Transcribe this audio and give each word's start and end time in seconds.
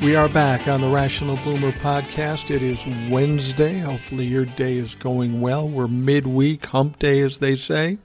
We 0.00 0.14
are 0.14 0.28
back 0.28 0.68
on 0.68 0.80
the 0.80 0.88
Rational 0.88 1.36
Boomer 1.38 1.72
podcast. 1.72 2.52
It 2.52 2.62
is 2.62 2.86
Wednesday. 3.10 3.80
Hopefully, 3.80 4.26
your 4.26 4.44
day 4.44 4.76
is 4.76 4.94
going 4.94 5.40
well. 5.40 5.68
We're 5.68 5.88
midweek, 5.88 6.66
hump 6.66 7.00
day, 7.00 7.18
as 7.20 7.38
they 7.38 7.56
say, 7.56 7.98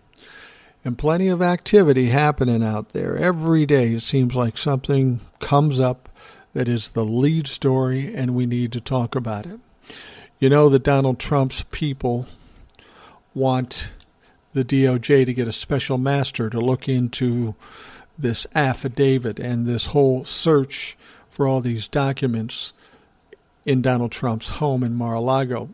and 0.84 0.98
plenty 0.98 1.28
of 1.28 1.44
activity 1.44 2.10
happening 2.10 2.64
out 2.64 2.94
there. 2.94 3.16
Every 3.16 3.68
day, 3.68 3.94
it 3.94 4.02
seems 4.02 4.36
like 4.36 4.58
something 4.58 5.20
comes 5.40 5.80
up 5.80 6.10
that 6.54 6.68
is 6.68 6.90
the 6.90 7.06
lead 7.06 7.48
story, 7.48 8.14
and 8.14 8.34
we 8.34 8.48
need 8.48 8.72
to 8.72 8.82
talk 8.82 9.14
about 9.16 9.46
it. 9.46 9.60
You 10.40 10.50
know 10.50 10.70
that 10.70 10.84
Donald 10.84 11.20
Trump's 11.20 11.64
people 11.70 12.28
want 13.36 13.92
the 14.54 14.66
DOJ 14.66 15.28
to 15.28 15.34
get 15.34 15.48
a 15.48 15.54
special 15.54 16.00
master 16.00 16.50
to 16.50 16.60
look 16.60 16.90
into 16.90 17.54
this 18.18 18.48
affidavit 18.56 19.40
and 19.40 19.68
this 19.68 19.88
whole 19.88 20.26
search 20.26 20.98
for 21.34 21.48
all 21.48 21.62
these 21.62 21.88
documents 21.88 22.74
in 23.66 23.82
Donald 23.82 24.12
Trump's 24.12 24.50
home 24.50 24.84
in 24.84 24.94
Mar 24.94 25.16
a 25.16 25.20
Lago. 25.20 25.70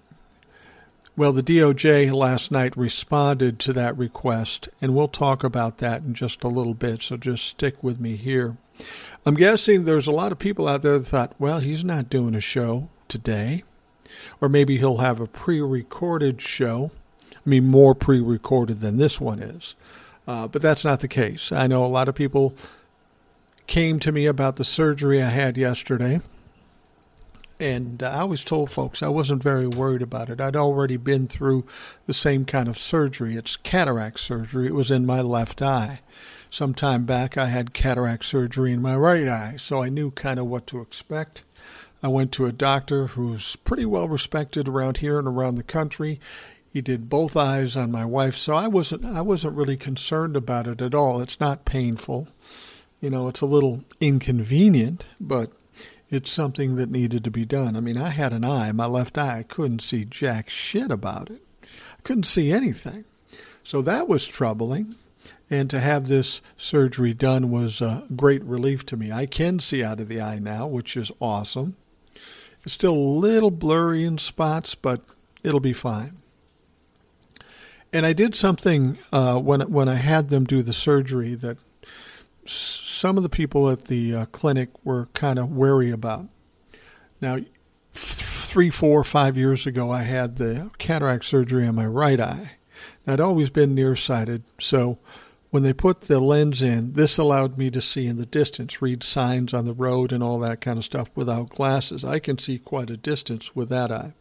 Well, 1.17 1.34
the 1.34 1.44
DOJ 1.44 2.13
last 2.13 2.50
night 2.50 2.77
responded 2.77 3.59
to 3.59 3.73
that 3.73 3.97
request, 3.97 4.69
and 4.81 4.95
we'll 4.95 5.09
talk 5.09 5.44
about 5.44 5.80
that 5.80 6.02
in 6.02 6.14
just 6.14 6.45
a 6.45 6.47
little 6.47 6.73
bit, 6.73 7.03
so 7.03 7.17
just 7.17 7.44
stick 7.44 7.84
with 7.84 8.00
me 8.00 8.16
here. 8.16 8.56
I'm 9.25 9.36
guessing 9.36 9.84
there's 9.84 10.08
a 10.08 10.14
lot 10.14 10.31
of 10.31 10.39
people 10.39 10.66
out 10.66 10.81
there 10.81 10.97
that 10.97 11.06
thought, 11.06 11.36
well, 11.38 11.59
he's 11.59 11.84
not 11.84 12.09
doing 12.09 12.36
a 12.36 12.39
show 12.39 12.88
today, 13.09 13.64
or 14.39 14.47
maybe 14.47 14.78
he'll 14.78 15.00
have 15.00 15.19
a 15.19 15.28
pre 15.28 15.59
recorded 15.59 16.41
show. 16.41 16.89
I 17.34 17.50
mean, 17.50 17.67
more 17.67 17.94
pre 17.94 18.22
recorded 18.22 18.80
than 18.80 18.95
this 18.95 19.19
one 19.19 19.39
is. 19.39 19.75
Uh, 20.25 20.47
but 20.47 20.62
that's 20.62 20.86
not 20.86 21.02
the 21.02 21.09
case. 21.09 21.52
I 21.52 21.67
know 21.67 21.84
a 21.84 21.88
lot 21.88 22.08
of 22.08 22.16
people 22.16 22.56
came 23.70 24.00
to 24.00 24.12
me 24.12 24.25
about 24.25 24.56
the 24.56 24.66
surgery 24.66 25.22
I 25.22 25.30
had 25.30 25.56
yesterday. 25.56 26.20
And 27.59 28.02
uh, 28.02 28.09
I 28.09 28.20
always 28.22 28.44
told 28.44 28.72
folks 28.72 29.03
I 29.03 29.09
wasn't 29.09 29.44
very 29.44 29.67
worried 29.67 30.02
about 30.02 30.30
it. 30.30 30.42
I'd 30.42 30.56
already 30.56 30.98
been 30.98 31.28
through 31.28 31.66
the 32.08 32.14
same 32.14 32.45
kind 32.45 32.67
of 32.67 32.80
surgery. 32.80 33.36
It's 33.36 33.58
cataract 33.58 34.22
surgery. 34.22 34.66
It 34.66 34.73
was 34.73 34.90
in 34.90 35.06
my 35.06 35.22
left 35.22 35.62
eye. 35.62 36.00
Some 36.50 36.73
time 36.73 37.06
back, 37.06 37.38
I 37.38 37.45
had 37.45 37.75
cataract 37.75 38.25
surgery 38.25 38.73
in 38.73 38.81
my 38.81 38.95
right 38.95 39.28
eye, 39.28 39.56
so 39.58 39.84
I 39.84 39.90
knew 39.90 40.09
kind 40.12 40.40
of 40.40 40.47
what 40.47 40.66
to 40.67 40.81
expect. 40.81 41.44
I 42.02 42.08
went 42.08 42.31
to 42.34 42.47
a 42.47 42.52
doctor 42.52 43.08
who's 43.08 43.56
pretty 43.58 43.86
well 43.86 44.08
respected 44.08 44.67
around 44.67 44.97
here 44.97 45.20
and 45.20 45.28
around 45.28 45.56
the 45.56 45.64
country. 45.64 46.20
He 46.73 46.81
did 46.81 47.08
both 47.08 47.38
eyes 47.38 47.78
on 47.78 47.92
my 47.92 48.06
wife, 48.06 48.36
so 48.36 48.56
I 48.56 48.67
wasn't 48.67 49.06
I 49.06 49.22
wasn't 49.22 49.56
really 49.56 49.78
concerned 49.78 50.36
about 50.36 50.66
it 50.66 50.81
at 50.81 50.95
all. 50.95 51.22
It's 51.22 51.40
not 51.40 51.66
painful. 51.66 52.30
You 53.02 53.09
know, 53.09 53.28
it's 53.28 53.42
a 53.42 53.45
little 53.45 53.83
inconvenient, 54.02 55.05
but 55.19 55.52
it's 56.09 56.31
something 56.31 56.75
that 56.75 56.89
needed 56.89 57.23
to 57.23 57.31
be 57.31 57.45
done. 57.45 57.75
I 57.75 57.80
mean, 57.80 57.97
I 57.97 58.09
had 58.09 58.33
an 58.33 58.44
eye, 58.44 58.72
my 58.72 58.86
left 58.86 59.17
eye, 59.17 59.39
I 59.39 59.44
couldn't 59.44 59.81
see 59.81 60.06
jack 60.06 60.50
shit 60.50 60.91
about 60.91 61.30
it. 61.30 61.41
I 61.64 62.02
couldn't 62.03 62.23
see 62.23 62.52
anything. 62.52 63.06
So 63.64 63.81
that 63.83 64.08
was 64.08 64.28
troubling. 64.28 64.95
And 65.50 65.69
to 65.69 65.80
have 65.80 66.08
this 66.08 66.41
surgery 66.58 67.14
done 67.14 67.52
was 67.52 67.81
a 67.81 68.06
great 68.16 68.44
relief 68.44 68.85
to 68.88 68.97
me. 68.97 69.12
I 69.12 69.25
can 69.25 69.59
see 69.59 69.84
out 69.84 70.00
of 70.00 70.07
the 70.07 70.22
eye 70.22 70.40
now, 70.40 70.68
which 70.68 70.97
is 70.97 71.12
awesome. 71.19 71.75
It's 72.63 72.74
still 72.74 72.94
a 72.94 73.18
little 73.19 73.51
blurry 73.51 74.03
in 74.03 74.18
spots, 74.18 74.75
but 74.75 75.01
it'll 75.44 75.59
be 75.59 75.74
fine. 75.74 76.18
And 77.91 78.06
I 78.06 78.13
did 78.13 78.35
something 78.35 79.00
uh, 79.12 79.40
when 79.40 79.62
when 79.72 79.88
I 79.88 79.95
had 79.95 80.29
them 80.29 80.45
do 80.45 80.62
the 80.62 80.74
surgery 80.74 81.34
that 81.35 81.57
some 82.50 83.18
of 83.18 83.24
the 83.24 83.30
people 83.30 83.70
at 83.70 83.86
the 83.86 84.16
uh, 84.16 84.26
clinic 84.28 84.70
were 84.84 85.08
kind 85.14 85.38
of 85.38 85.52
wary 85.52 85.92
about. 85.92 86.28
Now, 87.22 87.38
three, 87.94 88.70
four, 88.70 89.04
five 89.04 89.38
years 89.38 89.68
ago, 89.68 89.92
I 89.92 90.04
had 90.04 90.38
the 90.38 90.72
cataract 90.78 91.26
surgery 91.26 91.68
on 91.68 91.76
my 91.76 91.86
right 91.86 92.20
eye. 92.20 92.52
I'd 93.06 93.20
always 93.20 93.50
been 93.50 93.76
nearsighted, 93.76 94.44
so 94.60 95.00
when 95.52 95.64
they 95.64 95.74
put 95.74 96.02
the 96.02 96.20
lens 96.20 96.62
in, 96.62 96.94
this 96.94 97.18
allowed 97.18 97.58
me 97.58 97.72
to 97.72 97.82
see 97.82 98.06
in 98.06 98.18
the 98.18 98.26
distance, 98.26 98.81
read 98.81 99.04
signs 99.04 99.54
on 99.54 99.66
the 99.66 99.74
road 99.74 100.12
and 100.12 100.24
all 100.24 100.40
that 100.40 100.62
kind 100.62 100.78
of 100.78 100.86
stuff 100.86 101.10
without 101.16 101.50
glasses. 101.50 102.06
I 102.06 102.20
can 102.20 102.38
see 102.38 102.60
quite 102.60 102.90
a 102.90 102.98
distance 102.98 103.56
with 103.56 103.70
that 103.70 103.92
eye. 103.92 104.14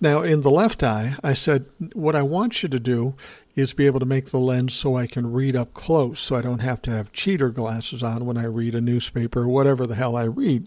Now, 0.00 0.22
in 0.22 0.42
the 0.42 0.50
left 0.50 0.82
eye, 0.82 1.14
I 1.22 1.32
said, 1.32 1.66
what 1.92 2.16
I 2.16 2.22
want 2.22 2.62
you 2.62 2.68
to 2.68 2.80
do 2.80 3.14
is 3.54 3.74
be 3.74 3.86
able 3.86 4.00
to 4.00 4.06
make 4.06 4.26
the 4.26 4.38
lens 4.38 4.74
so 4.74 4.96
I 4.96 5.06
can 5.06 5.32
read 5.32 5.56
up 5.56 5.74
close, 5.74 6.20
so 6.20 6.36
I 6.36 6.42
don't 6.42 6.60
have 6.60 6.80
to 6.82 6.90
have 6.90 7.12
cheater 7.12 7.50
glasses 7.50 8.02
on 8.02 8.24
when 8.24 8.38
I 8.38 8.44
read 8.44 8.74
a 8.74 8.80
newspaper 8.80 9.42
or 9.42 9.48
whatever 9.48 9.86
the 9.86 9.96
hell 9.96 10.16
I 10.16 10.24
read. 10.24 10.66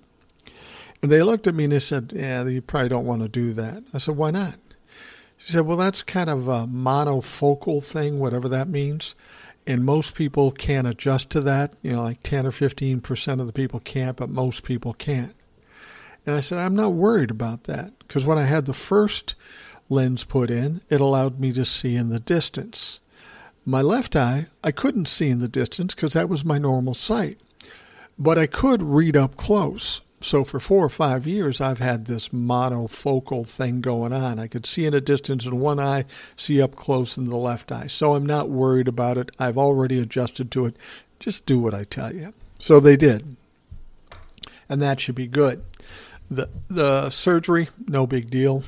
And 1.01 1.11
they 1.11 1.23
looked 1.23 1.47
at 1.47 1.55
me 1.55 1.63
and 1.63 1.73
they 1.73 1.79
said, 1.79 2.13
Yeah, 2.15 2.45
you 2.45 2.61
probably 2.61 2.89
don't 2.89 3.05
want 3.05 3.21
to 3.21 3.29
do 3.29 3.53
that. 3.53 3.83
I 3.93 3.97
said, 3.97 4.17
Why 4.17 4.31
not? 4.31 4.55
She 5.37 5.51
said, 5.51 5.65
Well, 5.65 5.77
that's 5.77 6.03
kind 6.03 6.29
of 6.29 6.47
a 6.47 6.67
monofocal 6.67 7.83
thing, 7.83 8.19
whatever 8.19 8.47
that 8.49 8.67
means. 8.67 9.15
And 9.65 9.85
most 9.85 10.15
people 10.15 10.51
can't 10.51 10.87
adjust 10.87 11.29
to 11.31 11.41
that. 11.41 11.73
You 11.81 11.93
know, 11.93 12.03
like 12.03 12.21
10 12.23 12.45
or 12.45 12.51
15% 12.51 13.39
of 13.39 13.47
the 13.47 13.53
people 13.53 13.79
can't, 13.79 14.17
but 14.17 14.29
most 14.29 14.63
people 14.63 14.93
can't. 14.93 15.33
And 16.25 16.35
I 16.35 16.39
said, 16.39 16.59
I'm 16.59 16.75
not 16.75 16.93
worried 16.93 17.31
about 17.31 17.63
that 17.63 17.93
because 17.99 18.25
when 18.25 18.37
I 18.37 18.45
had 18.45 18.65
the 18.65 18.73
first 18.73 19.35
lens 19.89 20.23
put 20.23 20.49
in, 20.49 20.81
it 20.89 21.01
allowed 21.01 21.39
me 21.39 21.51
to 21.53 21.65
see 21.65 21.95
in 21.95 22.09
the 22.09 22.19
distance. 22.19 22.99
My 23.65 23.81
left 23.81 24.15
eye, 24.15 24.47
I 24.63 24.71
couldn't 24.71 25.07
see 25.07 25.29
in 25.29 25.39
the 25.39 25.47
distance 25.47 25.93
because 25.93 26.13
that 26.13 26.29
was 26.29 26.45
my 26.45 26.57
normal 26.57 26.93
sight, 26.93 27.39
but 28.17 28.37
I 28.37 28.47
could 28.47 28.81
read 28.81 29.15
up 29.15 29.35
close. 29.35 30.01
So 30.19 30.43
for 30.43 30.59
four 30.59 30.85
or 30.85 30.89
five 30.89 31.25
years, 31.25 31.59
I've 31.59 31.79
had 31.79 32.05
this 32.05 32.29
monofocal 32.29 33.47
thing 33.47 33.81
going 33.81 34.13
on. 34.13 34.39
I 34.39 34.47
could 34.47 34.65
see 34.65 34.85
in 34.85 34.93
a 34.93 35.01
distance 35.01 35.45
in 35.45 35.59
one 35.59 35.79
eye, 35.79 36.05
see 36.35 36.61
up 36.61 36.75
close 36.75 37.17
in 37.17 37.25
the 37.25 37.37
left 37.37 37.71
eye. 37.71 37.87
So 37.87 38.13
I'm 38.13 38.25
not 38.25 38.49
worried 38.49 38.87
about 38.87 39.17
it. 39.17 39.31
I've 39.39 39.57
already 39.57 39.99
adjusted 39.99 40.51
to 40.51 40.65
it. 40.65 40.75
Just 41.19 41.45
do 41.45 41.59
what 41.59 41.73
I 41.73 41.83
tell 41.83 42.13
you. 42.13 42.33
So 42.59 42.79
they 42.79 42.97
did. 42.97 43.35
And 44.69 44.81
that 44.81 44.99
should 44.99 45.15
be 45.15 45.27
good. 45.27 45.63
The 46.31 46.49
the 46.69 47.09
surgery, 47.09 47.67
no 47.87 48.07
big 48.07 48.29
deal. 48.29 48.63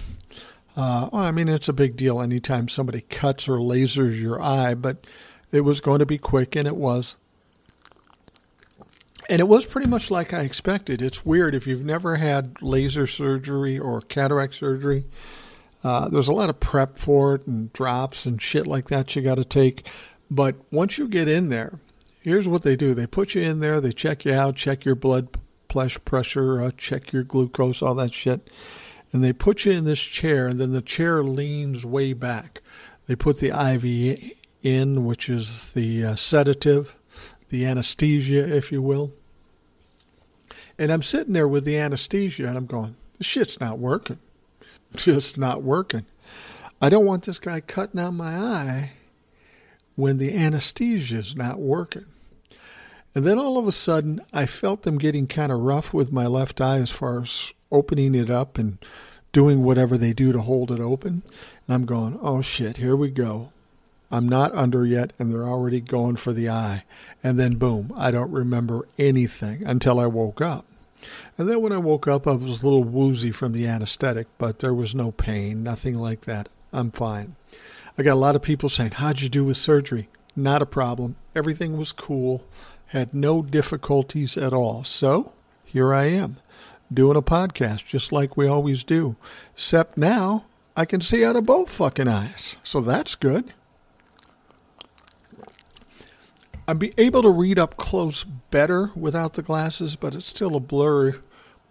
Uh, 0.76 1.10
well, 1.12 1.22
I 1.22 1.32
mean, 1.32 1.48
it's 1.48 1.70
a 1.70 1.74
big 1.74 1.96
deal 1.96 2.22
anytime 2.22 2.68
somebody 2.68 3.02
cuts 3.02 3.48
or 3.48 3.58
lasers 3.58 4.20
your 4.20 4.42
eye, 4.42 4.74
but 4.74 5.06
it 5.52 5.62
was 5.62 5.80
going 5.80 6.00
to 6.00 6.06
be 6.06 6.18
quick, 6.18 6.58
and 6.58 6.68
it 6.68 6.76
was. 6.76 7.16
And 9.30 9.40
it 9.40 9.48
was 9.48 9.66
pretty 9.66 9.88
much 9.88 10.12
like 10.12 10.34
I 10.34 10.42
expected. 10.42 11.02
It's 11.02 11.26
weird 11.26 11.56
if 11.56 11.66
you've 11.66 11.86
never 11.86 12.18
had 12.18 12.62
laser 12.62 13.08
surgery 13.08 13.80
or 13.80 14.02
cataract 14.02 14.56
surgery. 14.56 15.06
Uh, 15.84 16.10
there's 16.10 16.28
a 16.28 16.34
lot 16.34 16.50
of 16.50 16.60
prep 16.60 16.98
for 16.98 17.36
it 17.36 17.48
and 17.48 17.72
drops 17.72 18.26
and 18.26 18.42
shit 18.42 18.68
like 18.68 18.90
that 18.90 19.16
you 19.16 19.22
got 19.22 19.36
to 19.36 19.46
take. 19.46 19.88
But 20.30 20.56
once 20.72 20.98
you 20.98 21.08
get 21.08 21.30
in 21.30 21.48
there, 21.48 21.80
here's 22.22 22.48
what 22.48 22.64
they 22.64 22.76
do: 22.76 22.94
they 22.94 23.08
put 23.08 23.36
you 23.36 23.44
in 23.44 23.62
there, 23.62 23.80
they 23.80 23.94
check 23.94 24.26
you 24.26 24.34
out, 24.34 24.58
check 24.58 24.84
your 24.84 24.96
blood 24.96 25.30
pressure, 26.06 26.62
uh, 26.62 26.72
check 26.78 27.12
your 27.12 27.24
glucose, 27.24 27.82
all 27.82 27.96
that 27.96 28.14
shit. 28.14 28.50
And 29.12 29.24
they 29.24 29.34
put 29.34 29.66
you 29.66 29.74
in 29.74 29.86
this 29.86 30.02
chair, 30.02 30.48
and 30.48 30.58
then 30.58 30.72
the 30.72 30.82
chair 30.82 31.24
leans 31.24 31.86
way 31.86 32.14
back. 32.14 32.62
They 33.06 33.16
put 33.16 33.40
the 33.40 33.50
IV 33.50 34.34
in, 34.64 35.06
which 35.06 35.30
is 35.30 35.74
the 35.74 36.06
uh, 36.06 36.16
sedative, 36.16 36.96
the 37.50 37.66
anesthesia, 37.66 38.56
if 38.56 38.72
you 38.72 38.82
will. 38.82 39.14
And 40.80 40.92
I'm 40.92 41.04
sitting 41.04 41.34
there 41.34 41.48
with 41.48 41.66
the 41.66 41.78
anesthesia, 41.78 42.48
and 42.48 42.58
I'm 42.58 42.66
going, 42.66 42.96
this 43.18 43.28
shit's 43.28 43.60
not 43.60 43.78
working. 43.78 44.20
Just 44.96 45.38
not 45.38 45.62
working. 45.62 46.06
I 46.82 46.90
don't 46.90 47.06
want 47.06 47.24
this 47.24 47.40
guy 47.40 47.62
cutting 47.62 48.00
out 48.00 48.12
my 48.12 48.36
eye 48.36 48.92
when 49.96 50.18
the 50.18 50.36
anesthesia 50.36 51.18
is 51.18 51.36
not 51.36 51.60
working. 51.60 52.06
And 53.16 53.26
then 53.26 53.38
all 53.38 53.58
of 53.58 53.68
a 53.68 53.72
sudden, 53.72 54.22
I 54.32 54.46
felt 54.46 54.82
them 54.82 54.98
getting 54.98 55.28
kind 55.28 55.52
of 55.52 55.60
rough 55.60 55.94
with 55.94 56.12
my 56.12 56.26
left 56.26 56.60
eye 56.60 56.80
as 56.80 56.90
far 56.90 57.22
as 57.22 57.54
opening 57.72 58.16
it 58.16 58.30
up 58.30 58.58
and 58.58 58.78
doing 59.32 59.64
whatever 59.64 59.98
they 59.98 60.14
do 60.14 60.32
to 60.32 60.42
hold 60.42 60.72
it 60.72 60.80
open. 60.80 61.24
And 61.68 61.76
I'm 61.76 61.86
going, 61.86 62.18
oh 62.22 62.42
shit, 62.42 62.78
here 62.78 62.96
we 62.96 63.10
go. 63.10 63.52
I'm 64.12 64.30
not 64.30 64.54
under 64.54 64.86
yet, 64.86 65.14
and 65.18 65.32
they're 65.32 65.48
already 65.48 65.82
going 65.82 66.18
for 66.18 66.34
the 66.34 66.48
eye. 66.48 66.84
And 67.24 67.40
then 67.40 67.58
boom, 67.58 67.92
I 67.98 68.12
don't 68.12 68.32
remember 68.32 68.88
anything 69.00 69.66
until 69.66 70.00
I 70.00 70.06
woke 70.06 70.40
up. 70.40 70.66
And 71.38 71.50
then 71.50 71.62
when 71.62 71.72
I 71.72 71.78
woke 71.78 72.08
up, 72.08 72.28
I 72.28 72.34
was 72.34 72.62
a 72.62 72.66
little 72.66 72.84
woozy 72.84 73.32
from 73.32 73.54
the 73.54 73.68
anesthetic, 73.68 74.28
but 74.38 74.60
there 74.60 74.74
was 74.74 74.94
no 74.94 75.12
pain, 75.12 75.64
nothing 75.64 75.96
like 75.96 76.22
that. 76.22 76.48
I'm 76.72 76.92
fine. 76.92 77.36
I 77.98 78.04
got 78.04 78.14
a 78.14 78.16
lot 78.16 78.36
of 78.36 78.42
people 78.42 78.70
saying, 78.70 78.92
How'd 78.92 79.22
you 79.22 79.30
do 79.30 79.44
with 79.44 79.58
surgery? 79.58 80.10
Not 80.36 80.62
a 80.62 80.68
problem. 80.68 81.16
Everything 81.36 81.78
was 81.78 81.92
cool, 81.92 82.44
had 82.94 83.12
no 83.12 83.42
difficulties 83.42 84.38
at 84.38 84.54
all. 84.54 84.84
So 84.84 85.34
here 85.66 85.92
I 85.92 86.06
am, 86.06 86.38
doing 86.94 87.18
a 87.18 87.24
podcast 87.24 87.88
just 87.88 88.12
like 88.12 88.38
we 88.38 88.46
always 88.48 88.84
do. 88.84 89.16
Except 89.56 89.98
now 89.98 90.46
I 90.78 90.86
can 90.86 91.02
see 91.02 91.26
out 91.26 91.36
of 91.36 91.44
both 91.44 91.72
fucking 91.72 92.08
eyes. 92.08 92.56
So 92.64 92.82
that's 92.82 93.16
good. 93.16 93.52
I'd 96.68 96.78
be 96.78 96.94
able 97.00 97.24
to 97.24 97.32
read 97.32 97.58
up 97.58 97.78
close 97.78 98.24
better 98.24 98.92
without 98.96 99.34
the 99.34 99.42
glasses, 99.42 99.96
but 99.96 100.14
it's 100.14 100.28
still 100.28 100.56
a 100.56 100.60
blurry, 100.60 101.16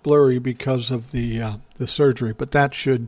blurry 0.02 0.40
because 0.40 0.90
of 0.90 1.12
the 1.12 1.40
uh, 1.40 1.56
the 1.76 1.86
surgery. 1.86 2.32
But 2.32 2.50
that 2.50 2.74
should 2.74 3.06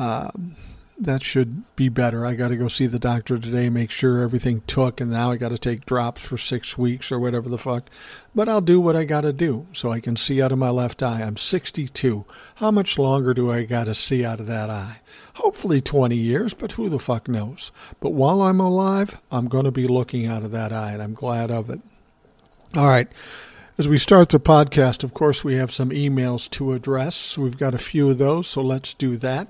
um, 0.00 0.56
that 1.00 1.22
should 1.22 1.64
be 1.76 1.88
better. 1.88 2.26
I 2.26 2.34
got 2.34 2.48
to 2.48 2.56
go 2.56 2.66
see 2.66 2.86
the 2.86 2.98
doctor 2.98 3.38
today, 3.38 3.68
make 3.68 3.90
sure 3.90 4.20
everything 4.20 4.62
took, 4.66 5.00
and 5.00 5.12
now 5.12 5.30
I 5.30 5.36
got 5.36 5.50
to 5.50 5.58
take 5.58 5.86
drops 5.86 6.20
for 6.20 6.36
six 6.36 6.76
weeks 6.76 7.12
or 7.12 7.20
whatever 7.20 7.48
the 7.48 7.58
fuck. 7.58 7.88
But 8.34 8.48
I'll 8.48 8.60
do 8.60 8.80
what 8.80 8.96
I 8.96 9.04
got 9.04 9.20
to 9.20 9.32
do 9.32 9.66
so 9.72 9.92
I 9.92 10.00
can 10.00 10.16
see 10.16 10.42
out 10.42 10.50
of 10.50 10.58
my 10.58 10.70
left 10.70 11.02
eye. 11.02 11.22
I'm 11.22 11.36
62. 11.36 12.24
How 12.56 12.70
much 12.72 12.98
longer 12.98 13.32
do 13.32 13.50
I 13.50 13.64
got 13.64 13.84
to 13.84 13.94
see 13.94 14.24
out 14.24 14.40
of 14.40 14.48
that 14.48 14.70
eye? 14.70 15.00
Hopefully 15.34 15.80
20 15.80 16.16
years, 16.16 16.52
but 16.52 16.72
who 16.72 16.88
the 16.88 16.98
fuck 16.98 17.28
knows? 17.28 17.70
But 18.00 18.10
while 18.10 18.42
I'm 18.42 18.60
alive, 18.60 19.22
I'm 19.30 19.46
going 19.46 19.66
to 19.66 19.70
be 19.70 19.86
looking 19.86 20.26
out 20.26 20.42
of 20.42 20.50
that 20.50 20.72
eye, 20.72 20.92
and 20.92 21.02
I'm 21.02 21.14
glad 21.14 21.50
of 21.52 21.70
it. 21.70 21.80
All 22.76 22.88
right. 22.88 23.08
As 23.78 23.86
we 23.86 23.98
start 23.98 24.30
the 24.30 24.40
podcast, 24.40 25.04
of 25.04 25.14
course, 25.14 25.44
we 25.44 25.54
have 25.54 25.70
some 25.70 25.90
emails 25.90 26.50
to 26.50 26.72
address. 26.72 27.38
We've 27.38 27.56
got 27.56 27.74
a 27.74 27.78
few 27.78 28.10
of 28.10 28.18
those, 28.18 28.48
so 28.48 28.60
let's 28.60 28.92
do 28.92 29.16
that. 29.18 29.46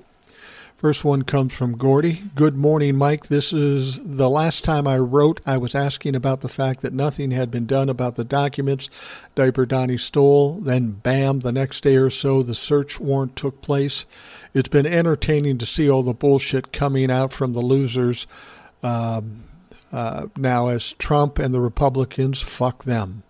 First 0.79 1.05
one 1.05 1.23
comes 1.23 1.53
from 1.53 1.77
Gordy. 1.77 2.23
Good 2.37 2.57
morning, 2.57 2.95
Mike. 2.95 3.27
This 3.27 3.53
is 3.53 3.99
the 4.01 4.31
last 4.31 4.63
time 4.63 4.87
I 4.87 4.97
wrote. 4.99 5.41
I 5.45 5.57
was 5.57 5.75
asking 5.75 6.15
about 6.15 6.41
the 6.41 6.49
fact 6.49 6.83
that 6.83 6.93
nothing 6.93 7.33
had 7.33 7.51
been 7.51 7.67
done 7.67 7.89
about 7.89 8.15
the 8.15 8.23
documents 8.23 8.89
Diaper 9.35 9.67
Donnie 9.67 9.97
stole. 9.97 10.61
Then, 10.61 10.93
bam, 10.93 11.41
the 11.41 11.51
next 11.51 11.81
day 11.81 11.97
or 11.97 12.11
so, 12.11 12.45
the 12.45 12.55
search 12.55 13.01
warrant 13.01 13.35
took 13.35 13.61
place. 13.61 14.07
It's 14.55 14.69
been 14.69 14.87
entertaining 14.87 15.59
to 15.59 15.67
see 15.67 15.91
all 15.91 16.05
the 16.05 16.15
bullshit 16.15 16.73
coming 16.73 17.11
out 17.11 17.33
from 17.33 17.55
the 17.55 17.61
losers 17.61 18.29
um, 18.81 19.43
uh, 19.91 20.29
now 20.37 20.69
as 20.69 20.93
Trump 20.93 21.41
and 21.41 21.53
the 21.53 21.61
Republicans 21.61 22.41
fuck 22.41 22.85
them. 22.85 23.25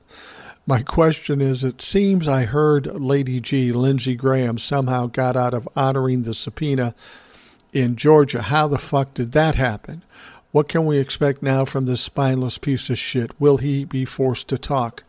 My 0.67 0.83
question 0.83 1.41
is 1.41 1.65
it 1.65 1.81
seems 1.81 2.29
I 2.29 2.45
heard 2.45 2.85
Lady 3.00 3.41
G, 3.41 3.73
Lindsey 3.73 4.17
Graham, 4.17 4.59
somehow 4.59 5.06
got 5.06 5.35
out 5.35 5.55
of 5.55 5.67
honoring 5.75 6.25
the 6.25 6.35
subpoena 6.35 6.95
in 7.73 7.97
Georgia. 7.97 8.43
How 8.43 8.69
the 8.69 8.79
fuck 8.79 9.15
did 9.15 9.32
that 9.32 9.55
happen? 9.55 10.03
What 10.50 10.69
can 10.69 10.87
we 10.87 10.99
expect 10.99 11.43
now 11.43 11.65
from 11.65 11.87
this 11.87 12.00
spineless 12.00 12.59
piece 12.59 12.88
of 12.91 12.99
shit? 12.99 13.38
Will 13.41 13.59
he 13.59 13.85
be 13.85 14.05
forced 14.05 14.49
to 14.49 14.59
talk? 14.59 15.05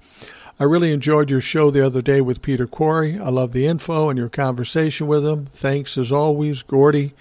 I 0.60 0.66
really 0.66 0.92
enjoyed 0.92 1.32
your 1.32 1.40
show 1.40 1.72
the 1.72 1.86
other 1.86 2.02
day 2.02 2.20
with 2.20 2.42
Peter 2.42 2.68
Quarry. 2.68 3.18
I 3.18 3.30
love 3.30 3.54
the 3.54 3.66
info 3.66 4.10
and 4.10 4.20
your 4.20 4.28
conversation 4.28 5.08
with 5.08 5.26
him. 5.26 5.46
Thanks 5.54 5.98
as 5.98 6.12
always, 6.12 6.62
Gordy. 6.64 7.14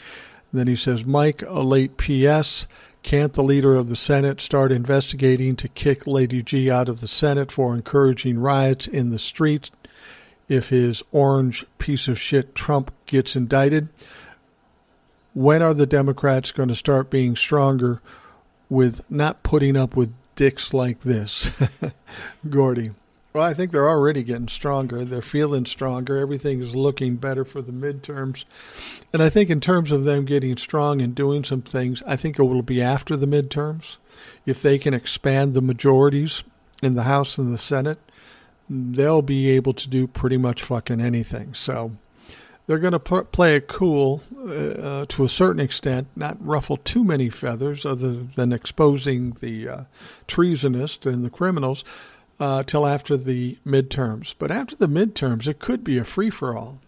Then 0.52 0.66
he 0.66 0.74
says, 0.74 1.04
Mike, 1.04 1.42
a 1.46 1.60
late 1.60 1.96
P.S. 1.96 2.66
Can't 3.04 3.32
the 3.32 3.44
leader 3.44 3.76
of 3.76 3.88
the 3.88 3.94
Senate 3.96 4.40
start 4.40 4.72
investigating 4.72 5.54
to 5.56 5.68
kick 5.68 6.06
Lady 6.06 6.42
G 6.42 6.68
out 6.68 6.88
of 6.88 7.00
the 7.00 7.06
Senate 7.06 7.52
for 7.52 7.74
encouraging 7.74 8.40
riots 8.40 8.88
in 8.88 9.10
the 9.10 9.18
streets 9.20 9.70
if 10.48 10.70
his 10.70 11.02
orange 11.12 11.64
piece 11.78 12.08
of 12.08 12.18
shit 12.18 12.56
Trump 12.56 12.92
gets 13.06 13.36
indicted? 13.36 13.88
When 15.38 15.62
are 15.62 15.72
the 15.72 15.86
Democrats 15.86 16.50
going 16.50 16.68
to 16.68 16.74
start 16.74 17.10
being 17.10 17.36
stronger 17.36 18.02
with 18.68 19.08
not 19.08 19.44
putting 19.44 19.76
up 19.76 19.94
with 19.94 20.12
dicks 20.34 20.74
like 20.74 21.02
this? 21.02 21.52
Gordy. 22.50 22.90
Well, 23.32 23.44
I 23.44 23.54
think 23.54 23.70
they're 23.70 23.88
already 23.88 24.24
getting 24.24 24.48
stronger. 24.48 25.04
They're 25.04 25.22
feeling 25.22 25.64
stronger. 25.64 26.18
Everything 26.18 26.60
is 26.60 26.74
looking 26.74 27.14
better 27.14 27.44
for 27.44 27.62
the 27.62 27.70
midterms. 27.70 28.46
And 29.12 29.22
I 29.22 29.28
think, 29.28 29.48
in 29.48 29.60
terms 29.60 29.92
of 29.92 30.02
them 30.02 30.24
getting 30.24 30.56
strong 30.56 31.00
and 31.00 31.14
doing 31.14 31.44
some 31.44 31.62
things, 31.62 32.02
I 32.04 32.16
think 32.16 32.36
it 32.36 32.42
will 32.42 32.62
be 32.62 32.82
after 32.82 33.16
the 33.16 33.26
midterms. 33.26 33.98
If 34.44 34.60
they 34.60 34.76
can 34.76 34.92
expand 34.92 35.54
the 35.54 35.62
majorities 35.62 36.42
in 36.82 36.96
the 36.96 37.04
House 37.04 37.38
and 37.38 37.54
the 37.54 37.58
Senate, 37.58 38.00
they'll 38.68 39.22
be 39.22 39.50
able 39.50 39.74
to 39.74 39.88
do 39.88 40.08
pretty 40.08 40.36
much 40.36 40.64
fucking 40.64 41.00
anything. 41.00 41.54
So 41.54 41.92
they're 42.68 42.78
going 42.78 42.92
to 42.92 43.00
play 43.00 43.56
it 43.56 43.66
cool 43.66 44.22
uh, 44.36 44.52
uh, 44.52 45.06
to 45.06 45.24
a 45.24 45.28
certain 45.28 45.58
extent, 45.58 46.06
not 46.14 46.36
ruffle 46.46 46.76
too 46.76 47.02
many 47.02 47.30
feathers, 47.30 47.86
other 47.86 48.12
than 48.12 48.52
exposing 48.52 49.30
the 49.40 49.66
uh, 49.66 49.84
treasonists 50.26 51.06
and 51.06 51.24
the 51.24 51.30
criminals 51.30 51.82
uh, 52.38 52.62
till 52.62 52.86
after 52.86 53.16
the 53.16 53.56
midterms. 53.66 54.34
But 54.38 54.50
after 54.50 54.76
the 54.76 54.86
midterms, 54.86 55.48
it 55.48 55.60
could 55.60 55.82
be 55.82 55.96
a 55.96 56.04
free 56.04 56.28
for 56.28 56.54
all. 56.54 56.78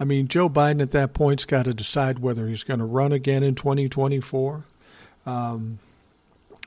I 0.00 0.04
mean, 0.04 0.26
Joe 0.26 0.50
Biden 0.50 0.82
at 0.82 0.90
that 0.90 1.14
point's 1.14 1.44
got 1.44 1.66
to 1.66 1.74
decide 1.74 2.18
whether 2.18 2.48
he's 2.48 2.64
going 2.64 2.80
to 2.80 2.84
run 2.84 3.12
again 3.12 3.44
in 3.44 3.54
2024. 3.54 4.64
Um, 5.26 5.78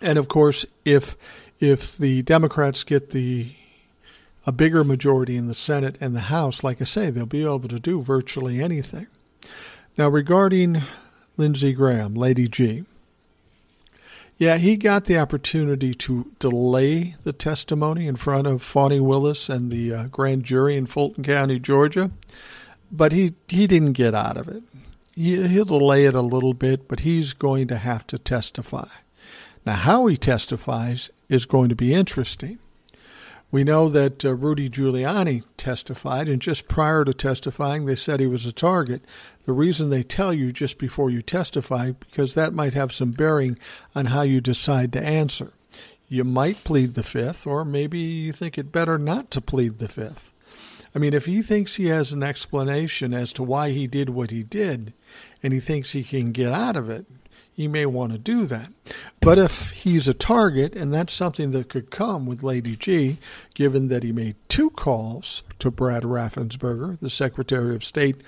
and 0.02 0.18
of 0.18 0.30
course, 0.30 0.66
if 0.86 1.18
if 1.60 1.98
the 1.98 2.22
Democrats 2.22 2.86
get 2.86 3.10
the 3.10 3.52
a 4.48 4.52
bigger 4.54 4.86
majority 4.86 5.36
in 5.36 5.48
the 5.48 5.54
Senate 5.54 5.98
and 6.00 6.16
the 6.16 6.22
House, 6.22 6.64
like 6.64 6.82
I 6.82 6.86
say, 6.86 7.10
they'll 7.10 7.26
be 7.26 7.44
able 7.44 7.68
to 7.68 7.82
do 7.82 8.02
virtually 8.02 8.64
anything. 8.64 9.08
Now, 9.98 10.08
regarding 10.08 10.82
Lindsey 11.36 11.74
Graham, 11.74 12.16
Lady 12.16 12.48
G, 12.48 12.86
yeah, 14.38 14.58
he 14.58 14.78
got 14.78 15.06
the 15.06 15.18
opportunity 15.18 15.94
to 15.96 16.32
delay 16.40 17.16
the 17.24 17.34
testimony 17.34 18.08
in 18.08 18.16
front 18.16 18.48
of 18.48 18.62
Fani 18.62 19.02
Willis 19.02 19.50
and 19.50 19.70
the 19.70 19.94
uh, 19.94 20.08
grand 20.08 20.46
jury 20.46 20.78
in 20.78 20.86
Fulton 20.86 21.26
County, 21.26 21.60
Georgia, 21.60 22.12
but 22.90 23.12
he, 23.12 23.34
he 23.50 23.68
didn't 23.68 23.94
get 23.94 24.16
out 24.16 24.38
of 24.38 24.48
it. 24.48 24.64
He, 25.14 25.46
he'll 25.48 25.66
delay 25.66 26.06
it 26.06 26.16
a 26.16 26.22
little 26.22 26.54
bit, 26.54 26.88
but 26.88 27.02
he's 27.02 27.34
going 27.34 27.68
to 27.68 27.78
have 27.78 28.08
to 28.08 28.18
testify. 28.18 28.88
Now, 29.66 29.74
how 29.74 30.06
he 30.06 30.16
testifies 30.16 31.10
is 31.28 31.46
going 31.46 31.68
to 31.68 31.76
be 31.76 31.94
interesting. 31.94 32.60
We 33.50 33.64
know 33.64 33.88
that 33.90 34.26
uh, 34.26 34.36
Rudy 34.36 34.70
Giuliani 34.70 35.44
testified, 35.56 36.28
and 36.28 36.42
just 36.42 36.68
prior 36.68 37.06
to 37.06 37.14
testifying, 37.14 37.86
they 37.86 37.96
said 37.96 38.20
he 38.20 38.28
was 38.28 38.46
a 38.46 38.52
target. 38.52 39.04
The 39.46 39.54
reason 39.54 39.90
they 39.90 40.04
tell 40.04 40.34
you 40.34 40.52
just 40.52 40.78
before 40.78 41.10
you 41.10 41.22
testify, 41.22 41.92
because 41.92 42.34
that 42.34 42.54
might 42.54 42.74
have 42.74 42.92
some 42.92 43.12
bearing 43.12 43.58
on 43.96 44.08
how 44.08 44.24
you 44.24 44.42
decide 44.42 44.92
to 44.94 45.02
answer. 45.02 45.54
You 46.10 46.26
might 46.26 46.66
plead 46.66 46.96
the 46.96 47.04
fifth, 47.04 47.48
or 47.48 47.64
maybe 47.64 48.00
you 48.00 48.34
think 48.34 48.58
it 48.58 48.72
better 48.72 48.98
not 48.98 49.32
to 49.32 49.42
plead 49.42 49.80
the 49.80 49.88
fifth. 49.88 50.34
I 50.94 51.00
mean, 51.00 51.14
if 51.14 51.26
he 51.26 51.42
thinks 51.42 51.76
he 51.76 51.88
has 51.88 52.12
an 52.12 52.24
explanation 52.24 53.14
as 53.14 53.32
to 53.34 53.44
why 53.44 53.72
he 53.72 53.88
did 53.88 54.10
what 54.10 54.32
he 54.32 54.44
did, 54.44 54.94
and 55.44 55.54
he 55.54 55.60
thinks 55.60 55.92
he 55.92 56.04
can 56.04 56.32
get 56.32 56.52
out 56.52 56.76
of 56.76 56.90
it, 56.90 57.06
he 57.58 57.68
may 57.68 57.88
want 57.88 58.12
to 58.12 58.20
do 58.20 58.46
that. 58.46 58.72
But 59.20 59.40
if 59.40 59.72
he's 59.72 60.08
a 60.08 60.14
target, 60.14 60.76
and 60.76 60.94
that's 60.94 61.12
something 61.12 61.50
that 61.52 61.70
could 61.70 61.90
come 61.90 62.28
with 62.28 62.44
Lady 62.44 62.76
G, 62.76 63.18
given 63.56 63.88
that 63.88 64.04
he 64.04 64.12
made 64.12 64.36
two 64.48 64.70
calls 64.70 65.42
to 65.58 65.72
Brad 65.72 66.04
Raffensperger, 66.04 67.00
the 67.00 67.10
Secretary 67.10 67.76
of 67.76 67.84
State 67.84 68.22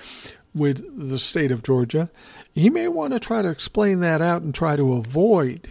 with 0.56 1.10
the 1.10 1.20
state 1.20 1.52
of 1.52 1.62
Georgia, 1.62 2.10
he 2.56 2.72
may 2.72 2.88
want 2.88 3.14
to 3.14 3.20
try 3.20 3.44
to 3.44 3.50
explain 3.50 4.00
that 4.00 4.20
out 4.20 4.42
and 4.42 4.54
try 4.54 4.76
to 4.76 4.94
avoid 4.94 5.70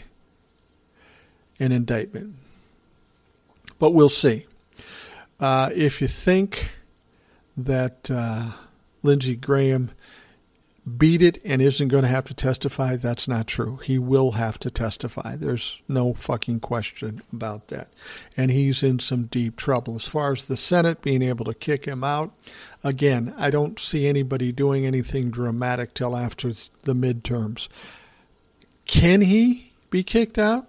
an 1.59 1.73
indictment. 1.73 2.37
But 3.81 3.91
we'll 3.91 4.09
see. 4.09 4.47
Uh, 5.41 5.71
if 5.75 6.01
you 6.01 6.07
think 6.07 6.71
that 7.57 8.09
uh, 8.09 8.53
Lindsey 9.03 9.35
Graham 9.35 9.91
beat 10.97 11.23
it 11.23 11.39
and 11.45 11.61
isn't 11.61 11.89
going 11.89 12.03
to 12.03 12.09
have 12.09 12.25
to 12.25 12.35
testify, 12.35 12.97
that's 12.97 13.29
not 13.29 13.47
true. 13.47 13.77
He 13.85 13.99
will 13.99 14.33
have 14.33 14.59
to 14.61 14.71
testify. 14.71 15.37
There's 15.37 15.81
no 15.89 16.15
fucking 16.15 16.61
question 16.61 17.23
about 17.33 17.69
that. 17.69 17.89
And 18.37 18.51
he's 18.51 18.83
in 18.83 18.99
some 18.99 19.25
deep 19.25 19.57
trouble. 19.57 19.97
As 19.97 20.07
far 20.07 20.33
as 20.33 20.47
the 20.47 20.57
Senate 20.57 21.03
being 21.03 21.23
able 21.23 21.45
to 21.45 21.55
kick 21.55 21.85
him 21.85 22.03
out, 22.03 22.33
again, 22.83 23.35
I 23.37 23.51
don't 23.51 23.79
see 23.79 24.07
anybody 24.07 24.53
doing 24.53 24.87
anything 24.87 25.31
dramatic 25.31 25.95
till 25.95 26.17
after 26.17 26.49
the 26.51 26.95
midterms. 26.95 27.69
Can 28.87 29.21
he 29.21 29.73
be 29.91 30.03
kicked 30.03 30.39
out? 30.39 30.67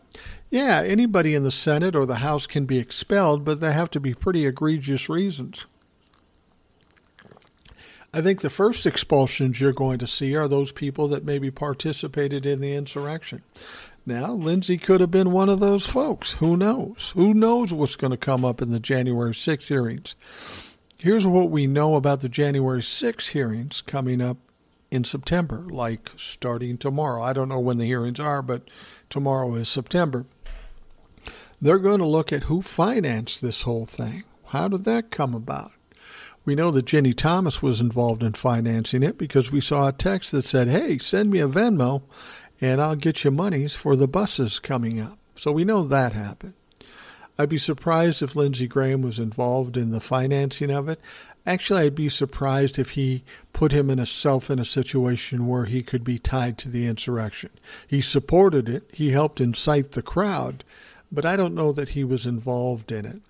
Yeah, 0.50 0.82
anybody 0.82 1.36
in 1.36 1.44
the 1.44 1.52
Senate 1.52 1.96
or 1.96 2.06
the 2.06 2.16
House 2.16 2.48
can 2.48 2.66
be 2.66 2.80
expelled, 2.80 3.46
but 3.46 3.60
they 3.60 3.72
have 3.72 3.92
to 3.92 4.00
be 4.00 4.14
pretty 4.14 4.46
egregious 4.46 5.08
reasons. 5.08 5.66
I 8.14 8.22
think 8.22 8.42
the 8.42 8.50
first 8.50 8.86
expulsions 8.86 9.62
you're 9.62 9.72
going 9.72 10.00
to 10.00 10.08
see 10.08 10.36
are 10.36 10.48
those 10.48 10.72
people 10.72 11.08
that 11.10 11.24
maybe 11.24 11.52
participated 11.52 12.46
in 12.46 12.60
the 12.60 12.74
insurrection. 12.74 13.44
Now, 14.06 14.34
Lindsey 14.34 14.78
could 14.78 15.02
have 15.02 15.12
been 15.12 15.32
one 15.32 15.50
of 15.50 15.60
those 15.60 15.86
folks. 15.86 16.34
Who 16.34 16.58
knows? 16.58 17.14
Who 17.16 17.34
knows 17.34 17.72
what's 17.72 17.96
going 17.96 18.12
to 18.12 18.18
come 18.18 18.44
up 18.44 18.62
in 18.62 18.72
the 18.72 18.80
January 18.80 19.36
6 19.36 19.68
hearings? 19.68 20.16
here's 21.00 21.26
what 21.26 21.50
we 21.50 21.66
know 21.66 21.96
about 21.96 22.20
the 22.20 22.30
January 22.30 22.84
6 22.84 23.28
hearings 23.30 23.82
coming 23.82 24.22
up 24.22 24.38
in 24.92 25.04
September, 25.04 25.66
like 25.70 26.12
starting 26.18 26.78
tomorrow. 26.78 27.24
I 27.24 27.34
don't 27.34 27.50
know 27.50 27.60
when 27.60 27.78
the 27.78 27.86
hearings 27.86 28.20
are, 28.20 28.42
but 28.42 28.70
tomorrow 29.10 29.56
is 29.56 29.70
September. 29.70 30.26
They're 31.62 31.80
going 31.80 32.00
to 32.00 32.06
look 32.06 32.32
at 32.32 32.44
who 32.44 32.62
financed 32.62 33.42
this 33.42 33.64
whole 33.64 33.86
thing. 33.86 34.24
How 34.48 34.68
did 34.68 34.84
that 34.86 35.12
come 35.12 35.34
about? 35.34 35.72
We 36.46 36.56
know 36.56 36.72
that 36.72 36.86
Ginni 36.86 37.16
Thomas 37.16 37.62
was 37.62 37.82
involved 37.82 38.24
in 38.24 38.34
financing 38.34 39.04
it 39.04 39.18
because 39.18 39.52
we 39.52 39.62
saw 39.62 39.88
a 39.88 39.94
text 39.94 40.32
that 40.32 40.46
said, 40.46 40.68
Hey, 40.68 40.98
send 40.98 41.30
me 41.30 41.40
a 41.40 41.48
Venmo 41.48 42.04
and 42.62 42.82
I'll 42.82 42.96
get 42.96 43.24
you 43.24 43.32
monies 43.32 43.76
for 43.76 43.96
the 43.96 44.08
buses 44.08 44.60
coming 44.60 45.00
up. 45.00 45.18
So 45.36 45.52
we 45.52 45.66
know 45.66 45.84
that 45.84 46.14
happened. 46.14 46.54
I'd 47.38 47.50
be 47.50 47.58
surprised 47.58 48.22
if 48.22 48.36
Lindsey 48.36 48.68
Graham 48.68 49.02
was 49.02 49.18
involved 49.18 49.78
in 49.78 49.92
the 49.92 50.02
financing 50.02 50.70
of 50.70 50.90
it. 50.90 51.00
Actually, 51.46 51.84
I'd 51.84 51.96
be 51.96 52.10
surprised 52.10 52.78
if 52.78 52.92
he 52.92 53.24
put 53.54 53.72
him 53.72 53.90
in 53.90 53.98
a 53.98 54.06
situation 54.06 55.48
where 55.48 55.64
he 55.64 55.82
could 55.82 56.04
be 56.04 56.20
tied 56.20 56.58
to 56.58 56.70
the 56.70 56.86
insurrection. 56.86 57.50
He 57.88 58.02
supported 58.02 58.68
it, 58.68 58.90
he 58.94 59.12
helped 59.12 59.40
incite 59.40 59.94
the 59.94 60.02
crowd, 60.02 60.66
but 61.10 61.26
I 61.26 61.38
don't 61.38 61.56
know 61.56 61.72
that 61.72 61.90
he 61.90 62.04
was 62.04 62.26
involved 62.26 62.92
in 62.92 63.06
it. 63.06 63.22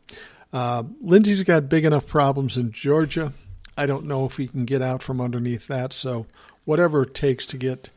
Uh, 0.52 0.84
Lindsey's 1.02 1.44
got 1.44 1.70
big 1.70 1.86
enough 1.86 2.08
problems 2.08 2.58
in 2.58 2.72
Georgia. 2.72 3.34
I 3.78 3.86
don't 3.86 4.06
know 4.06 4.26
if 4.26 4.38
he 4.38 4.48
can 4.48 4.66
get 4.66 4.82
out 4.82 5.04
from 5.04 5.22
underneath 5.22 5.68
that. 5.68 5.94
So, 5.94 6.26
whatever 6.66 7.04
it 7.04 7.14
takes 7.14 7.46
to 7.48 7.58
get 7.58 7.90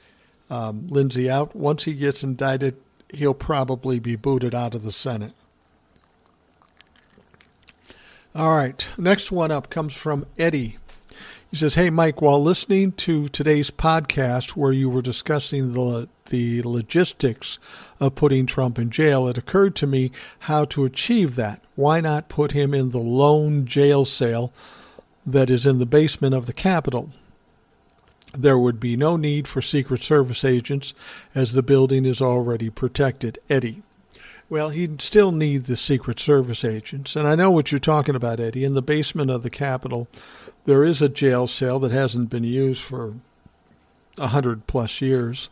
um, 0.50 0.87
Lindsey 0.88 1.30
out, 1.30 1.56
once 1.56 1.85
he 1.85 1.94
gets 1.94 2.23
indicted, 2.23 2.76
he'll 3.12 3.35
probably 3.35 3.99
be 3.99 4.16
booted 4.16 4.54
out 4.54 4.75
of 4.75 4.85
the 4.85 4.92
Senate. 4.92 5.32
All 8.35 8.56
right, 8.56 8.87
next 8.97 9.30
one 9.30 9.50
up 9.50 9.68
comes 9.68 9.92
from 9.94 10.25
Eddie. 10.38 10.78
He 11.50 11.56
says, 11.56 11.75
"Hey 11.75 11.90
Mike, 11.90 12.23
while 12.23 12.42
listening 12.42 12.92
to 12.92 13.28
today's 13.28 13.71
podcast 13.71 14.50
where 14.50 14.73
you 14.73 14.88
were 14.88 15.02
discussing 15.02 15.75
the 15.75 16.09
the 16.32 16.62
logistics 16.62 17.58
of 18.00 18.16
putting 18.16 18.46
Trump 18.46 18.78
in 18.78 18.90
jail, 18.90 19.28
it 19.28 19.38
occurred 19.38 19.76
to 19.76 19.86
me 19.86 20.10
how 20.40 20.64
to 20.64 20.84
achieve 20.84 21.36
that. 21.36 21.62
Why 21.76 22.00
not 22.00 22.28
put 22.28 22.52
him 22.52 22.74
in 22.74 22.90
the 22.90 22.98
lone 22.98 23.66
jail 23.66 24.04
cell 24.04 24.50
that 25.24 25.50
is 25.50 25.66
in 25.66 25.78
the 25.78 25.86
basement 25.86 26.34
of 26.34 26.46
the 26.46 26.52
Capitol? 26.52 27.10
There 28.36 28.58
would 28.58 28.80
be 28.80 28.96
no 28.96 29.18
need 29.18 29.46
for 29.46 29.60
Secret 29.60 30.02
Service 30.02 30.42
agents 30.42 30.94
as 31.34 31.52
the 31.52 31.62
building 31.62 32.06
is 32.06 32.22
already 32.22 32.70
protected." 32.70 33.38
Eddie. 33.50 33.82
Well, 34.48 34.70
he'd 34.70 35.02
still 35.02 35.32
need 35.32 35.64
the 35.64 35.76
Secret 35.76 36.18
Service 36.18 36.64
agents. 36.64 37.14
And 37.14 37.28
I 37.28 37.34
know 37.34 37.50
what 37.50 37.70
you're 37.70 37.78
talking 37.78 38.14
about, 38.14 38.40
Eddie. 38.40 38.64
In 38.64 38.74
the 38.74 38.82
basement 38.82 39.30
of 39.30 39.42
the 39.42 39.50
Capitol, 39.50 40.08
there 40.64 40.82
is 40.82 41.02
a 41.02 41.08
jail 41.08 41.46
cell 41.46 41.78
that 41.80 41.90
hasn't 41.90 42.30
been 42.30 42.44
used 42.44 42.82
for 42.82 43.14
a 44.18 44.28
hundred 44.28 44.66
plus 44.66 45.00
years. 45.00 45.48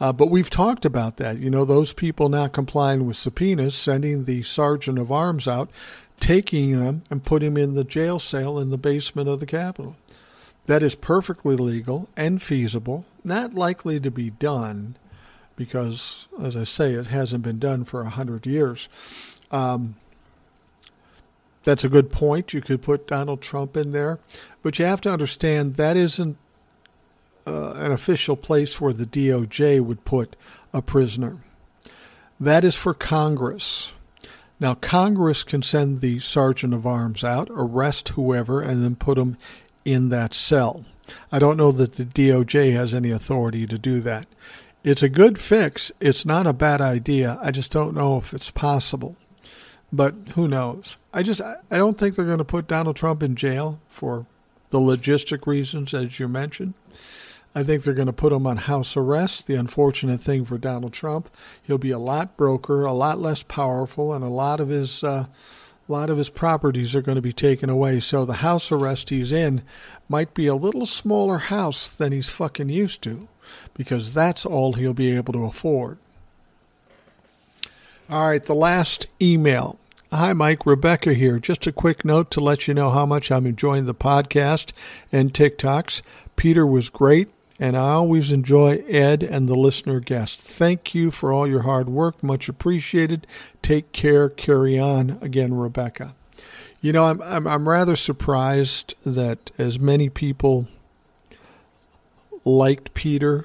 Uh, 0.00 0.12
but 0.12 0.30
we've 0.30 0.50
talked 0.50 0.84
about 0.84 1.18
that. 1.18 1.38
You 1.38 1.50
know, 1.50 1.64
those 1.64 1.92
people 1.92 2.28
not 2.28 2.52
complying 2.52 3.06
with 3.06 3.16
subpoenas, 3.16 3.74
sending 3.74 4.24
the 4.24 4.42
sergeant 4.42 4.98
of 4.98 5.12
arms 5.12 5.46
out, 5.46 5.70
taking 6.18 6.70
him 6.70 7.02
and 7.10 7.24
put 7.24 7.42
him 7.42 7.56
in 7.56 7.74
the 7.74 7.84
jail 7.84 8.18
cell 8.18 8.58
in 8.58 8.70
the 8.70 8.78
basement 8.78 9.28
of 9.28 9.40
the 9.40 9.46
Capitol. 9.46 9.96
That 10.66 10.82
is 10.82 10.94
perfectly 10.94 11.56
legal 11.56 12.08
and 12.16 12.40
feasible, 12.40 13.04
not 13.24 13.54
likely 13.54 14.00
to 14.00 14.10
be 14.10 14.30
done 14.30 14.96
because, 15.56 16.26
as 16.40 16.56
I 16.56 16.64
say, 16.64 16.92
it 16.92 17.06
hasn't 17.06 17.42
been 17.42 17.58
done 17.58 17.84
for 17.84 18.00
a 18.00 18.08
hundred 18.08 18.46
years. 18.46 18.88
Um, 19.50 19.96
that's 21.64 21.84
a 21.84 21.90
good 21.90 22.10
point. 22.10 22.54
You 22.54 22.62
could 22.62 22.80
put 22.80 23.06
Donald 23.06 23.42
Trump 23.42 23.76
in 23.76 23.92
there, 23.92 24.18
but 24.62 24.78
you 24.78 24.86
have 24.86 25.02
to 25.02 25.12
understand 25.12 25.74
that 25.74 25.96
isn't 25.96 26.38
uh, 27.46 27.72
an 27.72 27.92
official 27.92 28.36
place 28.36 28.80
where 28.80 28.92
the 28.92 29.06
DOJ 29.06 29.80
would 29.80 30.04
put 30.04 30.36
a 30.72 30.82
prisoner. 30.82 31.38
That 32.38 32.64
is 32.64 32.74
for 32.74 32.94
Congress. 32.94 33.92
Now, 34.58 34.74
Congress 34.74 35.42
can 35.42 35.62
send 35.62 36.00
the 36.00 36.18
sergeant 36.20 36.74
of 36.74 36.86
arms 36.86 37.24
out, 37.24 37.48
arrest 37.50 38.10
whoever, 38.10 38.60
and 38.60 38.84
then 38.84 38.96
put 38.96 39.16
them 39.16 39.36
in 39.84 40.10
that 40.10 40.34
cell. 40.34 40.84
I 41.32 41.38
don't 41.38 41.56
know 41.56 41.72
that 41.72 41.94
the 41.94 42.04
DOJ 42.04 42.72
has 42.74 42.94
any 42.94 43.10
authority 43.10 43.66
to 43.66 43.78
do 43.78 44.00
that. 44.00 44.26
It's 44.84 45.02
a 45.02 45.08
good 45.08 45.40
fix. 45.40 45.92
It's 46.00 46.24
not 46.24 46.46
a 46.46 46.52
bad 46.52 46.80
idea. 46.80 47.38
I 47.42 47.50
just 47.50 47.70
don't 47.70 47.94
know 47.94 48.16
if 48.18 48.32
it's 48.32 48.50
possible. 48.50 49.16
But 49.92 50.14
who 50.34 50.46
knows? 50.46 50.96
I 51.12 51.22
just 51.22 51.40
I 51.40 51.56
don't 51.70 51.98
think 51.98 52.14
they're 52.14 52.24
going 52.24 52.38
to 52.38 52.44
put 52.44 52.68
Donald 52.68 52.96
Trump 52.96 53.22
in 53.22 53.34
jail 53.34 53.80
for 53.88 54.26
the 54.70 54.78
logistic 54.78 55.46
reasons 55.46 55.92
as 55.92 56.20
you 56.20 56.28
mentioned. 56.28 56.74
I 57.54 57.64
think 57.64 57.82
they're 57.82 57.94
going 57.94 58.06
to 58.06 58.12
put 58.12 58.32
him 58.32 58.46
on 58.46 58.58
house 58.58 58.96
arrest. 58.96 59.46
The 59.46 59.56
unfortunate 59.56 60.20
thing 60.20 60.44
for 60.44 60.56
Donald 60.56 60.92
Trump, 60.92 61.28
he'll 61.62 61.78
be 61.78 61.90
a 61.90 61.98
lot 61.98 62.36
broker, 62.36 62.84
a 62.84 62.92
lot 62.92 63.18
less 63.18 63.42
powerful, 63.42 64.14
and 64.14 64.24
a 64.24 64.28
lot 64.28 64.60
of 64.60 64.68
his 64.68 65.02
uh, 65.02 65.26
a 65.88 65.92
lot 65.92 66.10
of 66.10 66.18
his 66.18 66.30
properties 66.30 66.94
are 66.94 67.02
going 67.02 67.16
to 67.16 67.22
be 67.22 67.32
taken 67.32 67.68
away. 67.68 67.98
So 67.98 68.24
the 68.24 68.34
house 68.34 68.70
arrest 68.70 69.10
he's 69.10 69.32
in 69.32 69.62
might 70.08 70.34
be 70.34 70.46
a 70.46 70.54
little 70.54 70.86
smaller 70.86 71.38
house 71.38 71.92
than 71.92 72.12
he's 72.12 72.28
fucking 72.28 72.68
used 72.68 73.02
to 73.02 73.26
because 73.74 74.14
that's 74.14 74.46
all 74.46 74.74
he'll 74.74 74.94
be 74.94 75.10
able 75.16 75.32
to 75.32 75.44
afford. 75.44 75.98
All 78.08 78.28
right, 78.28 78.42
the 78.42 78.54
last 78.54 79.08
email. 79.20 79.78
Hi, 80.12 80.32
Mike. 80.32 80.66
Rebecca 80.66 81.14
here. 81.14 81.38
Just 81.38 81.66
a 81.66 81.72
quick 81.72 82.04
note 82.04 82.30
to 82.32 82.40
let 82.40 82.66
you 82.66 82.74
know 82.74 82.90
how 82.90 83.06
much 83.06 83.30
I'm 83.30 83.46
enjoying 83.46 83.84
the 83.84 83.94
podcast 83.94 84.72
and 85.12 85.32
TikToks. 85.32 86.02
Peter 86.34 86.66
was 86.66 86.88
great, 86.88 87.28
and 87.60 87.76
I 87.76 87.90
always 87.90 88.32
enjoy 88.32 88.82
Ed 88.88 89.22
and 89.22 89.46
the 89.46 89.54
listener 89.54 90.00
guest. 90.00 90.40
Thank 90.40 90.94
you 90.94 91.10
for 91.10 91.30
all 91.30 91.46
your 91.46 91.62
hard 91.62 91.90
work. 91.90 92.22
Much 92.22 92.48
appreciated. 92.48 93.26
Take 93.60 93.92
care. 93.92 94.30
Carry 94.30 94.78
on. 94.78 95.18
Again, 95.20 95.52
Rebecca. 95.52 96.14
You 96.80 96.94
know, 96.94 97.04
I'm, 97.04 97.20
I'm, 97.20 97.46
I'm 97.46 97.68
rather 97.68 97.96
surprised 97.96 98.94
that 99.04 99.50
as 99.58 99.78
many 99.78 100.08
people 100.08 100.68
liked 102.46 102.94
Peter. 102.94 103.44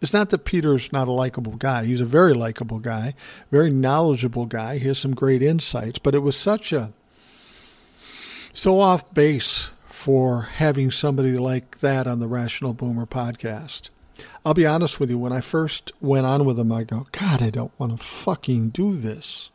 It's 0.00 0.12
not 0.12 0.30
that 0.30 0.44
Peter's 0.44 0.92
not 0.92 1.08
a 1.08 1.12
likable 1.12 1.56
guy. 1.56 1.86
He's 1.86 2.00
a 2.00 2.04
very 2.04 2.34
likable 2.34 2.78
guy, 2.78 3.14
very 3.50 3.70
knowledgeable 3.70 4.46
guy. 4.46 4.78
He 4.78 4.86
has 4.86 4.98
some 4.98 5.14
great 5.14 5.42
insights, 5.42 5.98
but 5.98 6.14
it 6.14 6.20
was 6.20 6.36
such 6.36 6.72
a 6.72 6.92
so 8.52 8.78
off 8.78 9.12
base 9.12 9.70
for 10.06 10.42
having 10.42 10.88
somebody 10.88 11.32
like 11.32 11.80
that 11.80 12.06
on 12.06 12.20
the 12.20 12.28
Rational 12.28 12.72
Boomer 12.72 13.06
podcast. 13.06 13.90
I'll 14.44 14.54
be 14.54 14.64
honest 14.64 15.00
with 15.00 15.10
you, 15.10 15.18
when 15.18 15.32
I 15.32 15.40
first 15.40 15.90
went 16.00 16.26
on 16.26 16.44
with 16.44 16.60
him, 16.60 16.70
I 16.70 16.84
go, 16.84 17.08
God, 17.10 17.42
I 17.42 17.50
don't 17.50 17.76
want 17.76 17.90
to 17.90 18.06
fucking 18.06 18.68
do 18.68 18.94
this. 18.94 19.50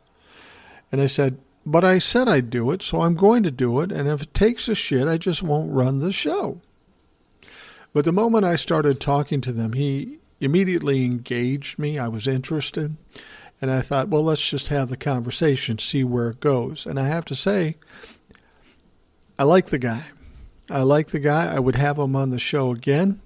And 0.92 1.00
I 1.00 1.06
said, 1.06 1.38
but 1.64 1.84
I 1.84 1.98
said 1.98 2.28
I'd 2.28 2.50
do 2.50 2.70
it, 2.70 2.82
so 2.82 3.00
I'm 3.00 3.14
going 3.14 3.42
to 3.44 3.50
do 3.50 3.80
it. 3.80 3.90
And 3.90 4.06
if 4.06 4.20
it 4.20 4.34
takes 4.34 4.68
a 4.68 4.74
shit, 4.74 5.08
I 5.08 5.16
just 5.16 5.42
won't 5.42 5.72
run 5.72 6.00
the 6.00 6.12
show. 6.12 6.60
But 7.94 8.04
the 8.04 8.12
moment 8.12 8.44
I 8.44 8.56
started 8.56 9.00
talking 9.00 9.40
to 9.40 9.52
them, 9.52 9.72
he 9.72 10.18
immediately 10.38 11.06
engaged 11.06 11.78
me. 11.78 11.98
I 11.98 12.08
was 12.08 12.26
interested. 12.26 12.98
And 13.62 13.70
I 13.70 13.80
thought, 13.80 14.08
well, 14.08 14.24
let's 14.24 14.46
just 14.46 14.68
have 14.68 14.90
the 14.90 14.98
conversation, 14.98 15.78
see 15.78 16.04
where 16.04 16.28
it 16.28 16.40
goes. 16.40 16.84
And 16.84 17.00
I 17.00 17.06
have 17.06 17.24
to 17.24 17.34
say, 17.34 17.76
I 19.38 19.44
like 19.44 19.68
the 19.68 19.78
guy. 19.78 20.04
I 20.72 20.82
like 20.82 21.08
the 21.08 21.20
guy. 21.20 21.54
I 21.54 21.58
would 21.58 21.76
have 21.76 21.98
him 21.98 22.16
on 22.16 22.30
the 22.30 22.38
show 22.38 22.72
again. 22.72 23.20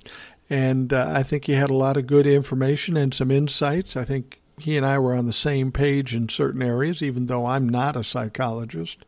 And 0.51 0.93
uh, 0.93 1.13
I 1.15 1.23
think 1.23 1.47
he 1.47 1.53
had 1.53 1.71
a 1.71 1.75
lot 1.75 1.97
of 1.97 2.07
good 2.07 2.27
information 2.27 2.97
and 2.97 3.13
some 3.15 3.31
insights. 3.31 3.97
I 3.97 4.05
think 4.05 4.41
he 4.59 4.77
and 4.77 4.87
I 4.87 4.99
were 4.99 5.15
on 5.15 5.27
the 5.27 5.33
same 5.33 5.73
page 5.73 6.15
in 6.15 6.29
certain 6.29 6.63
areas, 6.63 7.03
even 7.03 7.27
though 7.27 7.47
I'm 7.47 7.69
not 7.69 7.97
a 7.97 8.05
psychologist. 8.05 9.05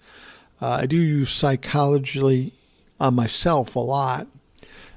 Uh, 0.60 0.70
I 0.70 0.86
do 0.86 0.96
use 0.96 1.30
psychology 1.30 2.54
on 3.00 3.14
myself 3.14 3.76
a 3.76 3.80
lot. 3.80 4.26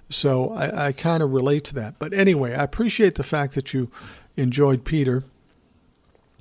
So 0.10 0.52
I, 0.52 0.88
I 0.88 0.92
kind 0.92 1.24
of 1.24 1.32
relate 1.32 1.64
to 1.66 1.76
that. 1.76 2.00
But 2.00 2.14
anyway, 2.14 2.54
I 2.54 2.64
appreciate 2.64 3.16
the 3.16 3.24
fact 3.24 3.56
that 3.56 3.74
you 3.74 3.90
enjoyed 4.36 4.84
Peter. 4.84 5.24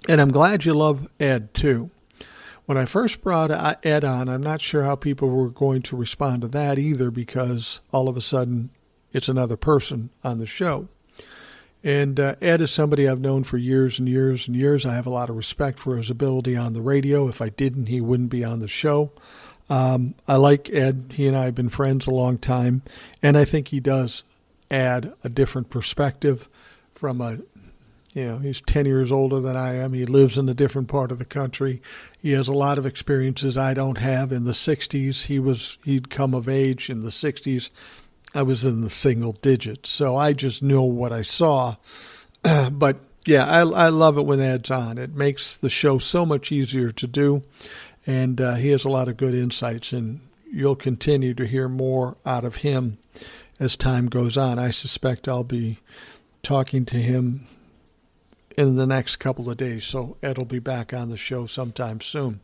And 0.09 0.21
I'm 0.21 0.31
glad 0.31 0.65
you 0.65 0.75
love 0.75 1.09
Ed 1.21 1.55
too. 1.55 1.91
When 2.71 2.79
I 2.79 2.85
first 2.85 3.21
brought 3.21 3.51
Ed 3.85 4.05
on, 4.05 4.29
I'm 4.29 4.45
not 4.45 4.61
sure 4.61 4.85
how 4.85 4.95
people 4.95 5.29
were 5.29 5.49
going 5.49 5.83
to 5.83 5.97
respond 5.97 6.43
to 6.43 6.49
that 6.51 6.79
either 6.79 7.11
because 7.11 7.81
all 7.91 8.09
of 8.09 8.17
a 8.17 8.21
sudden 8.21 8.71
it's 9.13 9.29
another 9.29 9.57
person 9.57 10.11
on 10.23 10.39
the 10.39 10.47
show. 10.47 10.87
And 11.83 12.21
uh, 12.21 12.37
Ed 12.41 12.61
is 12.61 12.71
somebody 12.71 13.09
I've 13.09 13.19
known 13.19 13.43
for 13.43 13.59
years 13.59 13.99
and 13.99 14.09
years 14.09 14.47
and 14.47 14.55
years. 14.55 14.87
I 14.87 14.95
have 14.95 15.07
a 15.07 15.11
lot 15.11 15.31
of 15.31 15.37
respect 15.37 15.81
for 15.81 15.97
his 15.97 16.11
ability 16.11 16.57
on 16.57 16.73
the 16.73 16.81
radio. 16.81 17.27
If 17.27 17.43
I 17.43 17.49
didn't, 17.49 17.87
he 17.87 18.01
wouldn't 18.01 18.31
be 18.31 18.45
on 18.45 18.61
the 18.61 18.69
show. 18.69 19.11
Um, 19.69 20.15
I 20.29 20.37
like 20.37 20.71
Ed. 20.71 21.15
He 21.17 21.27
and 21.27 21.37
I 21.37 21.47
have 21.47 21.57
been 21.57 21.71
friends 21.71 22.07
a 22.07 22.13
long 22.13 22.39
time, 22.39 22.83
and 23.21 23.37
I 23.37 23.45
think 23.45 23.67
he 23.67 23.81
does 23.81 24.23
add 24.71 25.13
a 25.25 25.29
different 25.29 25.71
perspective 25.71 26.49
from 26.95 27.21
a 27.21 27.39
You 28.13 28.27
know, 28.27 28.39
he's 28.39 28.61
10 28.61 28.87
years 28.87 29.13
older 29.13 29.41
than 29.41 29.57
I 29.57 29.77
am. 29.77 29.93
He 29.93 30.05
lives 30.05 30.37
in 30.37 30.49
a 30.49 30.55
different 30.55 30.89
part 30.89 31.13
of 31.13 31.19
the 31.19 31.25
country. 31.25 31.81
He 32.19 32.33
has 32.33 32.49
a 32.49 32.53
lot 32.53 32.77
of 32.77 32.85
experiences 32.85 33.57
I 33.57 33.73
don't 33.73 33.99
have. 33.99 34.33
In 34.33 34.45
the 34.45 34.53
60s, 34.53 35.27
he 35.27 35.39
was 35.39 35.79
he'd 35.85 36.11
come 36.11 36.35
of 36.35 36.49
age 36.49 36.91
in 36.91 37.03
the 37.03 37.11
60s. 37.11 37.71
I 38.35 38.43
was 38.43 38.65
in 38.65 38.81
the 38.81 38.91
single 38.91 39.33
digits. 39.33 39.91
So 39.91 40.17
I 40.17 40.33
just 40.33 40.63
know 40.63 40.83
what 40.83 41.13
I 41.13 41.23
saw. 41.23 41.77
but 42.73 42.99
yeah, 43.27 43.47
I, 43.47 43.61
I 43.61 43.89
love 43.89 44.19
it 44.19 44.27
when 44.27 44.41
Ed's 44.41 44.71
on. 44.71 44.99
It 44.99 45.15
makes 45.15 45.57
the 45.57 45.71
show 45.71 45.99
so 45.99 46.27
much 46.27 46.51
easier 46.51 46.91
to 46.91 47.07
do. 47.07 47.45
And 48.07 48.41
uh, 48.41 48.55
he 48.55 48.71
has 48.71 48.85
a 48.85 48.89
lot 48.89 49.09
of 49.09 49.19
good 49.19 49.35
insights, 49.35 49.93
and 49.93 50.21
you'll 50.51 50.75
continue 50.75 51.35
to 51.35 51.47
hear 51.47 51.69
more 51.69 52.17
out 52.25 52.45
of 52.45 52.57
him 52.57 52.99
as 53.61 53.77
time 53.77 54.07
goes 54.07 54.37
on. 54.37 54.59
I 54.59 54.71
suspect 54.71 55.29
I'll 55.29 55.45
be 55.45 55.79
talking 56.43 56.87
to 56.87 56.97
him 56.97 57.47
in 58.57 58.77
the 58.77 58.87
next 58.87 59.17
couple 59.17 59.51
of 59.51 59.57
days. 59.57 59.85
So 59.85 60.17
Ed 60.23 60.39
will 60.39 60.45
be 60.45 60.59
back 60.59 60.93
on 60.93 61.09
the 61.09 61.17
show 61.17 61.47
sometime 61.47 62.01
soon. 62.01 62.41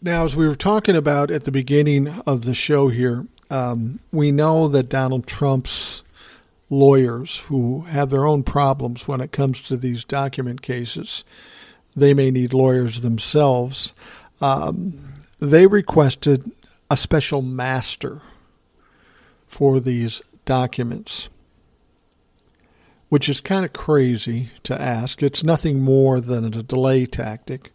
Now, 0.00 0.24
as 0.24 0.36
we 0.36 0.46
were 0.46 0.54
talking 0.54 0.94
about 0.94 1.30
at 1.30 1.44
the 1.44 1.50
beginning 1.50 2.08
of 2.26 2.44
the 2.44 2.54
show 2.54 2.88
here, 2.88 3.26
um, 3.50 3.98
we 4.12 4.30
know 4.30 4.68
that 4.68 4.88
Donald 4.88 5.26
Trump's 5.26 6.02
lawyers, 6.70 7.38
who 7.48 7.80
have 7.82 8.10
their 8.10 8.26
own 8.26 8.42
problems 8.42 9.08
when 9.08 9.20
it 9.20 9.32
comes 9.32 9.60
to 9.62 9.76
these 9.76 10.04
document 10.04 10.62
cases, 10.62 11.24
they 11.96 12.14
may 12.14 12.30
need 12.30 12.52
lawyers 12.52 13.00
themselves. 13.02 13.94
Um, 14.40 15.24
they 15.40 15.66
requested 15.66 16.50
a 16.90 16.96
special 16.96 17.42
master 17.42 18.22
for 19.46 19.80
these 19.80 20.22
documents 20.44 21.28
which 23.08 23.28
is 23.28 23.40
kind 23.40 23.64
of 23.64 23.72
crazy 23.72 24.50
to 24.64 24.80
ask. 24.80 25.22
It's 25.22 25.42
nothing 25.42 25.80
more 25.80 26.20
than 26.20 26.44
a 26.44 26.62
delay 26.62 27.06
tactic. 27.06 27.72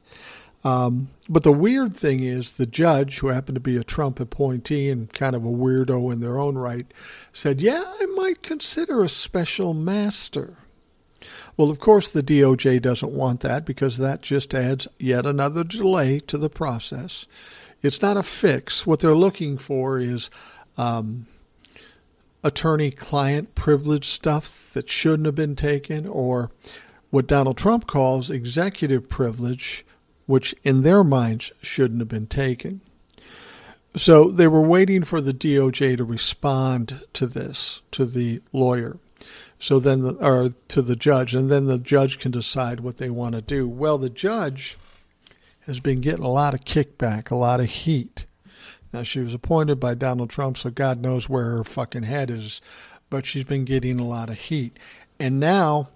Um, 0.63 1.09
but 1.27 1.43
the 1.43 1.51
weird 1.51 1.95
thing 1.95 2.23
is, 2.23 2.53
the 2.53 2.65
judge, 2.65 3.19
who 3.19 3.27
happened 3.27 3.55
to 3.55 3.61
be 3.61 3.75
a 3.75 3.83
Trump 3.83 4.19
appointee 4.19 4.89
and 4.89 5.11
kind 5.13 5.35
of 5.35 5.43
a 5.43 5.49
weirdo 5.49 6.11
in 6.13 6.21
their 6.21 6.39
own 6.39 6.57
right, 6.57 6.87
said, 7.33 7.61
Yeah, 7.61 7.83
I 7.85 8.05
might 8.07 8.41
consider 8.41 9.03
a 9.03 9.09
special 9.09 9.73
master. 9.73 10.57
Well, 11.57 11.69
of 11.69 11.79
course, 11.79 12.11
the 12.11 12.23
DOJ 12.23 12.81
doesn't 12.81 13.11
want 13.11 13.41
that 13.41 13.65
because 13.65 13.97
that 13.97 14.21
just 14.21 14.53
adds 14.53 14.87
yet 14.97 15.25
another 15.25 15.63
delay 15.63 16.19
to 16.21 16.37
the 16.37 16.49
process. 16.49 17.25
It's 17.81 18.01
not 18.01 18.17
a 18.17 18.23
fix. 18.23 18.87
What 18.87 19.01
they're 19.01 19.13
looking 19.13 19.57
for 19.57 19.99
is 19.99 20.29
um, 20.77 21.27
attorney 22.43 22.91
client 22.91 23.55
privilege 23.55 24.07
stuff 24.07 24.71
that 24.73 24.89
shouldn't 24.89 25.25
have 25.25 25.35
been 25.35 25.55
taken, 25.55 26.07
or 26.07 26.51
what 27.09 27.27
Donald 27.27 27.57
Trump 27.57 27.87
calls 27.87 28.29
executive 28.29 29.07
privilege, 29.09 29.85
which 30.25 30.55
in 30.63 30.81
their 30.81 31.03
minds 31.03 31.51
shouldn't 31.61 32.01
have 32.01 32.07
been 32.07 32.27
taken. 32.27 32.81
So 33.95 34.31
they 34.31 34.47
were 34.47 34.61
waiting 34.61 35.03
for 35.03 35.21
the 35.21 35.33
DOJ 35.33 35.97
to 35.97 36.03
respond 36.03 37.05
to 37.13 37.27
this, 37.27 37.81
to 37.91 38.05
the 38.05 38.41
lawyer. 38.51 38.97
So 39.59 39.79
then, 39.79 40.01
the, 40.01 40.13
or 40.15 40.49
to 40.69 40.81
the 40.81 40.95
judge, 40.95 41.35
and 41.35 41.49
then 41.49 41.67
the 41.67 41.77
judge 41.77 42.19
can 42.19 42.31
decide 42.31 42.79
what 42.79 42.97
they 42.97 43.09
want 43.09 43.35
to 43.35 43.41
do. 43.41 43.67
Well, 43.67 43.97
the 43.97 44.09
judge 44.09 44.77
has 45.61 45.79
been 45.79 46.01
getting 46.01 46.25
a 46.25 46.29
lot 46.29 46.53
of 46.53 46.61
kickback, 46.61 47.31
a 47.31 47.35
lot 47.35 47.59
of 47.59 47.67
heat 47.67 48.25
now, 48.93 49.01
she 49.01 49.21
was 49.21 49.33
appointed 49.33 49.79
by 49.79 49.95
Donald 49.95 50.29
Trump, 50.29 50.57
so 50.57 50.69
God 50.69 51.01
knows 51.01 51.27
where 51.27 51.45
her 51.45 51.63
fucking 51.63 52.03
head 52.03 52.29
is, 52.29 52.61
but 53.09 53.25
she's 53.25 53.43
been 53.43 53.65
getting 53.65 53.99
a 53.99 54.05
lot 54.05 54.29
of 54.29 54.35
heat. 54.35 54.77
And 55.19 55.39
now 55.39 55.89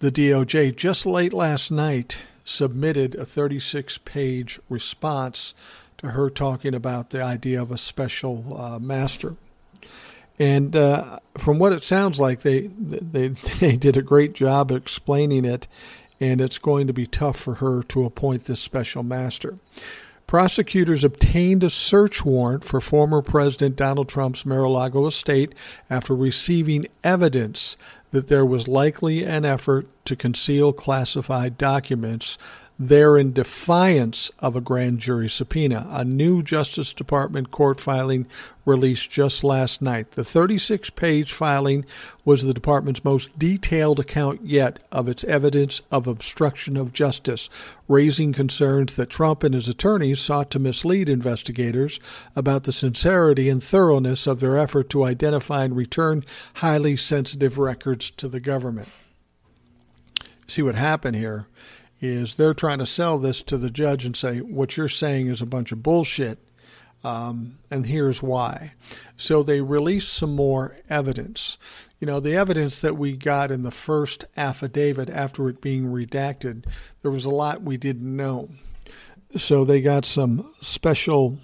the 0.00 0.12
DOJ, 0.12 0.76
just 0.76 1.06
late 1.06 1.32
last 1.32 1.70
night, 1.70 2.18
submitted 2.44 3.14
a 3.14 3.24
36 3.24 3.96
page 3.98 4.60
response 4.68 5.54
to 5.98 6.08
her 6.08 6.28
talking 6.28 6.74
about 6.74 7.10
the 7.10 7.22
idea 7.22 7.62
of 7.62 7.70
a 7.70 7.78
special 7.78 8.54
uh, 8.60 8.78
master. 8.78 9.36
And 10.38 10.76
uh, 10.76 11.20
from 11.38 11.58
what 11.58 11.72
it 11.72 11.82
sounds 11.82 12.20
like, 12.20 12.40
they, 12.40 12.66
they 12.76 13.28
they 13.60 13.76
did 13.76 13.96
a 13.96 14.02
great 14.02 14.34
job 14.34 14.70
explaining 14.70 15.46
it, 15.46 15.66
and 16.20 16.40
it's 16.42 16.58
going 16.58 16.88
to 16.88 16.92
be 16.92 17.06
tough 17.06 17.38
for 17.38 17.54
her 17.54 17.82
to 17.84 18.04
appoint 18.04 18.44
this 18.44 18.60
special 18.60 19.02
master 19.02 19.58
prosecutors 20.26 21.04
obtained 21.04 21.62
a 21.62 21.70
search 21.70 22.24
warrant 22.24 22.64
for 22.64 22.80
former 22.80 23.22
President 23.22 23.76
Donald 23.76 24.08
Trump's 24.08 24.46
Mar 24.46 24.64
a 24.64 24.70
Lago 24.70 25.06
estate 25.06 25.54
after 25.88 26.14
receiving 26.14 26.86
evidence 27.02 27.76
that 28.10 28.28
there 28.28 28.46
was 28.46 28.68
likely 28.68 29.24
an 29.24 29.44
effort 29.44 29.86
to 30.04 30.16
conceal 30.16 30.72
classified 30.72 31.58
documents 31.58 32.38
there 32.78 33.16
in 33.16 33.32
defiance 33.32 34.32
of 34.40 34.56
a 34.56 34.60
grand 34.60 34.98
jury 34.98 35.28
subpoena. 35.28 35.86
A 35.90 36.04
new 36.04 36.42
Justice 36.42 36.92
Department 36.92 37.52
court 37.52 37.80
filing 37.80 38.26
released 38.64 39.10
just 39.10 39.44
last 39.44 39.80
night. 39.80 40.12
The 40.12 40.24
36 40.24 40.90
page 40.90 41.32
filing 41.32 41.84
was 42.24 42.42
the 42.42 42.54
department's 42.54 43.04
most 43.04 43.38
detailed 43.38 44.00
account 44.00 44.44
yet 44.44 44.80
of 44.90 45.08
its 45.08 45.22
evidence 45.24 45.82
of 45.92 46.08
obstruction 46.08 46.76
of 46.76 46.92
justice, 46.92 47.48
raising 47.86 48.32
concerns 48.32 48.96
that 48.96 49.10
Trump 49.10 49.44
and 49.44 49.54
his 49.54 49.68
attorneys 49.68 50.20
sought 50.20 50.50
to 50.50 50.58
mislead 50.58 51.08
investigators 51.08 52.00
about 52.34 52.64
the 52.64 52.72
sincerity 52.72 53.48
and 53.48 53.62
thoroughness 53.62 54.26
of 54.26 54.40
their 54.40 54.58
effort 54.58 54.88
to 54.90 55.04
identify 55.04 55.64
and 55.64 55.76
return 55.76 56.24
highly 56.54 56.96
sensitive 56.96 57.56
records 57.56 58.10
to 58.10 58.26
the 58.26 58.40
government. 58.40 58.88
See 60.46 60.62
what 60.62 60.74
happened 60.74 61.16
here 61.16 61.46
is 62.04 62.36
they're 62.36 62.54
trying 62.54 62.78
to 62.78 62.86
sell 62.86 63.18
this 63.18 63.42
to 63.42 63.58
the 63.58 63.70
judge 63.70 64.04
and 64.04 64.16
say 64.16 64.38
what 64.38 64.76
you're 64.76 64.88
saying 64.88 65.28
is 65.28 65.40
a 65.40 65.46
bunch 65.46 65.72
of 65.72 65.82
bullshit, 65.82 66.38
um, 67.02 67.58
and 67.70 67.86
here's 67.86 68.22
why. 68.22 68.72
So 69.16 69.42
they 69.42 69.60
released 69.60 70.12
some 70.12 70.34
more 70.34 70.76
evidence. 70.88 71.58
You 72.00 72.06
know, 72.06 72.20
the 72.20 72.34
evidence 72.34 72.80
that 72.80 72.96
we 72.96 73.16
got 73.16 73.50
in 73.50 73.62
the 73.62 73.70
first 73.70 74.24
affidavit 74.36 75.10
after 75.10 75.48
it 75.48 75.60
being 75.60 75.86
redacted, 75.86 76.64
there 77.02 77.10
was 77.10 77.24
a 77.24 77.30
lot 77.30 77.62
we 77.62 77.76
didn't 77.76 78.16
know. 78.16 78.48
So 79.36 79.64
they 79.64 79.80
got 79.80 80.04
some 80.04 80.54
special 80.60 81.38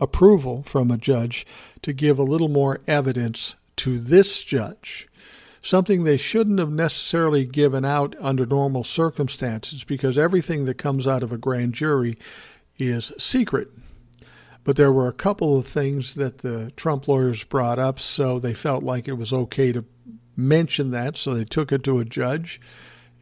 approval 0.00 0.62
from 0.64 0.90
a 0.90 0.98
judge 0.98 1.46
to 1.82 1.92
give 1.92 2.18
a 2.18 2.24
little 2.24 2.48
more 2.48 2.80
evidence 2.86 3.56
to 3.76 3.98
this 3.98 4.42
judge 4.42 5.08
something 5.66 6.04
they 6.04 6.16
shouldn't 6.16 6.58
have 6.58 6.70
necessarily 6.70 7.44
given 7.44 7.84
out 7.84 8.14
under 8.20 8.46
normal 8.46 8.84
circumstances 8.84 9.84
because 9.84 10.16
everything 10.16 10.64
that 10.64 10.78
comes 10.78 11.06
out 11.06 11.22
of 11.22 11.32
a 11.32 11.38
grand 11.38 11.74
jury 11.74 12.18
is 12.78 13.12
secret. 13.18 13.68
But 14.64 14.76
there 14.76 14.92
were 14.92 15.08
a 15.08 15.12
couple 15.12 15.58
of 15.58 15.66
things 15.66 16.14
that 16.16 16.38
the 16.38 16.72
Trump 16.76 17.08
lawyers 17.08 17.44
brought 17.44 17.78
up, 17.78 17.98
so 18.00 18.38
they 18.38 18.54
felt 18.54 18.82
like 18.82 19.06
it 19.06 19.14
was 19.14 19.32
okay 19.32 19.72
to 19.72 19.84
mention 20.36 20.90
that, 20.90 21.16
so 21.16 21.34
they 21.34 21.44
took 21.44 21.72
it 21.72 21.82
to 21.84 21.98
a 21.98 22.04
judge. 22.04 22.60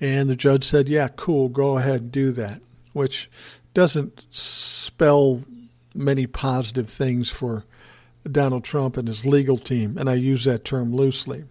And 0.00 0.28
the 0.28 0.36
judge 0.36 0.64
said, 0.64 0.88
Yeah, 0.88 1.08
cool, 1.08 1.48
go 1.48 1.78
ahead 1.78 2.00
and 2.00 2.12
do 2.12 2.32
that, 2.32 2.60
which 2.92 3.30
doesn't 3.74 4.24
spell 4.30 5.42
many 5.94 6.26
positive 6.26 6.88
things 6.88 7.30
for 7.30 7.64
Donald 8.30 8.64
Trump 8.64 8.96
and 8.96 9.08
his 9.08 9.26
legal 9.26 9.58
team, 9.58 9.98
and 9.98 10.08
I 10.08 10.14
use 10.14 10.44
that 10.44 10.64
term 10.64 10.94
loosely. 10.94 11.44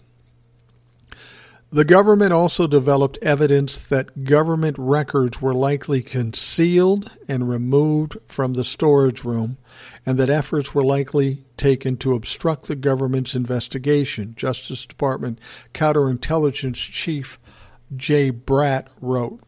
The 1.74 1.84
government 1.84 2.32
also 2.34 2.68
developed 2.68 3.18
evidence 3.24 3.84
that 3.88 4.26
government 4.26 4.78
records 4.78 5.42
were 5.42 5.56
likely 5.56 6.04
concealed 6.04 7.10
and 7.28 7.50
removed 7.50 8.16
from 8.28 8.54
the 8.54 8.64
storage 8.64 9.24
room, 9.24 9.58
and 10.06 10.20
that 10.20 10.30
efforts 10.30 10.76
were 10.76 10.84
likely 10.84 11.46
taken 11.58 11.98
to 11.98 12.14
obstruct 12.14 12.68
the 12.68 12.76
government's 12.76 13.34
investigation, 13.34 14.36
Justice 14.38 14.86
Department 14.86 15.40
Counterintelligence 15.74 16.76
Chief 16.76 17.40
Jay 17.96 18.32
Bratt 18.32 18.86
wrote. 19.02 19.40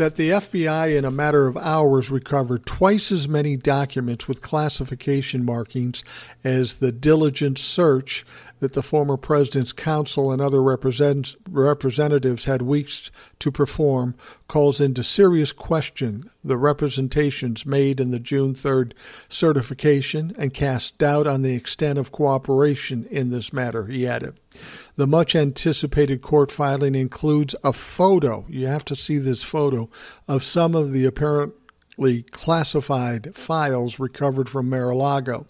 That 0.00 0.16
the 0.16 0.30
FBI, 0.30 0.96
in 0.96 1.04
a 1.04 1.10
matter 1.10 1.46
of 1.46 1.58
hours, 1.58 2.10
recovered 2.10 2.64
twice 2.64 3.12
as 3.12 3.28
many 3.28 3.54
documents 3.54 4.26
with 4.26 4.40
classification 4.40 5.44
markings 5.44 6.02
as 6.42 6.76
the 6.76 6.90
diligent 6.90 7.58
search 7.58 8.24
that 8.60 8.74
the 8.74 8.82
former 8.82 9.16
president's 9.16 9.72
counsel 9.72 10.30
and 10.30 10.40
other 10.40 10.62
represent- 10.62 11.34
representatives 11.50 12.44
had 12.44 12.62
weeks 12.62 13.10
to 13.38 13.50
perform 13.50 14.14
calls 14.48 14.80
into 14.80 15.02
serious 15.02 15.52
question 15.52 16.30
the 16.44 16.56
representations 16.56 17.66
made 17.66 18.00
in 18.00 18.10
the 18.10 18.18
June 18.18 18.54
3rd 18.54 18.92
certification 19.28 20.34
and 20.38 20.54
casts 20.54 20.92
doubt 20.92 21.26
on 21.26 21.42
the 21.42 21.54
extent 21.54 21.98
of 21.98 22.12
cooperation 22.12 23.06
in 23.10 23.30
this 23.30 23.52
matter, 23.52 23.86
he 23.86 24.06
added. 24.06 24.38
The 24.96 25.06
much 25.06 25.34
anticipated 25.34 26.20
court 26.20 26.50
filing 26.50 26.94
includes 26.94 27.54
a 27.64 27.72
photo, 27.72 28.44
you 28.48 28.66
have 28.66 28.84
to 28.86 28.96
see 28.96 29.18
this 29.18 29.42
photo, 29.42 29.88
of 30.28 30.42
some 30.42 30.74
of 30.74 30.92
the 30.92 31.06
apparent 31.06 31.54
secretly 32.00 32.22
classified 32.30 33.34
files 33.34 33.98
recovered 33.98 34.48
from 34.48 34.70
Mar 34.70 34.90
a 34.90 34.96
Lago. 34.96 35.46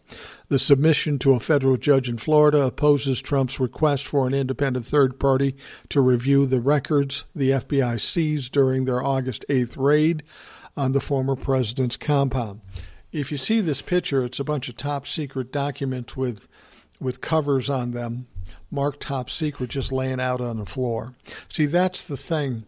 The 0.49 0.59
submission 0.59 1.19
to 1.21 1.35
a 1.35 1.41
federal 1.41 1.77
judge 1.77 2.09
in 2.09 2.19
Florida 2.19 2.63
opposes 2.63 3.23
Trump's 3.23 3.61
request 3.61 4.05
for 4.05 4.27
an 4.27 4.35
independent 4.35 4.85
third 4.85 5.21
party 5.21 5.55
to 5.91 6.01
review 6.01 6.47
the 6.47 6.61
records 6.61 7.25
the 7.37 7.51
FBI 7.51 8.01
seized 8.01 8.51
during 8.51 8.85
their 8.85 9.01
August 9.01 9.45
8th 9.49 9.77
raid 9.77 10.25
on 10.77 10.91
the 10.91 11.01
former 11.01 11.37
president's 11.37 11.97
compound. 11.97 12.63
If 13.13 13.31
you 13.31 13.39
see 13.39 13.61
this 13.61 13.83
picture, 13.83 14.25
it's 14.25 14.41
a 14.41 14.45
bunch 14.45 14.69
of 14.69 14.77
top 14.77 15.07
secret 15.07 15.53
documents 15.53 16.17
with 16.17 16.49
with 17.01 17.21
covers 17.23 17.71
on 17.71 17.93
them, 17.93 18.27
marked 18.71 19.01
top 19.01 19.31
secret, 19.31 19.71
just 19.71 19.91
laying 19.91 20.21
out 20.21 20.41
on 20.41 20.59
the 20.59 20.67
floor. 20.67 21.15
See, 21.49 21.65
that's 21.65 22.05
the 22.05 22.19
thing 22.19 22.67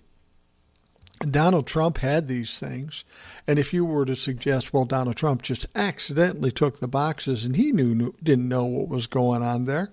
Donald 1.30 1.66
Trump 1.66 1.98
had 1.98 2.26
these 2.26 2.58
things. 2.58 3.04
And 3.46 3.58
if 3.58 3.72
you 3.72 3.84
were 3.84 4.04
to 4.04 4.16
suggest, 4.16 4.72
well, 4.72 4.84
Donald 4.84 5.16
Trump 5.16 5.42
just 5.42 5.66
accidentally 5.74 6.50
took 6.50 6.78
the 6.80 6.88
boxes 6.88 7.44
and 7.44 7.56
he 7.56 7.72
knew 7.72 8.14
didn't 8.22 8.48
know 8.48 8.64
what 8.64 8.88
was 8.88 9.06
going 9.06 9.42
on 9.42 9.66
there, 9.66 9.90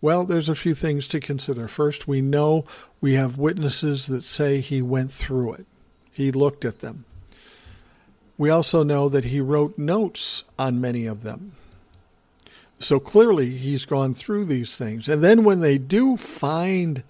well, 0.00 0.24
there's 0.24 0.48
a 0.48 0.54
few 0.54 0.74
things 0.74 1.08
to 1.08 1.20
consider. 1.20 1.68
First, 1.68 2.06
we 2.06 2.20
know 2.20 2.64
we 3.00 3.14
have 3.14 3.38
witnesses 3.38 4.06
that 4.06 4.22
say 4.22 4.60
he 4.60 4.82
went 4.82 5.10
through 5.10 5.54
it. 5.54 5.66
He 6.12 6.30
looked 6.32 6.64
at 6.64 6.80
them. 6.80 7.04
We 8.38 8.50
also 8.50 8.82
know 8.82 9.08
that 9.08 9.24
he 9.24 9.40
wrote 9.40 9.78
notes 9.78 10.44
on 10.58 10.80
many 10.80 11.06
of 11.06 11.22
them. 11.22 11.52
So 12.78 13.00
clearly 13.00 13.56
he's 13.56 13.86
gone 13.86 14.12
through 14.12 14.44
these 14.44 14.76
things. 14.76 15.08
And 15.08 15.24
then 15.24 15.44
when 15.44 15.60
they 15.60 15.78
do 15.78 16.18
find 16.18 17.02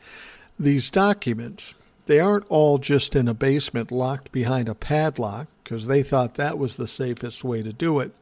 these 0.59 0.91
documents, 0.91 1.75
they 2.07 2.21
aren't 2.21 2.47
all 2.49 2.79
just 2.79 3.15
in 3.15 3.29
a 3.29 3.35
basement 3.35 3.91
locked 3.91 4.33
behind 4.33 4.69
a 4.69 4.75
padlock 4.75 5.49
because 5.63 5.87
they 5.87 6.03
thought 6.03 6.35
that 6.35 6.59
was 6.59 6.77
the 6.77 6.87
safest 6.87 7.45
way 7.45 7.63
to 7.63 7.73
do 7.73 8.01
it. 8.01 8.13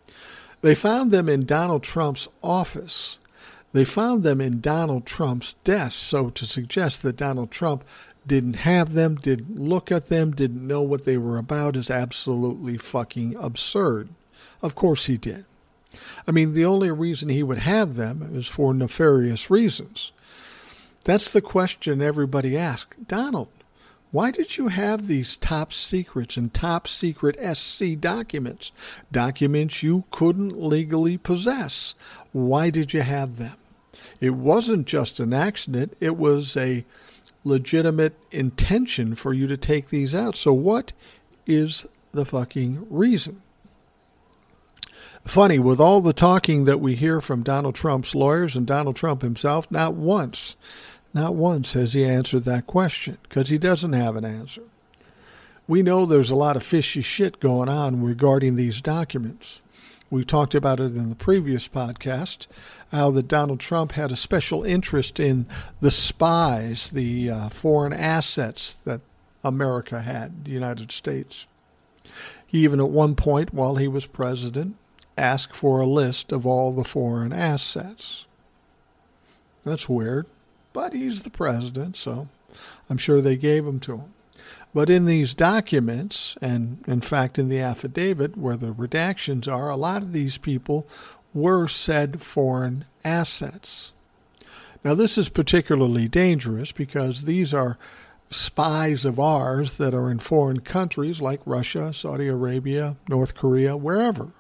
They 0.63 0.75
found 0.75 1.11
them 1.11 1.29
in 1.29 1.45
Donald 1.45 1.83
Trump's 1.83 2.27
office. 2.43 3.19
They 3.73 3.85
found 3.85 4.23
them 4.23 4.41
in 4.41 4.61
Donald 4.61 5.05
Trump's 5.05 5.55
desk. 5.65 5.99
So 5.99 6.31
to 6.31 6.47
suggest 6.47 7.03
that 7.03 7.17
Donald 7.17 7.51
Trump 7.51 7.85
didn't 8.27 8.57
have 8.57 8.95
them, 8.95 9.17
didn't 9.17 9.61
look 9.61 9.93
at 9.93 10.07
them, 10.07 10.33
didn't 10.33 10.67
know 10.67 10.81
what 10.81 11.05
they 11.05 11.19
were 11.19 11.37
about 11.37 11.77
is 11.77 11.91
absolutely 11.91 12.79
fucking 12.79 13.37
absurd. 13.39 14.09
Of 14.63 14.75
course 14.75 15.07
he 15.07 15.19
did. 15.19 15.45
I 16.27 16.31
mean, 16.31 16.55
the 16.55 16.65
only 16.65 16.91
reason 16.91 17.29
he 17.29 17.43
would 17.43 17.59
have 17.59 17.97
them 17.97 18.31
is 18.33 18.47
for 18.47 18.73
nefarious 18.73 19.51
reasons. 19.51 20.13
That's 21.05 21.29
the 21.29 21.43
question 21.43 22.01
everybody 22.01 22.57
asks. 22.57 22.97
Donald, 23.07 23.49
why 24.15 24.31
did 24.31 24.57
you 24.57 24.69
have 24.69 25.09
these 25.09 25.35
top 25.35 25.73
secrets 25.73 26.37
and 26.37 26.55
top 26.55 26.87
secret 26.87 27.37
SC 27.57 27.99
documents? 27.99 28.71
Documents 29.11 29.83
you 29.83 30.05
couldn't 30.13 30.57
legally 30.57 31.19
possess. 31.19 31.97
Why 32.31 32.71
did 32.71 32.95
you 32.95 33.01
have 33.01 33.39
them? 33.39 33.57
It 34.21 34.37
wasn't 34.37 34.87
just 34.87 35.19
an 35.19 35.33
accident, 35.33 35.97
it 35.99 36.17
was 36.17 36.57
a 36.57 36.85
legitimate 37.43 38.15
intention 38.31 39.17
for 39.17 39.35
you 39.35 39.49
to 39.49 39.57
take 39.57 39.89
these 39.89 40.15
out. 40.15 40.37
So, 40.37 40.53
what 40.53 40.93
is 41.45 41.85
the 42.13 42.25
fucking 42.25 42.87
reason? 42.89 43.43
Funny, 45.25 45.59
with 45.59 45.81
all 45.81 46.01
the 46.01 46.13
talking 46.13 46.67
that 46.67 46.81
we 46.81 46.95
hear 46.95 47.21
from 47.21 47.43
Donald 47.43 47.75
Trump's 47.75 48.15
lawyers 48.15 48.55
and 48.55 48.65
Donald 48.65 48.95
Trump 48.95 49.23
himself, 49.23 49.69
not 49.73 49.95
once 49.95 50.55
not 51.15 51.37
once 51.37 51.75
has 51.75 51.95
he 51.95 52.05
answered 52.05 52.43
that 52.45 52.67
question 52.67 53.17
because 53.23 53.49
he 53.49 53.57
doesn't 53.57 53.93
have 53.93 54.17
an 54.17 54.25
answer. 54.25 54.63
We 55.69 55.83
know 55.83 56.05
there's 56.05 56.31
a 56.31 56.37
lot 56.37 56.57
of 56.57 56.63
fishy 56.63 57.01
shit 57.01 57.41
going 57.41 57.69
on 57.69 58.03
regarding 58.03 58.57
these 58.57 58.81
documents. 58.81 59.63
We 60.11 60.25
talked 60.25 60.55
about 60.55 60.81
it 60.81 60.97
in 60.97 61.09
the 61.09 61.15
previous 61.15 61.69
podcast 61.69 62.49
how 62.91 63.13
that 63.13 63.29
Donald 63.29 63.61
Trump 63.61 63.93
had 63.93 64.13
a 64.13 64.17
special 64.17 64.65
interest 64.65 65.19
in 65.19 65.47
the 65.81 65.91
spies, 65.91 66.91
the 66.91 67.31
uh, 67.31 67.49
foreign 67.49 67.93
assets 67.93 68.75
that 68.85 69.01
America 69.43 70.03
had, 70.03 70.45
the 70.45 70.51
United 70.51 70.93
States. 70.93 71.47
He 72.47 72.59
even 72.65 72.81
at 72.81 72.91
one 72.91 73.15
point, 73.15 73.55
while 73.55 73.77
he 73.77 73.89
was 73.89 74.07
president, 74.07 74.77
asked 75.17 75.57
for 75.57 75.81
a 75.81 75.87
list 75.87 76.33
of 76.33 76.45
all 76.45 76.73
the 76.73 76.85
foreign 76.85 77.33
assets. 77.33 78.27
That's 79.65 79.89
weird 79.89 80.27
but 80.75 80.93
he's 80.93 81.23
the 81.23 81.31
president, 81.31 81.97
so 81.97 82.29
I'm 82.91 82.99
sure 82.99 83.23
they 83.23 83.37
gave 83.37 83.65
them 83.65 83.81
to 83.81 83.97
him. 83.97 84.15
But 84.75 84.91
in 84.91 85.07
these 85.07 85.33
documents, 85.33 86.37
and 86.43 86.85
in 86.87 87.01
fact 87.01 87.39
in 87.39 87.49
the 87.49 87.61
affidavit 87.61 88.37
where 88.37 88.57
the 88.57 88.75
redactions 88.75 89.51
are, 89.51 89.71
a 89.71 89.77
lot 89.77 90.03
of 90.03 90.13
these 90.13 90.37
people 90.37 90.87
were 91.33 91.69
said 91.69 92.21
foreign 92.21 92.85
assets. 93.05 93.93
Now, 94.85 94.95
this 94.95 95.17
is 95.17 95.31
particularly 95.31 96.09
dangerous 96.09 96.73
because 96.73 97.25
these 97.25 97.55
are 97.55 97.79
spies 98.31 99.05
of 99.05 99.19
ours 99.19 99.79
that 99.79 99.95
are 99.95 100.11
in 100.11 100.19
foreign 100.19 100.61
countries 100.61 101.21
like 101.21 101.41
Russia, 101.47 101.95
Saudi 101.95 102.27
Arabia, 102.27 102.97
North 103.09 103.35
Korea, 103.35 103.77
wherever 103.77 104.33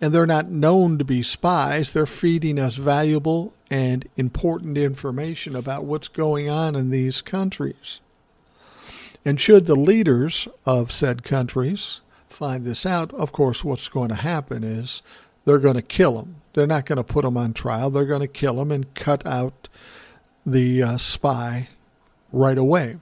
and 0.00 0.12
they're 0.12 0.26
not 0.26 0.48
known 0.48 0.98
to 0.98 1.04
be 1.04 1.22
spies. 1.22 1.92
They're 1.92 2.06
feeding 2.06 2.58
us 2.58 2.76
valuable 2.76 3.54
and 3.70 4.08
important 4.16 4.78
information 4.78 5.56
about 5.56 5.84
what's 5.84 6.08
going 6.08 6.48
on 6.48 6.74
in 6.74 6.90
these 6.90 7.20
countries. 7.20 8.00
And 9.24 9.40
should 9.40 9.66
the 9.66 9.76
leaders 9.76 10.48
of 10.64 10.92
said 10.92 11.22
countries 11.22 12.00
find 12.28 12.64
this 12.64 12.86
out, 12.86 13.12
of 13.14 13.32
course, 13.32 13.64
what's 13.64 13.88
going 13.88 14.08
to 14.08 14.14
happen 14.14 14.62
is 14.62 15.02
they're 15.44 15.58
going 15.58 15.74
to 15.74 15.82
kill 15.82 16.16
them. 16.16 16.36
They're 16.52 16.66
not 16.66 16.86
going 16.86 16.98
to 16.98 17.04
put 17.04 17.24
them 17.24 17.36
on 17.36 17.52
trial. 17.52 17.90
They're 17.90 18.06
going 18.06 18.20
to 18.20 18.28
kill 18.28 18.56
them 18.56 18.70
and 18.70 18.94
cut 18.94 19.26
out 19.26 19.68
the 20.46 20.82
uh, 20.82 20.96
spy 20.96 21.68
right 22.32 22.58
away. 22.58 22.98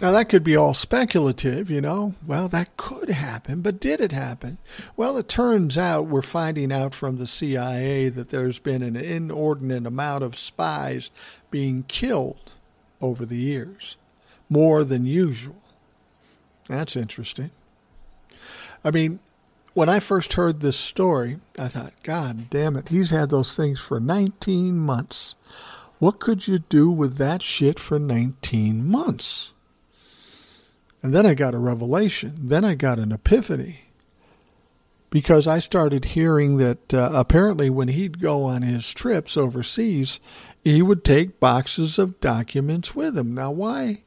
Now, 0.00 0.12
that 0.12 0.28
could 0.28 0.44
be 0.44 0.54
all 0.54 0.74
speculative, 0.74 1.68
you 1.68 1.80
know. 1.80 2.14
Well, 2.24 2.48
that 2.50 2.76
could 2.76 3.08
happen, 3.08 3.62
but 3.62 3.80
did 3.80 4.00
it 4.00 4.12
happen? 4.12 4.58
Well, 4.96 5.16
it 5.16 5.28
turns 5.28 5.76
out 5.76 6.06
we're 6.06 6.22
finding 6.22 6.70
out 6.70 6.94
from 6.94 7.16
the 7.16 7.26
CIA 7.26 8.08
that 8.10 8.28
there's 8.28 8.60
been 8.60 8.82
an 8.82 8.94
inordinate 8.94 9.86
amount 9.86 10.22
of 10.22 10.38
spies 10.38 11.10
being 11.50 11.82
killed 11.88 12.54
over 13.00 13.26
the 13.26 13.38
years, 13.38 13.96
more 14.48 14.84
than 14.84 15.04
usual. 15.04 15.56
That's 16.68 16.94
interesting. 16.94 17.50
I 18.84 18.92
mean, 18.92 19.18
when 19.74 19.88
I 19.88 19.98
first 19.98 20.34
heard 20.34 20.60
this 20.60 20.76
story, 20.76 21.40
I 21.58 21.66
thought, 21.66 21.92
God 22.04 22.50
damn 22.50 22.76
it, 22.76 22.90
he's 22.90 23.10
had 23.10 23.30
those 23.30 23.56
things 23.56 23.80
for 23.80 23.98
19 23.98 24.76
months. 24.76 25.34
What 25.98 26.20
could 26.20 26.46
you 26.46 26.60
do 26.60 26.88
with 26.88 27.16
that 27.16 27.42
shit 27.42 27.80
for 27.80 27.98
19 27.98 28.86
months? 28.86 29.54
And 31.02 31.12
then 31.12 31.26
I 31.26 31.34
got 31.34 31.54
a 31.54 31.58
revelation. 31.58 32.34
Then 32.38 32.64
I 32.64 32.74
got 32.74 32.98
an 32.98 33.12
epiphany. 33.12 33.80
Because 35.10 35.46
I 35.48 35.58
started 35.58 36.06
hearing 36.06 36.58
that 36.58 36.92
uh, 36.92 37.10
apparently 37.14 37.70
when 37.70 37.88
he'd 37.88 38.20
go 38.20 38.44
on 38.44 38.62
his 38.62 38.92
trips 38.92 39.36
overseas, 39.36 40.20
he 40.62 40.82
would 40.82 41.04
take 41.04 41.40
boxes 41.40 41.98
of 41.98 42.20
documents 42.20 42.94
with 42.94 43.16
him. 43.16 43.34
Now, 43.34 43.50
why? 43.50 44.02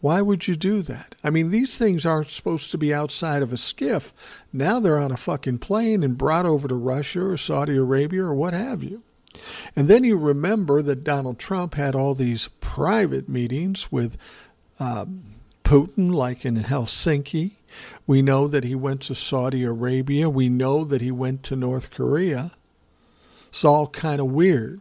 Why 0.00 0.20
would 0.20 0.46
you 0.46 0.56
do 0.56 0.82
that? 0.82 1.14
I 1.24 1.30
mean, 1.30 1.50
these 1.50 1.78
things 1.78 2.04
aren't 2.04 2.28
supposed 2.28 2.70
to 2.70 2.78
be 2.78 2.92
outside 2.92 3.42
of 3.42 3.52
a 3.52 3.56
SCIF. 3.56 4.12
Now 4.52 4.78
they're 4.78 4.98
on 4.98 5.10
a 5.10 5.16
fucking 5.16 5.58
plane 5.58 6.02
and 6.02 6.18
brought 6.18 6.44
over 6.44 6.68
to 6.68 6.74
Russia 6.74 7.24
or 7.24 7.36
Saudi 7.36 7.76
Arabia 7.76 8.24
or 8.24 8.34
what 8.34 8.52
have 8.52 8.82
you. 8.82 9.02
And 9.74 9.88
then 9.88 10.04
you 10.04 10.16
remember 10.16 10.82
that 10.82 11.04
Donald 11.04 11.38
Trump 11.38 11.74
had 11.74 11.94
all 11.94 12.14
these 12.14 12.48
private 12.60 13.28
meetings 13.28 13.90
with 13.90 14.16
um, 14.78 15.35
Putin, 15.66 16.12
like 16.12 16.44
in 16.44 16.62
Helsinki. 16.62 17.50
We 18.06 18.22
know 18.22 18.46
that 18.46 18.62
he 18.62 18.76
went 18.76 19.00
to 19.02 19.16
Saudi 19.16 19.64
Arabia. 19.64 20.30
We 20.30 20.48
know 20.48 20.84
that 20.84 21.02
he 21.02 21.10
went 21.10 21.42
to 21.42 21.56
North 21.56 21.90
Korea. 21.90 22.52
It's 23.48 23.64
all 23.64 23.88
kind 23.88 24.20
of 24.20 24.28
weird. 24.28 24.80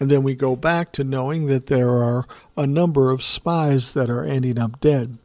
And 0.00 0.10
then 0.10 0.24
we 0.24 0.34
go 0.34 0.56
back 0.56 0.90
to 0.92 1.04
knowing 1.04 1.46
that 1.46 1.68
there 1.68 1.90
are 1.90 2.26
a 2.56 2.66
number 2.66 3.12
of 3.12 3.22
spies 3.22 3.94
that 3.94 4.10
are 4.10 4.24
ending 4.24 4.58
up 4.58 4.80
dead. 4.80 5.16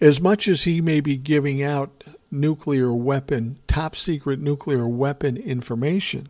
As 0.00 0.20
much 0.20 0.48
as 0.48 0.64
he 0.64 0.80
may 0.80 0.98
be 0.98 1.16
giving 1.16 1.62
out 1.62 2.02
nuclear 2.32 2.92
weapon, 2.92 3.60
top 3.68 3.94
secret 3.94 4.40
nuclear 4.40 4.88
weapon 4.88 5.36
information, 5.36 6.26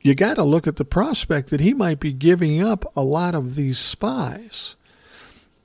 you 0.00 0.14
got 0.14 0.34
to 0.36 0.42
look 0.42 0.66
at 0.66 0.76
the 0.76 0.86
prospect 0.86 1.50
that 1.50 1.60
he 1.60 1.74
might 1.74 2.00
be 2.00 2.14
giving 2.14 2.62
up 2.62 2.90
a 2.96 3.02
lot 3.02 3.34
of 3.34 3.56
these 3.56 3.78
spies. 3.78 4.74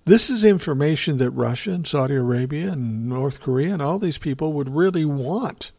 This 0.08 0.30
is 0.30 0.46
information 0.46 1.18
that 1.18 1.32
Russia 1.32 1.72
and 1.72 1.86
Saudi 1.86 2.16
Arabia 2.16 2.72
and 2.72 3.10
North 3.10 3.42
Korea 3.42 3.74
and 3.74 3.82
all 3.82 4.00
these 4.00 4.18
people 4.18 4.54
would 4.54 4.74
really 4.74 5.04
want. 5.04 5.72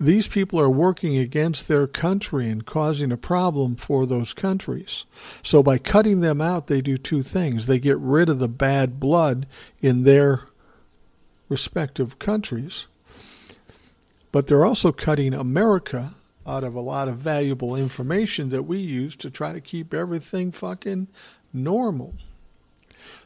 These 0.00 0.26
people 0.26 0.58
are 0.58 0.70
working 0.70 1.18
against 1.18 1.68
their 1.68 1.86
country 1.86 2.48
and 2.48 2.64
causing 2.64 3.12
a 3.12 3.18
problem 3.18 3.76
for 3.76 4.06
those 4.06 4.32
countries. 4.32 5.04
So 5.42 5.62
by 5.62 5.76
cutting 5.76 6.22
them 6.22 6.40
out, 6.40 6.68
they 6.68 6.80
do 6.80 6.96
two 6.96 7.20
things. 7.20 7.66
They 7.66 7.78
get 7.78 7.98
rid 7.98 8.30
of 8.30 8.38
the 8.38 8.48
bad 8.48 8.98
blood 8.98 9.46
in 9.82 10.04
their 10.04 10.44
respective 11.50 12.18
countries. 12.18 12.86
But 14.32 14.46
they're 14.46 14.64
also 14.64 14.92
cutting 14.92 15.34
America 15.34 16.14
out 16.46 16.64
of 16.64 16.74
a 16.74 16.80
lot 16.80 17.06
of 17.06 17.18
valuable 17.18 17.76
information 17.76 18.48
that 18.48 18.62
we 18.62 18.78
use 18.78 19.14
to 19.16 19.30
try 19.30 19.52
to 19.52 19.60
keep 19.60 19.92
everything 19.92 20.52
fucking 20.52 21.08
normal. 21.52 22.14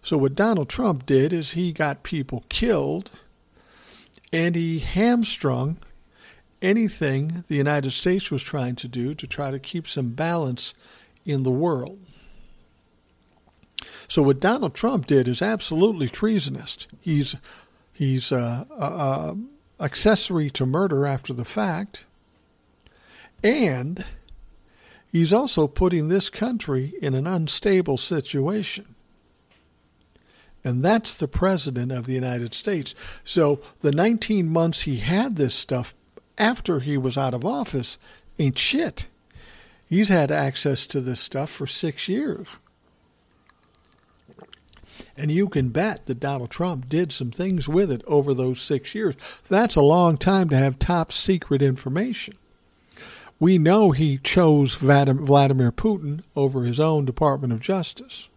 So, 0.06 0.16
what 0.16 0.36
Donald 0.36 0.68
Trump 0.68 1.04
did 1.04 1.32
is 1.32 1.54
he 1.54 1.72
got 1.72 2.04
people 2.04 2.44
killed 2.48 3.10
and 4.32 4.54
he 4.54 4.78
hamstrung 4.78 5.78
anything 6.62 7.42
the 7.48 7.56
United 7.56 7.90
States 7.90 8.30
was 8.30 8.44
trying 8.44 8.76
to 8.76 8.86
do 8.86 9.16
to 9.16 9.26
try 9.26 9.50
to 9.50 9.58
keep 9.58 9.88
some 9.88 10.10
balance 10.10 10.74
in 11.24 11.42
the 11.42 11.50
world. 11.50 11.98
So 14.06 14.22
what 14.22 14.38
Donald 14.38 14.74
Trump 14.74 15.08
did 15.08 15.26
is 15.26 15.42
absolutely 15.42 16.08
treasonous. 16.08 16.86
He's 17.00 17.34
he's 17.92 18.30
uh, 18.30 18.64
uh, 18.70 18.74
uh, 18.74 19.34
accessory 19.80 20.50
to 20.50 20.66
murder 20.66 21.04
after 21.04 21.32
the 21.32 21.44
fact, 21.44 22.04
and 23.42 24.06
he's 25.10 25.32
also 25.32 25.66
putting 25.66 26.06
this 26.06 26.30
country 26.30 26.94
in 27.02 27.12
an 27.14 27.26
unstable 27.26 27.98
situation. 27.98 28.94
And 30.66 30.84
that's 30.84 31.16
the 31.16 31.28
president 31.28 31.92
of 31.92 32.06
the 32.06 32.12
United 32.12 32.52
States. 32.52 32.92
So 33.22 33.60
the 33.82 33.92
19 33.92 34.48
months 34.48 34.82
he 34.82 34.96
had 34.96 35.36
this 35.36 35.54
stuff 35.54 35.94
after 36.36 36.80
he 36.80 36.98
was 36.98 37.16
out 37.16 37.34
of 37.34 37.44
office 37.44 37.98
ain't 38.36 38.58
shit. 38.58 39.06
He's 39.88 40.08
had 40.08 40.32
access 40.32 40.84
to 40.86 41.00
this 41.00 41.20
stuff 41.20 41.50
for 41.50 41.68
six 41.68 42.08
years. 42.08 42.48
And 45.16 45.30
you 45.30 45.48
can 45.48 45.68
bet 45.68 46.06
that 46.06 46.18
Donald 46.18 46.50
Trump 46.50 46.88
did 46.88 47.12
some 47.12 47.30
things 47.30 47.68
with 47.68 47.92
it 47.92 48.02
over 48.04 48.34
those 48.34 48.60
six 48.60 48.92
years. 48.92 49.14
That's 49.48 49.76
a 49.76 49.82
long 49.82 50.16
time 50.16 50.48
to 50.48 50.56
have 50.56 50.80
top 50.80 51.12
secret 51.12 51.62
information. 51.62 52.34
We 53.38 53.56
know 53.56 53.92
he 53.92 54.18
chose 54.18 54.74
Vladimir 54.74 55.70
Putin 55.70 56.24
over 56.34 56.64
his 56.64 56.80
own 56.80 57.04
Department 57.04 57.52
of 57.52 57.60
Justice. 57.60 58.30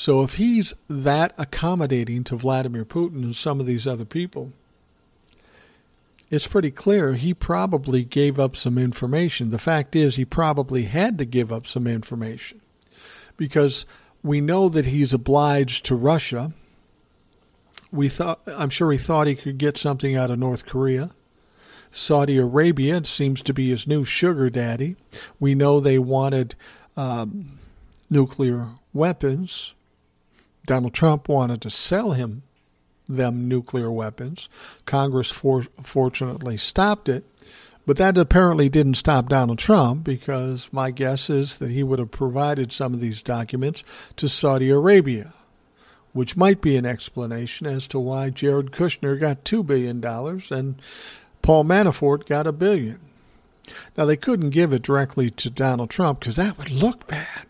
So 0.00 0.22
if 0.22 0.36
he's 0.36 0.72
that 0.88 1.34
accommodating 1.36 2.24
to 2.24 2.34
Vladimir 2.34 2.86
Putin 2.86 3.22
and 3.22 3.36
some 3.36 3.60
of 3.60 3.66
these 3.66 3.86
other 3.86 4.06
people, 4.06 4.50
it's 6.30 6.46
pretty 6.46 6.70
clear 6.70 7.12
he 7.12 7.34
probably 7.34 8.04
gave 8.04 8.40
up 8.40 8.56
some 8.56 8.78
information. 8.78 9.50
The 9.50 9.58
fact 9.58 9.94
is, 9.94 10.16
he 10.16 10.24
probably 10.24 10.84
had 10.84 11.18
to 11.18 11.26
give 11.26 11.52
up 11.52 11.66
some 11.66 11.86
information 11.86 12.62
because 13.36 13.84
we 14.22 14.40
know 14.40 14.70
that 14.70 14.86
he's 14.86 15.12
obliged 15.12 15.84
to 15.84 15.94
Russia. 15.94 16.54
We 17.92 18.08
thought, 18.08 18.40
I'm 18.46 18.70
sure 18.70 18.92
he 18.92 18.96
thought 18.96 19.26
he 19.26 19.34
could 19.34 19.58
get 19.58 19.76
something 19.76 20.16
out 20.16 20.30
of 20.30 20.38
North 20.38 20.64
Korea. 20.64 21.10
Saudi 21.90 22.38
Arabia 22.38 23.04
seems 23.04 23.42
to 23.42 23.52
be 23.52 23.68
his 23.68 23.86
new 23.86 24.06
sugar 24.06 24.48
daddy. 24.48 24.96
We 25.38 25.54
know 25.54 25.78
they 25.78 25.98
wanted 25.98 26.54
um, 26.96 27.58
nuclear 28.08 28.68
weapons. 28.94 29.74
Donald 30.70 30.94
Trump 30.94 31.28
wanted 31.28 31.60
to 31.62 31.68
sell 31.68 32.12
him 32.12 32.44
them 33.08 33.48
nuclear 33.48 33.90
weapons. 33.90 34.48
Congress 34.86 35.28
for, 35.28 35.64
fortunately 35.82 36.56
stopped 36.56 37.08
it. 37.08 37.24
But 37.86 37.96
that 37.96 38.16
apparently 38.16 38.68
didn't 38.68 38.94
stop 38.94 39.28
Donald 39.28 39.58
Trump 39.58 40.04
because 40.04 40.68
my 40.70 40.92
guess 40.92 41.28
is 41.28 41.58
that 41.58 41.72
he 41.72 41.82
would 41.82 41.98
have 41.98 42.12
provided 42.12 42.70
some 42.70 42.94
of 42.94 43.00
these 43.00 43.20
documents 43.20 43.82
to 44.14 44.28
Saudi 44.28 44.70
Arabia, 44.70 45.34
which 46.12 46.36
might 46.36 46.60
be 46.60 46.76
an 46.76 46.86
explanation 46.86 47.66
as 47.66 47.88
to 47.88 47.98
why 47.98 48.30
Jared 48.30 48.70
Kushner 48.70 49.18
got 49.18 49.42
$2 49.42 49.66
billion 49.66 50.04
and 50.56 50.80
Paul 51.42 51.64
Manafort 51.64 52.26
got 52.26 52.46
a 52.46 52.52
billion. 52.52 53.00
Now, 53.98 54.04
they 54.04 54.16
couldn't 54.16 54.50
give 54.50 54.72
it 54.72 54.82
directly 54.82 55.30
to 55.30 55.50
Donald 55.50 55.90
Trump 55.90 56.20
because 56.20 56.36
that 56.36 56.58
would 56.58 56.70
look 56.70 57.08
bad. 57.08 57.46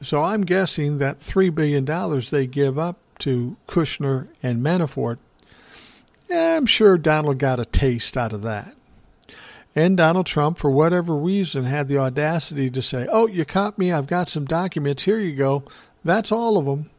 So 0.00 0.22
I'm 0.22 0.42
guessing 0.42 0.98
that 0.98 1.18
$3 1.18 1.54
billion 1.54 1.84
they 2.30 2.46
give 2.46 2.78
up 2.78 2.98
to 3.20 3.56
Kushner 3.66 4.28
and 4.42 4.62
Manafort, 4.64 5.18
I'm 6.30 6.66
sure 6.66 6.98
Donald 6.98 7.38
got 7.38 7.58
a 7.58 7.64
taste 7.64 8.16
out 8.16 8.32
of 8.32 8.42
that. 8.42 8.76
And 9.74 9.96
Donald 9.96 10.26
Trump, 10.26 10.58
for 10.58 10.70
whatever 10.70 11.14
reason, 11.14 11.64
had 11.64 11.88
the 11.88 11.98
audacity 11.98 12.70
to 12.70 12.82
say, 12.82 13.06
Oh, 13.10 13.26
you 13.26 13.44
caught 13.44 13.78
me. 13.78 13.92
I've 13.92 14.06
got 14.06 14.28
some 14.28 14.44
documents. 14.44 15.04
Here 15.04 15.20
you 15.20 15.36
go. 15.36 15.64
That's 16.04 16.32
all 16.32 16.58
of 16.58 16.64
them. 16.64 16.90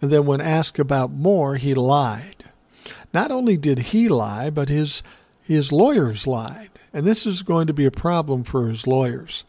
And 0.00 0.10
then 0.10 0.26
when 0.26 0.40
asked 0.40 0.78
about 0.78 1.10
more, 1.10 1.56
he 1.56 1.74
lied. 1.74 2.44
Not 3.12 3.30
only 3.30 3.56
did 3.56 3.78
he 3.78 4.08
lie, 4.08 4.50
but 4.50 4.68
his, 4.68 5.02
his 5.42 5.72
lawyers 5.72 6.26
lied. 6.26 6.70
And 6.92 7.06
this 7.06 7.26
is 7.26 7.42
going 7.42 7.66
to 7.66 7.72
be 7.72 7.84
a 7.84 7.90
problem 7.90 8.44
for 8.44 8.68
his 8.68 8.86
lawyers. 8.86 9.44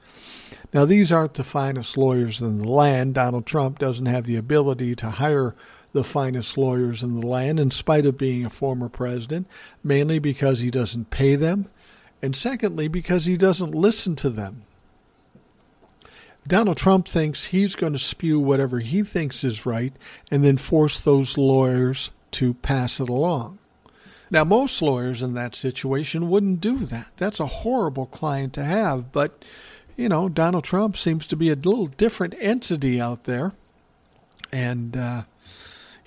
Now, 0.74 0.86
these 0.86 1.12
aren't 1.12 1.36
the 1.36 1.44
finest 1.44 1.98
lawyers 1.98 2.42
in 2.42 2.60
the 2.60 2.68
land. 2.68 3.14
Donald 3.14 3.46
Trump 3.46 3.80
doesn't 3.80 4.06
have 4.06 4.26
the 4.26 4.36
ability 4.36 4.96
to 4.96 5.10
hire 5.12 5.56
the 5.94 6.04
finest 6.04 6.58
lawyers 6.58 7.04
in 7.04 7.20
the 7.20 7.26
land, 7.26 7.60
in 7.60 7.72
spite 7.72 8.06
of 8.06 8.18
being 8.18 8.46
a 8.46 8.50
former 8.50 8.90
president, 8.90 9.48
mainly 9.84 10.20
because 10.20 10.60
he 10.60 10.70
doesn't 10.70 11.10
pay 11.10 11.36
them, 11.36 11.70
and 12.22 12.36
secondly, 12.36 12.88
because 12.88 13.26
he 13.26 13.38
doesn't 13.38 13.74
listen 13.74 14.16
to 14.18 14.30
them. 14.30 14.64
Donald 16.48 16.78
Trump 16.78 17.08
thinks 17.08 17.46
he's 17.46 17.76
going 17.76 17.94
to 17.94 18.00
spew 18.00 18.40
whatever 18.40 18.80
he 18.80 19.04
thinks 19.04 19.44
is 19.44 19.66
right 19.66 19.94
and 20.32 20.44
then 20.44 20.58
force 20.58 21.00
those 21.00 21.38
lawyers 21.38 22.10
to 22.32 22.54
pass 22.56 23.00
it 23.00 23.10
along. 23.10 23.60
Now, 24.30 24.44
most 24.44 24.82
lawyers 24.82 25.24
in 25.24 25.34
that 25.34 25.56
situation 25.56 26.30
wouldn't 26.30 26.62
do 26.62 26.80
that. 26.86 27.12
That's 27.18 27.40
a 27.40 27.48
horrible 27.48 28.06
client 28.06 28.54
to 28.54 28.64
have, 28.64 29.12
but, 29.12 29.44
you 29.98 30.08
know, 30.08 30.30
Donald 30.30 30.64
Trump 30.64 30.96
seems 30.96 31.28
to 31.28 31.36
be 31.36 31.50
a 31.50 31.56
little 31.56 31.88
different 31.88 32.36
entity 32.40 33.02
out 33.02 33.26
there. 33.26 33.52
And, 34.52 34.96
uh, 34.96 35.24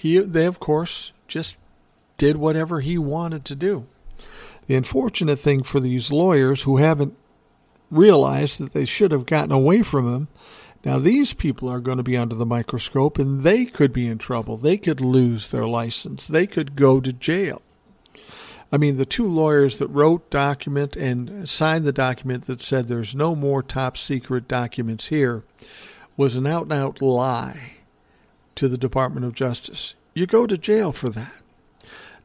he 0.01 0.19
they 0.19 0.47
of 0.47 0.59
course 0.59 1.13
just 1.29 1.57
did 2.17 2.39
whatever 2.39 2.81
he 2.81 2.97
wanted 2.97 3.45
to 3.45 3.55
do. 3.55 3.87
The 4.67 4.77
unfortunate 4.77 5.39
thing 5.39 5.63
for 5.63 5.79
these 5.79 6.11
lawyers 6.11 6.63
who 6.63 6.79
haven't 6.79 7.15
realized 7.91 8.61
that 8.61 8.73
they 8.73 8.87
should 8.87 9.13
have 9.13 9.27
gotten 9.27 9.53
away 9.53 9.83
from 9.83 10.15
him. 10.15 10.29
Now 10.87 10.99
these 10.99 11.35
people 11.35 11.69
are 11.69 11.81
going 11.81 11.99
to 11.99 12.03
be 12.03 12.17
under 12.17 12.35
the 12.35 12.47
microscope 12.47 13.19
and 13.19 13.43
they 13.43 13.67
could 13.67 13.93
be 13.93 14.07
in 14.07 14.17
trouble. 14.17 14.57
They 14.57 14.79
could 14.79 15.03
lose 15.03 15.51
their 15.51 15.67
license. 15.67 16.27
They 16.27 16.47
could 16.47 16.77
go 16.77 16.99
to 17.01 17.13
jail. 17.13 17.61
I 18.73 18.77
mean, 18.77 18.97
the 18.97 19.07
two 19.07 19.27
lawyers 19.27 19.79
that 19.79 19.89
wrote 19.89 20.31
document 20.31 20.97
and 20.97 21.49
signed 21.49 21.85
the 21.85 21.93
document 21.93 22.47
that 22.47 22.63
said 22.63 22.87
there's 22.87 23.15
no 23.15 23.35
more 23.35 23.63
top 23.63 23.97
secret 23.97 24.47
documents 24.47 25.09
here 25.09 25.43
was 26.17 26.37
an 26.37 26.47
out 26.47 26.65
and 26.65 26.73
out 26.73 27.03
lie 27.03 27.79
to 28.55 28.69
the 28.69 28.79
Department 28.79 29.27
of 29.27 29.35
Justice. 29.35 29.95
You 30.15 30.27
go 30.27 30.47
to 30.47 30.57
jail 30.57 30.93
for 30.93 31.09
that. 31.11 31.33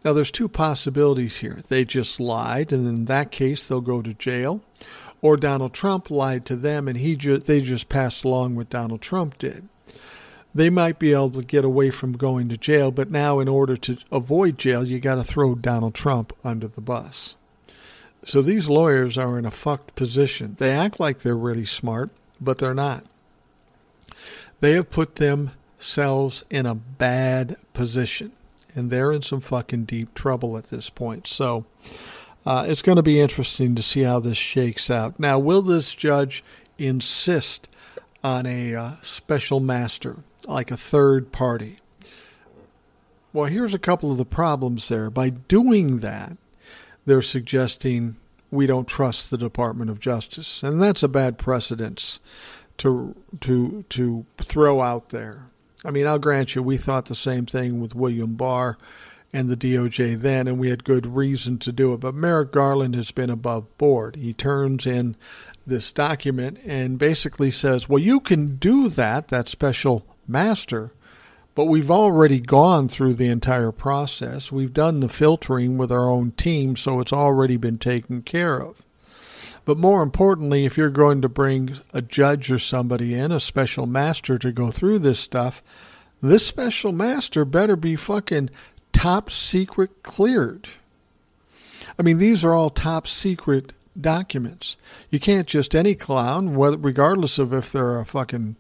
Now, 0.03 0.13
there's 0.13 0.29
two 0.29 0.47
possibilities 0.47 1.38
here. 1.38 1.63
They 1.67 1.84
just 1.84 2.19
lied, 2.19 2.71
and 2.71 2.88
in 2.88 3.05
that 3.05 3.31
case, 3.31 3.65
they'll 3.65 3.81
go 3.81 4.03
to 4.03 4.13
jail. 4.13 4.62
Or 5.21 5.36
Donald 5.36 5.73
Trump 5.73 6.12
lied 6.12 6.45
to 6.45 6.55
them, 6.55 6.88
and 6.88 6.97
he 6.97 7.15
ju- 7.15 7.39
they 7.39 7.62
just 7.62 7.89
passed 7.89 8.23
along 8.23 8.55
what 8.55 8.69
Donald 8.69 9.01
Trump 9.01 9.39
did. 9.39 9.67
They 10.56 10.70
might 10.70 11.00
be 11.00 11.12
able 11.12 11.32
to 11.32 11.44
get 11.44 11.65
away 11.65 11.91
from 11.91 12.13
going 12.13 12.48
to 12.48 12.58
jail, 12.58 12.89
but 12.89 13.12
now, 13.12 13.39
in 13.39 13.50
order 13.50 13.76
to 13.76 13.98
avoid 14.10 14.58
jail, 14.58 14.88
you 14.88 15.00
got 15.02 15.15
to 15.15 15.24
throw 15.24 15.54
Donald 15.54 15.94
Trump 15.94 16.32
under 16.46 16.70
the 16.70 16.82
bus. 16.82 17.36
So 18.24 18.41
these 18.41 18.70
lawyers 18.70 19.18
are 19.18 19.38
in 19.38 19.46
a 19.46 19.52
fucked 19.52 19.96
position. 19.96 20.56
They 20.58 20.72
act 20.72 20.98
like 20.98 21.20
they're 21.20 21.36
really 21.36 21.65
smart, 21.65 22.10
but 22.39 22.58
they're 22.58 22.74
not. 22.74 23.06
They 24.62 24.72
have 24.72 24.89
put 24.89 25.18
themselves 25.18 26.46
in 26.50 26.65
a 26.65 26.74
bad 26.74 27.58
position. 27.74 28.32
And 28.74 28.89
they're 28.89 29.13
in 29.13 29.22
some 29.22 29.41
fucking 29.41 29.86
deep 29.86 30.13
trouble 30.15 30.58
at 30.58 30.65
this 30.65 30.89
point. 30.89 31.28
So 31.28 31.65
uh, 32.46 32.65
it's 32.68 32.82
going 32.82 32.98
to 32.98 33.04
be 33.04 33.22
interesting 33.22 33.74
to 33.76 33.82
see 33.82 34.02
how 34.02 34.20
this 34.20 34.38
shakes 34.38 34.89
out. 34.89 35.20
Now, 35.20 35.39
will 35.39 35.62
this 35.62 35.94
judge 35.94 36.44
insist 36.78 37.70
on 38.24 38.46
a 38.46 38.76
uh, 38.76 38.91
special 39.02 39.60
master, 39.60 40.18
like 40.47 40.71
a 40.71 40.77
third 40.77 41.31
party? 41.31 41.79
Well, 43.34 43.45
here's 43.45 43.73
a 43.73 43.79
couple 43.79 44.12
of 44.12 44.17
the 44.17 44.25
problems 44.25 44.88
there. 44.88 45.10
By 45.10 45.29
doing 45.29 45.99
that, 45.99 46.38
they're 47.05 47.21
suggesting 47.21 48.15
we 48.49 48.67
don't 48.67 48.88
trust 48.88 49.29
the 49.29 49.38
Department 49.38 49.89
of 49.89 49.99
Justice, 49.99 50.63
and 50.63 50.81
that's 50.81 51.03
a 51.03 51.08
bad 51.08 51.38
precedence 51.38 52.19
to 52.77 53.15
to 53.41 53.84
to 53.89 54.25
throw 54.38 54.81
out 54.81 55.10
there. 55.10 55.47
I 55.84 55.91
mean, 55.91 56.08
I'll 56.08 56.19
grant 56.19 56.55
you, 56.55 56.63
we 56.63 56.77
thought 56.77 57.05
the 57.05 57.15
same 57.15 57.45
thing 57.45 57.79
with 57.79 57.93
William 57.93 58.36
Barr 58.36 58.77
and 59.34 59.49
the 59.49 59.58
DOJ 59.58 60.19
then, 60.19 60.47
and 60.47 60.58
we 60.58 60.69
had 60.69 60.84
good 60.84 61.05
reason 61.15 61.60
to 61.60 61.71
do 61.71 61.93
it. 61.93 61.99
But 61.99 62.15
Merrick 62.15 62.51
Garland 62.51 62.95
has 62.95 63.12
been 63.12 63.29
above 63.29 63.77
board. 63.77 64.15
He 64.15 64.34
turns 64.34 64.86
in 64.86 65.17
this 65.67 65.91
document 65.91 66.58
and 66.65 66.97
basically 66.97 67.51
says, 67.51 67.89
well, 67.89 67.99
you 67.99 68.19
can 68.19 68.55
do 68.55 68.88
that, 68.89 69.27
that 69.27 69.49
special 69.49 70.05
master, 70.27 70.91
But 71.55 71.65
we've 71.65 71.89
already 71.89 72.41
gone 72.41 72.89
through 72.89 73.13
the 73.13 73.29
entire 73.29 73.71
process. 73.71 74.51
We've 74.51 74.73
done 74.73 74.99
the 74.99 75.07
filtering 75.07 75.77
with 75.77 75.89
our 75.89 76.09
own 76.09 76.31
team, 76.31 76.75
so 76.75 76.99
it's 76.99 77.13
already 77.13 77.55
been 77.55 77.77
taken 77.77 78.21
care 78.21 78.61
of. 78.61 78.81
But 79.63 79.77
more 79.77 80.03
importantly, 80.03 80.65
if 80.65 80.77
you're 80.77 80.89
going 80.89 81.21
to 81.21 81.29
bring 81.29 81.77
a 81.93 82.01
judge 82.01 82.51
or 82.51 82.59
somebody 82.59 83.15
in, 83.15 83.31
a 83.31 83.39
special 83.39 83.88
master 83.88 84.38
to 84.38 84.51
go 84.51 84.69
through 84.69 84.99
this 84.99 85.19
stuff, 85.19 85.63
this 86.21 86.45
special 86.45 86.91
master 86.91 87.45
better 87.45 87.77
be 87.77 87.95
fucking 87.95 88.49
top 88.91 89.31
secret 89.31 90.03
cleared. 90.03 90.67
I 91.97 92.03
mean, 92.03 92.17
these 92.17 92.43
are 92.43 92.53
all 92.53 92.69
top 92.69 93.07
secret 93.07 93.71
documents. 93.99 94.77
You 95.10 95.19
can't 95.19 95.47
just 95.47 95.75
any 95.75 95.95
clown, 95.95 96.55
regardless 96.55 97.39
of 97.39 97.53
if 97.53 97.71
they're 97.71 97.99
a 97.99 98.05
fucking 98.05 98.55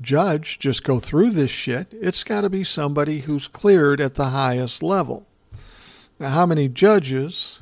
judge, 0.00 0.58
just 0.58 0.84
go 0.84 1.00
through 1.00 1.30
this 1.30 1.50
shit. 1.50 1.88
It's 1.92 2.24
got 2.24 2.42
to 2.42 2.50
be 2.50 2.64
somebody 2.64 3.20
who's 3.20 3.48
cleared 3.48 4.00
at 4.00 4.14
the 4.14 4.30
highest 4.30 4.82
level. 4.82 5.26
Now, 6.18 6.30
how 6.30 6.46
many 6.46 6.68
judges 6.68 7.60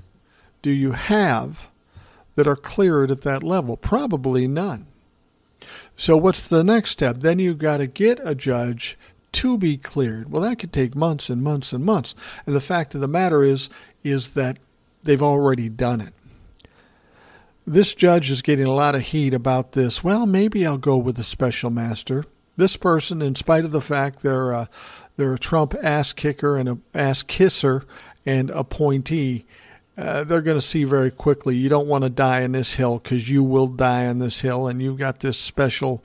do 0.63 0.71
you 0.71 0.93
have 0.93 1.69
that 2.35 2.47
are 2.47 2.57
cleared 2.57 3.11
at 3.11 3.23
that 3.23 3.43
level? 3.43 3.77
Probably 3.77 4.47
none. 4.47 4.87
So, 5.97 6.17
what's 6.17 6.49
the 6.49 6.65
next 6.65 6.91
step? 6.91 7.21
Then 7.21 7.39
you've 7.39 7.59
got 7.59 7.79
to 7.79 7.87
get 7.87 8.21
a 8.23 8.35
judge 8.35 8.99
to 9.33 9.59
be 9.59 9.77
cleared. 9.77 10.31
Well, 10.31 10.43
that 10.43 10.59
could 10.59 10.73
take 10.73 10.95
months 10.95 11.29
and 11.29 11.43
months 11.43 11.73
and 11.73 11.85
months. 11.85 12.15
And 12.47 12.55
the 12.55 12.61
fact 12.61 12.95
of 12.95 13.01
the 13.01 13.09
matter 13.09 13.43
is, 13.43 13.69
is 14.03 14.35
that 14.35 14.59
they've 15.03 15.23
already 15.23 15.69
done 15.69 16.01
it. 16.01 16.15
This 17.69 17.97
judge 17.97 18.31
is 18.31 18.43
getting 18.43 18.67
a 18.67 18.73
lot 18.73 18.95
of 18.95 19.03
heat 19.03 19.35
about 19.35 19.73
this. 19.73 20.05
Well, 20.05 20.25
maybe 20.25 20.65
I'll 20.65 20.79
go 20.79 20.97
with 20.97 21.17
the 21.17 21.25
special 21.25 21.69
master. 21.69 22.25
This 22.57 22.77
person, 22.77 23.21
in 23.21 23.35
spite 23.35 23.65
of 23.65 23.73
the 23.73 23.81
fact 23.81 24.23
they're 24.23 24.53
a, 24.53 24.69
they're 25.17 25.35
a 25.35 25.39
Trump 25.39 25.75
ass 25.83 26.13
kicker 26.13 26.57
and 26.57 26.69
a 26.69 26.79
ass 26.95 27.25
kisser 27.25 27.85
and 28.25 28.51
appointee, 28.51 29.47
uh, 29.99 30.23
they're 30.23 30.43
going 30.43 30.57
to 30.57 30.63
see 30.63 30.85
very 30.85 31.11
quickly 31.11 31.57
you 31.57 31.69
don't 31.69 31.89
want 31.89 32.05
to 32.05 32.11
die 32.11 32.45
on 32.45 32.53
this 32.53 32.75
hill 32.75 33.01
because 33.01 33.29
you 33.29 33.43
will 33.43 33.67
die 33.67 34.07
on 34.07 34.21
this 34.21 34.43
hill, 34.43 34.69
and 34.69 34.81
you've 34.81 34.99
got 34.99 35.19
this 35.19 35.37
special 35.37 36.05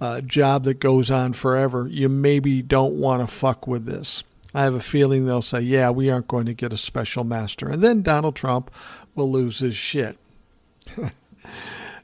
uh, 0.00 0.22
job 0.22 0.64
that 0.64 0.80
goes 0.80 1.10
on 1.10 1.34
forever. 1.34 1.86
You 1.86 2.08
maybe 2.08 2.62
don't 2.62 2.94
want 2.94 3.20
to 3.20 3.26
fuck 3.26 3.66
with 3.66 3.84
this. 3.84 4.24
I 4.54 4.62
have 4.62 4.74
a 4.74 4.80
feeling 4.80 5.26
they'll 5.26 5.42
say, 5.42 5.60
yeah, 5.60 5.90
we 5.90 6.08
aren't 6.08 6.28
going 6.28 6.46
to 6.46 6.54
get 6.54 6.72
a 6.72 6.78
special 6.78 7.24
master. 7.24 7.68
And 7.68 7.82
then 7.82 8.00
Donald 8.00 8.36
Trump 8.36 8.70
will 9.14 9.30
lose 9.30 9.58
his 9.58 9.76
shit. 9.76 10.16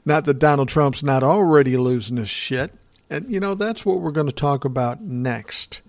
Not 0.05 0.25
that 0.25 0.39
Donald 0.39 0.69
Trump's 0.69 1.03
not 1.03 1.23
already 1.23 1.77
losing 1.77 2.17
his 2.17 2.29
shit. 2.29 2.73
And, 3.09 3.29
you 3.31 3.39
know, 3.39 3.55
that's 3.55 3.85
what 3.85 3.99
we're 3.99 4.11
going 4.11 4.27
to 4.27 4.33
talk 4.33 4.63
about 4.63 5.01
next, 5.01 5.81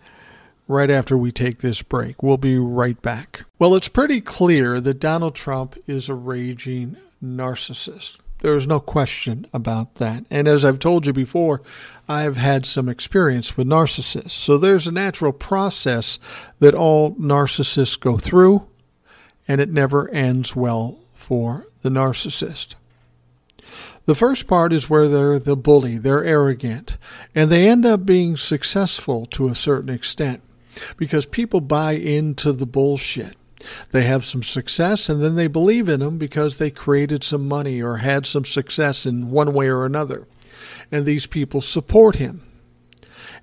right 0.66 0.90
after 0.90 1.16
we 1.16 1.31
take 1.31 1.61
this 1.61 1.81
break. 1.81 2.22
We'll 2.22 2.37
be 2.37 2.59
right 2.59 3.01
back. 3.01 3.42
Well, 3.59 3.77
it's 3.77 3.88
pretty 3.88 4.20
clear 4.20 4.81
that 4.81 5.01
Donald 5.01 5.35
Trump 5.35 5.79
is 5.87 6.09
a 6.09 6.14
raging 6.14 6.96
narcissist. 7.22 8.18
There's 8.40 8.66
no 8.66 8.81
question 8.81 9.46
about 9.55 9.94
that. 9.96 10.25
And 10.29 10.48
as 10.48 10.64
I've 10.64 10.81
told 10.81 11.07
you 11.07 11.12
before, 11.12 11.62
I've 12.09 12.37
had 12.37 12.66
some 12.66 12.88
experience 12.88 13.57
with 13.57 13.68
narcissists. 13.68 14.33
So 14.33 14.59
there's 14.59 14.88
a 14.88 14.92
natural 14.92 15.33
process 15.33 16.18
that 16.59 16.75
all 16.75 17.14
narcissists 17.14 18.01
go 18.01 18.18
through, 18.18 18.66
and 19.46 19.61
it 19.61 19.70
never 19.70 20.09
ends 20.11 20.57
well 20.57 20.98
for 21.14 21.66
the 21.83 21.88
narcissist. 21.88 22.75
The 24.04 24.14
first 24.14 24.48
part 24.48 24.72
is 24.72 24.90
where 24.90 25.08
they're 25.08 25.38
the 25.38 25.56
bully, 25.56 25.96
they're 25.96 26.24
arrogant, 26.24 26.96
and 27.34 27.50
they 27.50 27.68
end 27.68 27.86
up 27.86 28.04
being 28.04 28.36
successful 28.36 29.26
to 29.26 29.48
a 29.48 29.54
certain 29.54 29.90
extent 29.90 30.42
because 30.96 31.26
people 31.26 31.60
buy 31.60 31.92
into 31.92 32.52
the 32.52 32.66
bullshit. 32.66 33.36
They 33.92 34.02
have 34.02 34.24
some 34.24 34.42
success 34.42 35.08
and 35.08 35.22
then 35.22 35.36
they 35.36 35.46
believe 35.46 35.88
in 35.88 36.00
them 36.00 36.18
because 36.18 36.58
they 36.58 36.70
created 36.70 37.22
some 37.22 37.46
money 37.46 37.80
or 37.80 37.98
had 37.98 38.26
some 38.26 38.44
success 38.44 39.06
in 39.06 39.30
one 39.30 39.54
way 39.54 39.68
or 39.68 39.84
another. 39.84 40.26
And 40.90 41.06
these 41.06 41.26
people 41.26 41.60
support 41.60 42.16
him. 42.16 42.42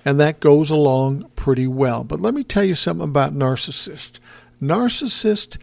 And 0.03 0.19
that 0.19 0.39
goes 0.39 0.69
along 0.69 1.29
pretty 1.35 1.67
well. 1.67 2.03
But 2.03 2.19
let 2.19 2.33
me 2.33 2.43
tell 2.43 2.63
you 2.63 2.75
something 2.75 3.07
about 3.07 3.33
narcissists. 3.33 4.19
Narcissists 4.61 5.57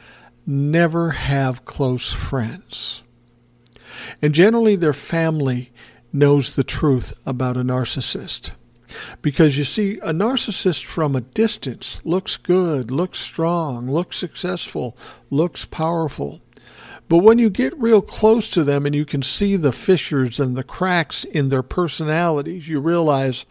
never 0.46 1.10
have 1.10 1.64
close 1.64 2.12
friends. 2.12 3.02
And 4.20 4.34
generally, 4.34 4.76
their 4.76 4.92
family 4.92 5.70
knows 6.12 6.56
the 6.56 6.64
truth 6.64 7.12
about 7.26 7.56
a 7.56 7.60
narcissist. 7.60 8.50
Because 9.20 9.58
you 9.58 9.64
see, 9.64 9.98
a 9.98 10.12
narcissist 10.12 10.84
from 10.84 11.16
a 11.16 11.20
distance 11.20 12.00
looks 12.04 12.36
good, 12.36 12.90
looks 12.90 13.18
strong, 13.18 13.90
looks 13.90 14.16
successful, 14.16 14.96
looks 15.30 15.64
powerful. 15.64 16.40
But 17.08 17.18
when 17.18 17.38
you 17.38 17.50
get 17.50 17.78
real 17.78 18.02
close 18.02 18.48
to 18.50 18.64
them 18.64 18.84
and 18.84 18.94
you 18.94 19.04
can 19.04 19.22
see 19.22 19.56
the 19.56 19.72
fissures 19.72 20.40
and 20.40 20.56
the 20.56 20.64
cracks 20.64 21.24
in 21.24 21.48
their 21.48 21.62
personalities, 21.62 22.68
you 22.68 22.80
realize 22.80 23.44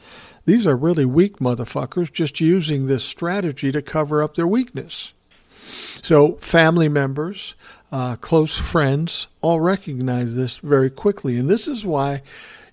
these 0.45 0.67
are 0.67 0.75
really 0.75 1.05
weak 1.05 1.38
motherfuckers 1.38 2.12
just 2.12 2.39
using 2.39 2.86
this 2.86 3.03
strategy 3.03 3.71
to 3.71 3.81
cover 3.81 4.21
up 4.21 4.36
their 4.36 4.47
weakness. 4.47 5.13
So, 6.01 6.34
family 6.36 6.89
members, 6.89 7.55
uh, 7.95 8.17
close 8.17 8.58
friends 8.58 9.27
all 9.39 9.62
recognize 9.62 10.36
this 10.36 10.58
very 10.58 10.89
quickly. 10.89 11.38
And 11.38 11.49
this 11.49 11.65
is 11.65 11.86
why 11.86 12.23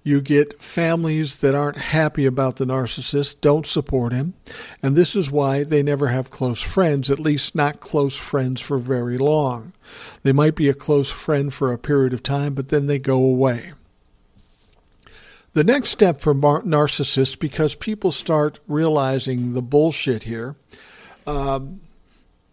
you 0.02 0.20
get 0.20 0.60
families 0.60 1.36
that 1.36 1.54
aren't 1.54 1.76
happy 1.76 2.26
about 2.26 2.56
the 2.56 2.64
narcissist, 2.64 3.36
don't 3.40 3.64
support 3.64 4.12
him. 4.12 4.34
And 4.82 4.96
this 4.96 5.14
is 5.14 5.30
why 5.30 5.62
they 5.62 5.80
never 5.80 6.08
have 6.08 6.32
close 6.32 6.60
friends, 6.60 7.08
at 7.08 7.20
least 7.20 7.54
not 7.54 7.78
close 7.78 8.16
friends 8.16 8.60
for 8.60 8.78
very 8.78 9.16
long. 9.16 9.74
They 10.24 10.32
might 10.32 10.56
be 10.56 10.68
a 10.68 10.74
close 10.74 11.12
friend 11.12 11.54
for 11.54 11.72
a 11.72 11.78
period 11.78 12.12
of 12.12 12.24
time, 12.24 12.54
but 12.54 12.70
then 12.70 12.88
they 12.88 12.98
go 12.98 13.22
away. 13.22 13.74
The 15.52 15.62
next 15.62 15.90
step 15.90 16.20
for 16.20 16.34
narcissists, 16.34 17.38
because 17.38 17.76
people 17.76 18.10
start 18.10 18.58
realizing 18.66 19.52
the 19.52 19.62
bullshit 19.62 20.24
here, 20.24 20.56
um, 21.28 21.80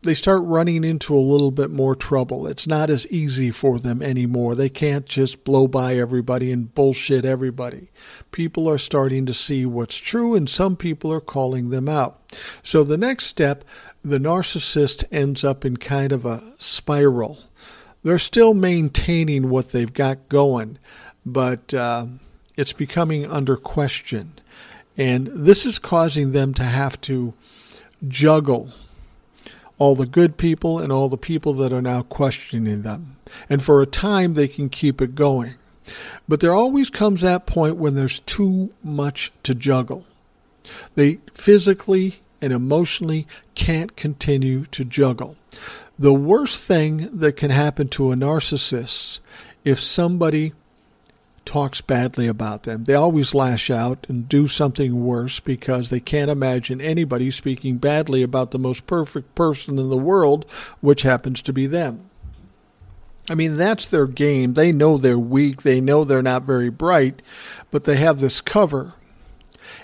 they 0.01 0.13
start 0.13 0.41
running 0.43 0.83
into 0.83 1.13
a 1.13 1.19
little 1.19 1.51
bit 1.51 1.69
more 1.69 1.93
trouble. 1.93 2.47
It's 2.47 2.65
not 2.65 2.89
as 2.89 3.07
easy 3.07 3.51
for 3.51 3.79
them 3.79 4.01
anymore. 4.01 4.55
They 4.55 4.69
can't 4.69 5.05
just 5.05 5.43
blow 5.43 5.67
by 5.67 5.95
everybody 5.95 6.51
and 6.51 6.73
bullshit 6.73 7.25
everybody. 7.25 7.89
People 8.31 8.69
are 8.69 8.77
starting 8.77 9.25
to 9.25 9.33
see 9.33 9.65
what's 9.65 9.97
true, 9.97 10.35
and 10.35 10.49
some 10.49 10.77
people 10.77 11.11
are 11.11 11.19
calling 11.19 11.69
them 11.69 11.89
out. 11.89 12.21
So 12.63 12.83
the 12.83 12.97
next 12.97 13.25
step, 13.25 13.65
the 14.03 14.19
narcissist 14.19 15.03
ends 15.11 15.43
up 15.43 15.65
in 15.65 15.75
kind 15.77 16.13
of 16.13 16.25
a 16.25 16.41
spiral. 16.57 17.39
They're 18.01 18.19
still 18.19 18.53
maintaining 18.53 19.49
what 19.49 19.69
they've 19.69 19.93
got 19.93 20.29
going, 20.29 20.79
but 21.25 21.73
uh, 21.73 22.05
it's 22.55 22.71
becoming 22.73 23.25
under 23.25 23.57
question. 23.57 24.39
And 24.95 25.27
this 25.27 25.65
is 25.65 25.77
causing 25.77 26.31
them 26.31 26.53
to 26.53 26.63
have 26.63 26.99
to 27.01 27.33
juggle 28.07 28.71
all 29.79 29.95
the 29.95 30.05
good 30.05 30.37
people 30.37 30.77
and 30.77 30.91
all 30.91 31.09
the 31.09 31.17
people 31.17 31.53
that 31.53 31.73
are 31.73 31.81
now 31.81 32.03
questioning 32.03 32.83
them. 32.83 33.17
And 33.49 33.63
for 33.63 33.81
a 33.81 33.87
time, 33.87 34.35
they 34.35 34.47
can 34.47 34.69
keep 34.69 35.01
it 35.01 35.15
going. 35.15 35.55
But 36.27 36.41
there 36.41 36.53
always 36.53 36.91
comes 36.91 37.21
that 37.21 37.47
point 37.47 37.77
when 37.77 37.95
there's 37.95 38.19
too 38.19 38.71
much 38.83 39.31
to 39.43 39.55
juggle. 39.55 40.05
They 40.93 41.19
physically 41.33 42.19
and 42.41 42.53
emotionally 42.53 43.25
can't 43.55 43.95
continue 43.95 44.65
to 44.65 44.85
juggle. 44.85 45.37
The 45.97 46.13
worst 46.13 46.65
thing 46.65 47.09
that 47.11 47.33
can 47.33 47.49
happen 47.49 47.87
to 47.89 48.11
a 48.11 48.15
narcissist 48.15 49.19
if 49.65 49.79
somebody 49.79 50.53
talks 51.45 51.81
badly 51.81 52.27
about 52.27 52.63
them. 52.63 52.83
They 52.83 52.93
always 52.93 53.33
lash 53.33 53.69
out 53.69 54.05
and 54.09 54.29
do 54.29 54.47
something 54.47 55.05
worse 55.05 55.39
because 55.39 55.89
they 55.89 55.99
can't 55.99 56.31
imagine 56.31 56.81
anybody 56.81 57.31
speaking 57.31 57.77
badly 57.77 58.23
about 58.23 58.51
the 58.51 58.59
most 58.59 58.87
perfect 58.87 59.35
person 59.35 59.77
in 59.77 59.89
the 59.89 59.97
world, 59.97 60.45
which 60.81 61.03
happens 61.03 61.41
to 61.43 61.53
be 61.53 61.67
them. 61.67 62.09
I 63.29 63.35
mean, 63.35 63.57
that's 63.57 63.87
their 63.87 64.07
game. 64.07 64.53
They 64.53 64.71
know 64.71 64.97
they're 64.97 65.19
weak, 65.19 65.61
they 65.61 65.81
know 65.81 66.03
they're 66.03 66.21
not 66.21 66.43
very 66.43 66.69
bright, 66.69 67.21
but 67.69 67.83
they 67.83 67.97
have 67.97 68.19
this 68.19 68.41
cover. 68.41 68.93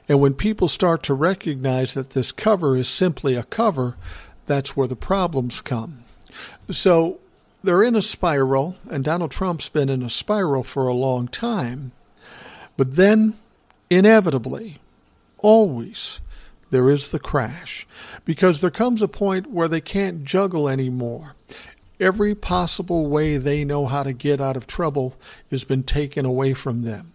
And 0.10 0.20
when 0.20 0.34
people 0.34 0.68
start 0.68 1.04
to 1.04 1.14
recognize 1.14 1.94
that 1.94 2.12
this 2.12 2.32
cover 2.32 2.76
is 2.76 2.88
simply 2.88 3.36
a 3.36 3.44
cover, 3.44 3.98
that's 4.46 4.76
where 4.76 4.88
the 4.88 4.96
problems 4.96 5.62
come. 5.62 6.04
So 6.70 7.20
they're 7.66 7.84
in 7.84 7.96
a 7.96 8.02
spiral, 8.02 8.76
and 8.90 9.04
Donald 9.04 9.32
Trump's 9.32 9.70
been 9.70 9.90
in 9.90 10.04
a 10.04 10.10
spiral 10.10 10.64
for 10.64 10.88
a 10.88 10.94
long 10.94 11.28
time. 11.28 11.92
But 12.78 12.96
then, 12.96 13.38
inevitably, 13.90 14.78
always, 15.40 16.22
there 16.70 16.90
is 16.90 17.12
the 17.12 17.20
crash. 17.20 17.88
Because 18.24 18.62
there 18.62 18.72
comes 18.72 19.02
a 19.02 19.08
point 19.08 19.52
where 19.52 19.68
they 19.68 19.82
can't 19.82 20.24
juggle 20.24 20.68
anymore. 20.68 21.36
Every 22.00 22.36
possible 22.36 23.08
way 23.08 23.38
they 23.38 23.64
know 23.64 23.86
how 23.86 24.04
to 24.04 24.14
get 24.14 24.42
out 24.42 24.58
of 24.58 24.68
trouble 24.68 25.16
has 25.50 25.64
been 25.64 25.84
taken 25.84 26.26
away 26.26 26.54
from 26.54 26.82
them. 26.82 27.14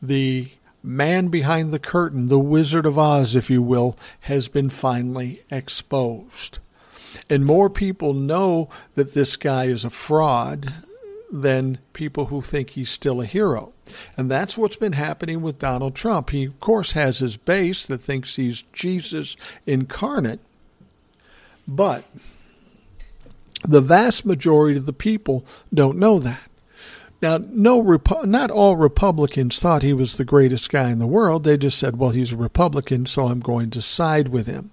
The 0.00 0.50
man 0.82 1.28
behind 1.28 1.72
the 1.72 1.78
curtain, 1.78 2.28
the 2.28 2.38
Wizard 2.38 2.86
of 2.86 2.98
Oz, 2.98 3.36
if 3.36 3.50
you 3.50 3.62
will, 3.62 3.96
has 4.20 4.48
been 4.48 4.70
finally 4.70 5.42
exposed. 5.50 6.58
And 7.28 7.44
more 7.44 7.70
people 7.70 8.14
know 8.14 8.68
that 8.94 9.14
this 9.14 9.36
guy 9.36 9.64
is 9.64 9.84
a 9.84 9.90
fraud 9.90 10.72
than 11.30 11.78
people 11.94 12.26
who 12.26 12.42
think 12.42 12.70
he's 12.70 12.90
still 12.90 13.20
a 13.20 13.26
hero. 13.26 13.72
And 14.16 14.30
that's 14.30 14.58
what's 14.58 14.76
been 14.76 14.92
happening 14.92 15.40
with 15.40 15.58
Donald 15.58 15.94
Trump. 15.94 16.30
He, 16.30 16.44
of 16.44 16.60
course, 16.60 16.92
has 16.92 17.18
his 17.18 17.36
base 17.36 17.86
that 17.86 18.02
thinks 18.02 18.36
he's 18.36 18.62
Jesus 18.72 19.36
incarnate. 19.66 20.40
But 21.66 22.04
the 23.64 23.80
vast 23.80 24.26
majority 24.26 24.76
of 24.76 24.86
the 24.86 24.92
people 24.92 25.46
don't 25.72 25.98
know 25.98 26.18
that. 26.18 26.48
Now, 27.22 27.38
no, 27.38 27.98
not 28.24 28.50
all 28.50 28.76
Republicans 28.76 29.58
thought 29.60 29.82
he 29.82 29.92
was 29.92 30.16
the 30.16 30.24
greatest 30.24 30.70
guy 30.70 30.90
in 30.90 30.98
the 30.98 31.06
world. 31.06 31.44
They 31.44 31.56
just 31.56 31.78
said, 31.78 31.96
well, 31.96 32.10
he's 32.10 32.32
a 32.32 32.36
Republican, 32.36 33.06
so 33.06 33.28
I'm 33.28 33.38
going 33.38 33.70
to 33.70 33.80
side 33.80 34.28
with 34.28 34.48
him. 34.48 34.72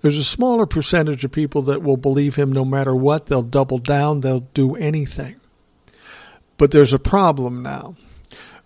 There's 0.00 0.18
a 0.18 0.24
smaller 0.24 0.66
percentage 0.66 1.24
of 1.24 1.32
people 1.32 1.62
that 1.62 1.82
will 1.82 1.96
believe 1.96 2.36
him 2.36 2.52
no 2.52 2.64
matter 2.64 2.94
what. 2.94 3.26
They'll 3.26 3.42
double 3.42 3.78
down, 3.78 4.20
they'll 4.20 4.48
do 4.54 4.76
anything. 4.76 5.36
But 6.56 6.70
there's 6.70 6.92
a 6.92 6.98
problem 6.98 7.62
now. 7.62 7.96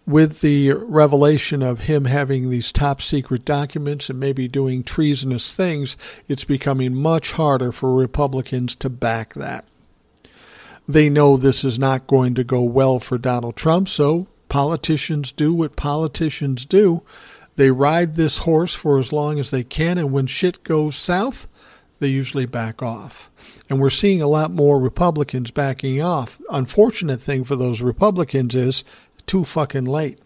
With 0.07 0.41
the 0.41 0.73
revelation 0.73 1.63
of 1.63 1.81
him 1.81 2.07
having 2.07 2.51
these 2.51 2.73
top 2.73 3.01
secret 3.01 3.45
documents 3.45 4.11
and 4.11 4.19
maybe 4.19 4.49
doing 4.49 4.83
treasonous 4.83 5.55
things, 5.55 5.97
it's 6.27 6.45
becoming 6.45 6.95
much 6.95 7.33
harder 7.33 7.71
for 7.71 7.95
Republicans 7.95 8.75
to 8.77 8.89
back 8.89 9.35
that. 9.35 9.67
They 10.89 11.09
know 11.09 11.37
this 11.37 11.65
is 11.65 11.79
not 11.79 12.09
going 12.09 12.35
to 12.35 12.45
go 12.45 12.63
well 12.63 12.99
for 12.99 13.19
Donald 13.19 13.55
Trump, 13.55 13.89
so 13.89 14.27
politicians 14.49 15.31
do 15.31 15.55
what 15.55 15.77
politicians 15.77 16.67
do. 16.67 17.03
They 17.57 17.71
ride 17.71 18.15
this 18.15 18.39
horse 18.39 18.75
for 18.75 18.99
as 18.99 19.13
long 19.13 19.39
as 19.39 19.51
they 19.51 19.65
can, 19.65 19.99
and 19.99 20.13
when 20.13 20.27
shit 20.27 20.63
goes 20.63 20.97
south, 20.97 21.49
they 21.99 22.09
usually 22.09 22.47
back 22.47 22.83
off. 22.83 23.31
And 23.69 23.81
we're 23.81 23.91
seeing 23.91 24.23
a 24.23 24.27
lot 24.27 24.51
more 24.51 24.81
Republicans 24.81 25.51
backing 25.51 26.01
off. 26.03 26.41
Unfortunate 26.51 27.21
thing 27.21 27.45
for 27.45 27.57
those 27.57 27.83
Republicans 27.83 28.57
is 28.57 28.85
too 29.27 29.45
fucking 29.45 29.85
late. 29.85 30.19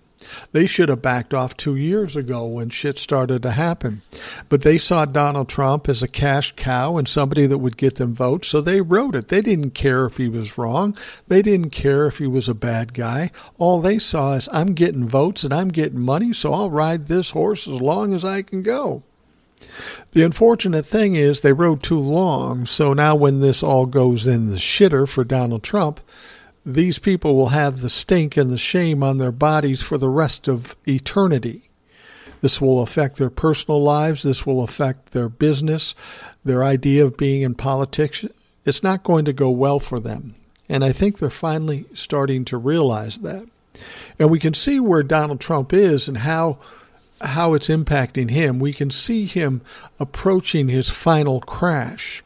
They 0.52 0.66
should 0.66 0.88
have 0.88 1.02
backed 1.02 1.34
off 1.34 1.56
two 1.56 1.76
years 1.76 2.16
ago 2.16 2.46
when 2.46 2.70
shit 2.70 2.98
started 2.98 3.42
to 3.42 3.50
happen. 3.52 4.02
But 4.48 4.62
they 4.62 4.78
saw 4.78 5.04
Donald 5.04 5.48
Trump 5.48 5.88
as 5.88 6.02
a 6.02 6.08
cash 6.08 6.52
cow 6.56 6.96
and 6.96 7.08
somebody 7.08 7.46
that 7.46 7.58
would 7.58 7.76
get 7.76 7.96
them 7.96 8.14
votes, 8.14 8.48
so 8.48 8.60
they 8.60 8.80
wrote 8.80 9.14
it. 9.14 9.28
They 9.28 9.40
didn't 9.40 9.72
care 9.72 10.06
if 10.06 10.16
he 10.16 10.28
was 10.28 10.58
wrong. 10.58 10.96
They 11.28 11.42
didn't 11.42 11.70
care 11.70 12.06
if 12.06 12.18
he 12.18 12.26
was 12.26 12.48
a 12.48 12.54
bad 12.54 12.94
guy. 12.94 13.30
All 13.58 13.80
they 13.80 13.98
saw 13.98 14.34
is, 14.34 14.48
I'm 14.52 14.74
getting 14.74 15.08
votes 15.08 15.44
and 15.44 15.52
I'm 15.52 15.68
getting 15.68 16.00
money, 16.00 16.32
so 16.32 16.52
I'll 16.52 16.70
ride 16.70 17.06
this 17.06 17.30
horse 17.30 17.66
as 17.66 17.80
long 17.80 18.14
as 18.14 18.24
I 18.24 18.42
can 18.42 18.62
go. 18.62 19.02
The 20.12 20.22
unfortunate 20.22 20.86
thing 20.86 21.16
is 21.16 21.40
they 21.40 21.52
rode 21.52 21.82
too 21.82 21.98
long, 21.98 22.66
so 22.66 22.92
now 22.92 23.16
when 23.16 23.40
this 23.40 23.62
all 23.62 23.86
goes 23.86 24.26
in 24.26 24.50
the 24.50 24.56
shitter 24.56 25.08
for 25.08 25.24
Donald 25.24 25.62
Trump, 25.62 26.00
these 26.64 26.98
people 26.98 27.36
will 27.36 27.48
have 27.48 27.80
the 27.80 27.90
stink 27.90 28.36
and 28.36 28.50
the 28.50 28.58
shame 28.58 29.02
on 29.02 29.18
their 29.18 29.32
bodies 29.32 29.82
for 29.82 29.98
the 29.98 30.08
rest 30.08 30.48
of 30.48 30.76
eternity. 30.86 31.70
This 32.40 32.60
will 32.60 32.82
affect 32.82 33.16
their 33.16 33.30
personal 33.30 33.82
lives. 33.82 34.22
This 34.22 34.46
will 34.46 34.62
affect 34.62 35.12
their 35.12 35.28
business, 35.28 35.94
their 36.44 36.64
idea 36.64 37.04
of 37.04 37.16
being 37.16 37.42
in 37.42 37.54
politics. 37.54 38.24
It's 38.64 38.82
not 38.82 39.02
going 39.02 39.24
to 39.26 39.32
go 39.32 39.50
well 39.50 39.78
for 39.78 40.00
them. 40.00 40.34
And 40.68 40.84
I 40.84 40.92
think 40.92 41.18
they're 41.18 41.30
finally 41.30 41.86
starting 41.94 42.44
to 42.46 42.56
realize 42.56 43.18
that. 43.18 43.46
And 44.18 44.30
we 44.30 44.38
can 44.38 44.54
see 44.54 44.80
where 44.80 45.02
Donald 45.02 45.40
Trump 45.40 45.72
is 45.72 46.08
and 46.08 46.18
how 46.18 46.58
how 47.20 47.54
it's 47.54 47.68
impacting 47.68 48.30
him. 48.30 48.58
We 48.58 48.72
can 48.72 48.90
see 48.90 49.24
him 49.26 49.62
approaching 49.98 50.68
his 50.68 50.90
final 50.90 51.40
crash. 51.40 52.23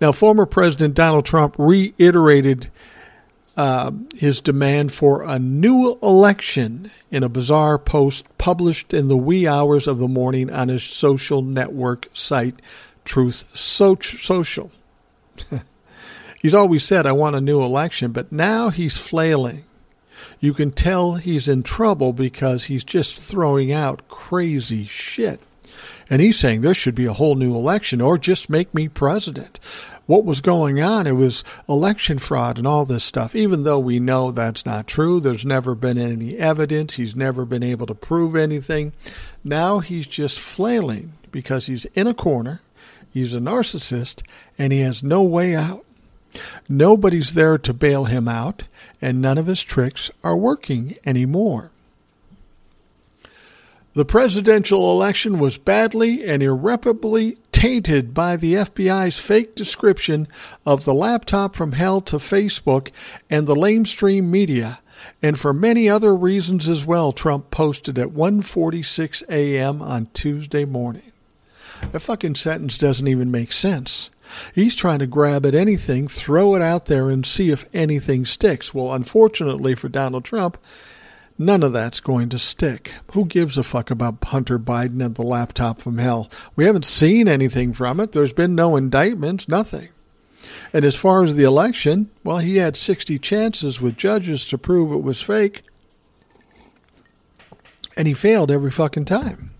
Now, 0.00 0.12
former 0.12 0.46
President 0.46 0.94
Donald 0.94 1.26
Trump 1.26 1.54
reiterated 1.58 2.70
uh, 3.56 3.90
his 4.14 4.40
demand 4.40 4.92
for 4.92 5.22
a 5.22 5.38
new 5.38 5.98
election 6.02 6.90
in 7.10 7.22
a 7.22 7.28
bizarre 7.28 7.78
post 7.78 8.24
published 8.38 8.94
in 8.94 9.08
the 9.08 9.16
wee 9.16 9.46
hours 9.46 9.86
of 9.86 9.98
the 9.98 10.08
morning 10.08 10.50
on 10.50 10.68
his 10.68 10.82
social 10.82 11.42
network 11.42 12.08
site, 12.14 12.62
Truth 13.04 13.54
Social. 13.54 14.72
he's 16.40 16.54
always 16.54 16.84
said, 16.84 17.06
I 17.06 17.12
want 17.12 17.36
a 17.36 17.40
new 17.40 17.60
election, 17.60 18.12
but 18.12 18.32
now 18.32 18.70
he's 18.70 18.96
flailing. 18.96 19.64
You 20.38 20.54
can 20.54 20.70
tell 20.70 21.14
he's 21.14 21.48
in 21.48 21.62
trouble 21.62 22.14
because 22.14 22.64
he's 22.64 22.84
just 22.84 23.20
throwing 23.20 23.72
out 23.72 24.08
crazy 24.08 24.86
shit. 24.86 25.40
And 26.10 26.20
he's 26.20 26.38
saying 26.38 26.60
there 26.60 26.74
should 26.74 26.96
be 26.96 27.06
a 27.06 27.12
whole 27.12 27.36
new 27.36 27.54
election 27.54 28.00
or 28.00 28.18
just 28.18 28.50
make 28.50 28.74
me 28.74 28.88
president. 28.88 29.60
What 30.06 30.24
was 30.24 30.40
going 30.40 30.82
on? 30.82 31.06
It 31.06 31.12
was 31.12 31.44
election 31.68 32.18
fraud 32.18 32.58
and 32.58 32.66
all 32.66 32.84
this 32.84 33.04
stuff. 33.04 33.36
Even 33.36 33.62
though 33.62 33.78
we 33.78 34.00
know 34.00 34.32
that's 34.32 34.66
not 34.66 34.88
true, 34.88 35.20
there's 35.20 35.44
never 35.44 35.76
been 35.76 35.96
any 35.96 36.36
evidence. 36.36 36.96
He's 36.96 37.14
never 37.14 37.44
been 37.44 37.62
able 37.62 37.86
to 37.86 37.94
prove 37.94 38.34
anything. 38.34 38.92
Now 39.44 39.78
he's 39.78 40.08
just 40.08 40.40
flailing 40.40 41.12
because 41.30 41.66
he's 41.66 41.84
in 41.94 42.08
a 42.08 42.14
corner. 42.14 42.60
He's 43.12 43.36
a 43.36 43.38
narcissist 43.38 44.22
and 44.58 44.72
he 44.72 44.80
has 44.80 45.04
no 45.04 45.22
way 45.22 45.54
out. 45.54 45.84
Nobody's 46.68 47.34
there 47.34 47.58
to 47.58 47.72
bail 47.72 48.04
him 48.04 48.28
out, 48.28 48.62
and 49.02 49.20
none 49.20 49.38
of 49.38 49.46
his 49.46 49.62
tricks 49.62 50.10
are 50.22 50.36
working 50.36 50.96
anymore. 51.04 51.72
The 53.92 54.04
presidential 54.04 54.92
election 54.92 55.40
was 55.40 55.58
badly 55.58 56.24
and 56.24 56.44
irreparably 56.44 57.38
tainted 57.50 58.14
by 58.14 58.36
the 58.36 58.54
FBI's 58.54 59.18
fake 59.18 59.56
description 59.56 60.28
of 60.64 60.84
the 60.84 60.94
laptop 60.94 61.56
from 61.56 61.72
hell 61.72 62.00
to 62.02 62.18
Facebook 62.18 62.90
and 63.28 63.48
the 63.48 63.56
lamestream 63.56 64.24
media, 64.24 64.78
and 65.20 65.40
for 65.40 65.52
many 65.52 65.88
other 65.88 66.14
reasons 66.14 66.68
as 66.68 66.86
well, 66.86 67.10
Trump 67.10 67.50
posted 67.50 67.98
at 67.98 68.10
1:46 68.10 69.24
a.m. 69.28 69.82
on 69.82 70.06
Tuesday 70.14 70.64
morning. 70.64 71.10
That 71.90 71.98
fucking 71.98 72.36
sentence 72.36 72.78
doesn't 72.78 73.08
even 73.08 73.32
make 73.32 73.52
sense. 73.52 74.10
He's 74.54 74.76
trying 74.76 75.00
to 75.00 75.06
grab 75.08 75.44
at 75.44 75.54
anything, 75.56 76.06
throw 76.06 76.54
it 76.54 76.62
out 76.62 76.86
there, 76.86 77.10
and 77.10 77.26
see 77.26 77.50
if 77.50 77.64
anything 77.74 78.24
sticks. 78.24 78.72
Well, 78.72 78.92
unfortunately 78.92 79.74
for 79.74 79.88
Donald 79.88 80.24
Trump, 80.24 80.58
None 81.40 81.62
of 81.62 81.72
that's 81.72 82.00
going 82.00 82.28
to 82.28 82.38
stick. 82.38 82.92
Who 83.12 83.24
gives 83.24 83.56
a 83.56 83.62
fuck 83.62 83.90
about 83.90 84.22
Hunter 84.24 84.58
Biden 84.58 85.02
and 85.02 85.14
the 85.14 85.22
laptop 85.22 85.80
from 85.80 85.96
hell? 85.96 86.28
We 86.54 86.66
haven't 86.66 86.84
seen 86.84 87.28
anything 87.28 87.72
from 87.72 87.98
it. 87.98 88.12
There's 88.12 88.34
been 88.34 88.54
no 88.54 88.76
indictments, 88.76 89.48
nothing. 89.48 89.88
And 90.74 90.84
as 90.84 90.94
far 90.94 91.24
as 91.24 91.36
the 91.36 91.44
election, 91.44 92.10
well, 92.22 92.36
he 92.38 92.58
had 92.58 92.76
60 92.76 93.18
chances 93.20 93.80
with 93.80 93.96
judges 93.96 94.44
to 94.44 94.58
prove 94.58 94.92
it 94.92 95.02
was 95.02 95.22
fake. 95.22 95.62
And 97.96 98.06
he 98.06 98.12
failed 98.12 98.50
every 98.50 98.70
fucking 98.70 99.06
time. 99.06 99.52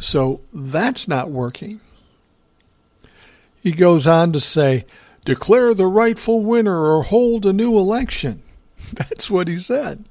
So 0.00 0.40
that's 0.52 1.06
not 1.06 1.30
working. 1.30 1.80
He 3.62 3.70
goes 3.70 4.08
on 4.08 4.32
to 4.32 4.40
say, 4.40 4.84
declare 5.24 5.74
the 5.74 5.86
rightful 5.86 6.42
winner 6.42 6.92
or 6.92 7.04
hold 7.04 7.46
a 7.46 7.52
new 7.52 7.78
election. 7.78 8.42
That's 8.92 9.30
what 9.30 9.46
he 9.46 9.58
said. 9.58 10.04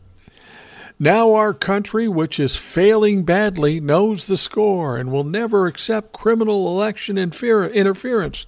Now 1.03 1.33
our 1.33 1.53
country, 1.53 2.07
which 2.07 2.39
is 2.39 2.55
failing 2.55 3.23
badly, 3.23 3.81
knows 3.81 4.25
the 4.25 4.37
score 4.37 4.95
and 4.95 5.11
will 5.11 5.25
never 5.25 5.67
accept 5.67 6.13
criminal 6.13 6.65
election 6.69 7.17
interference. 7.17 8.45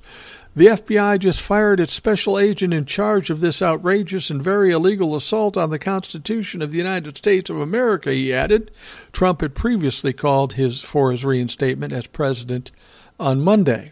The 0.55 0.67
FBI 0.67 1.19
just 1.19 1.41
fired 1.41 1.81
its 1.81 1.93
special 1.93 2.39
agent 2.39 2.73
in 2.73 2.85
charge 2.85 3.29
of 3.29 3.41
this 3.41 3.61
outrageous 3.61 4.29
and 4.29 4.41
very 4.41 4.71
illegal 4.71 5.17
assault 5.17 5.57
on 5.57 5.69
the 5.69 5.77
Constitution 5.77 6.61
of 6.61 6.71
the 6.71 6.77
United 6.77 7.17
States 7.17 7.49
of 7.49 7.59
America, 7.59 8.13
he 8.13 8.33
added. 8.33 8.71
Trump 9.11 9.41
had 9.41 9.53
previously 9.53 10.13
called 10.13 10.53
his 10.53 10.81
for 10.81 11.11
his 11.11 11.25
reinstatement 11.25 11.91
as 11.91 12.07
president 12.07 12.71
on 13.19 13.41
Monday. 13.41 13.91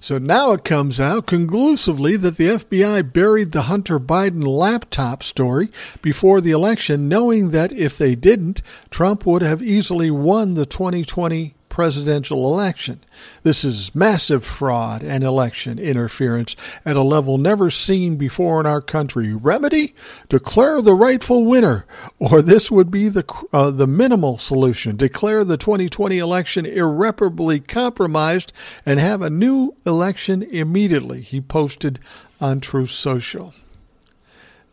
So 0.00 0.18
now 0.18 0.52
it 0.52 0.64
comes 0.64 1.00
out 1.00 1.26
conclusively 1.26 2.16
that 2.16 2.36
the 2.36 2.48
FBI 2.48 3.12
buried 3.12 3.52
the 3.52 3.62
Hunter 3.62 3.98
Biden 3.98 4.46
laptop 4.46 5.22
story 5.22 5.70
before 6.02 6.40
the 6.40 6.50
election, 6.50 7.08
knowing 7.08 7.50
that 7.50 7.72
if 7.72 7.96
they 7.96 8.14
didn't, 8.14 8.62
Trump 8.90 9.26
would 9.26 9.42
have 9.42 9.62
easily 9.62 10.10
won 10.10 10.54
the 10.54 10.66
2020 10.66 11.54
presidential 11.76 12.50
election. 12.50 12.98
This 13.42 13.62
is 13.62 13.94
massive 13.94 14.46
fraud 14.46 15.02
and 15.02 15.22
election 15.22 15.78
interference 15.78 16.56
at 16.86 16.96
a 16.96 17.02
level 17.02 17.36
never 17.36 17.68
seen 17.68 18.16
before 18.16 18.60
in 18.60 18.64
our 18.64 18.80
country. 18.80 19.34
Remedy? 19.34 19.94
Declare 20.30 20.80
the 20.80 20.94
rightful 20.94 21.44
winner, 21.44 21.84
or 22.18 22.40
this 22.40 22.70
would 22.70 22.90
be 22.90 23.10
the 23.10 23.30
uh, 23.52 23.70
the 23.70 23.86
minimal 23.86 24.38
solution. 24.38 24.96
Declare 24.96 25.44
the 25.44 25.58
2020 25.58 26.16
election 26.16 26.64
irreparably 26.64 27.60
compromised 27.60 28.54
and 28.86 28.98
have 28.98 29.20
a 29.20 29.28
new 29.28 29.76
election 29.84 30.44
immediately. 30.44 31.20
He 31.20 31.42
posted 31.42 31.98
on 32.40 32.60
Truth 32.60 32.88
Social. 32.88 33.52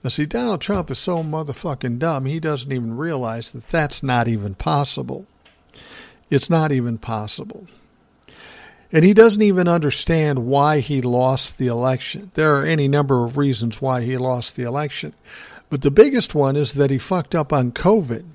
Now, 0.06 0.10
see, 0.10 0.26
Donald 0.26 0.62
Trump 0.62 0.90
is 0.90 1.00
so 1.00 1.22
motherfucking 1.22 2.00
dumb, 2.00 2.28
he 2.28 2.40
doesn't 2.40 2.72
even 2.72 2.96
realize 2.96 3.52
that 3.52 3.68
that's 3.68 4.02
not 4.02 4.30
even 4.30 4.56
possible. 4.56 5.28
It's 6.34 6.50
not 6.50 6.72
even 6.72 6.98
possible. 6.98 7.68
And 8.92 9.06
he 9.06 9.14
doesn't 9.14 9.44
even 9.44 9.68
understand 9.68 10.48
why 10.48 10.80
he 10.80 11.00
lost 11.00 11.60
the 11.60 11.68
election. 11.68 12.32
There 12.34 12.56
are 12.58 12.66
any 12.66 12.88
number 12.88 13.24
of 13.24 13.38
reasons 13.38 13.80
why 13.80 14.02
he 14.02 14.18
lost 14.18 14.56
the 14.56 14.64
election. 14.64 15.14
But 15.70 15.84
the 15.84 15.92
biggest 15.92 16.34
one 16.34 16.56
is 16.56 16.74
that 16.74 16.90
he 16.90 16.98
fucked 16.98 17.36
up 17.36 17.54
on 17.54 17.72
COVID. 17.72 18.26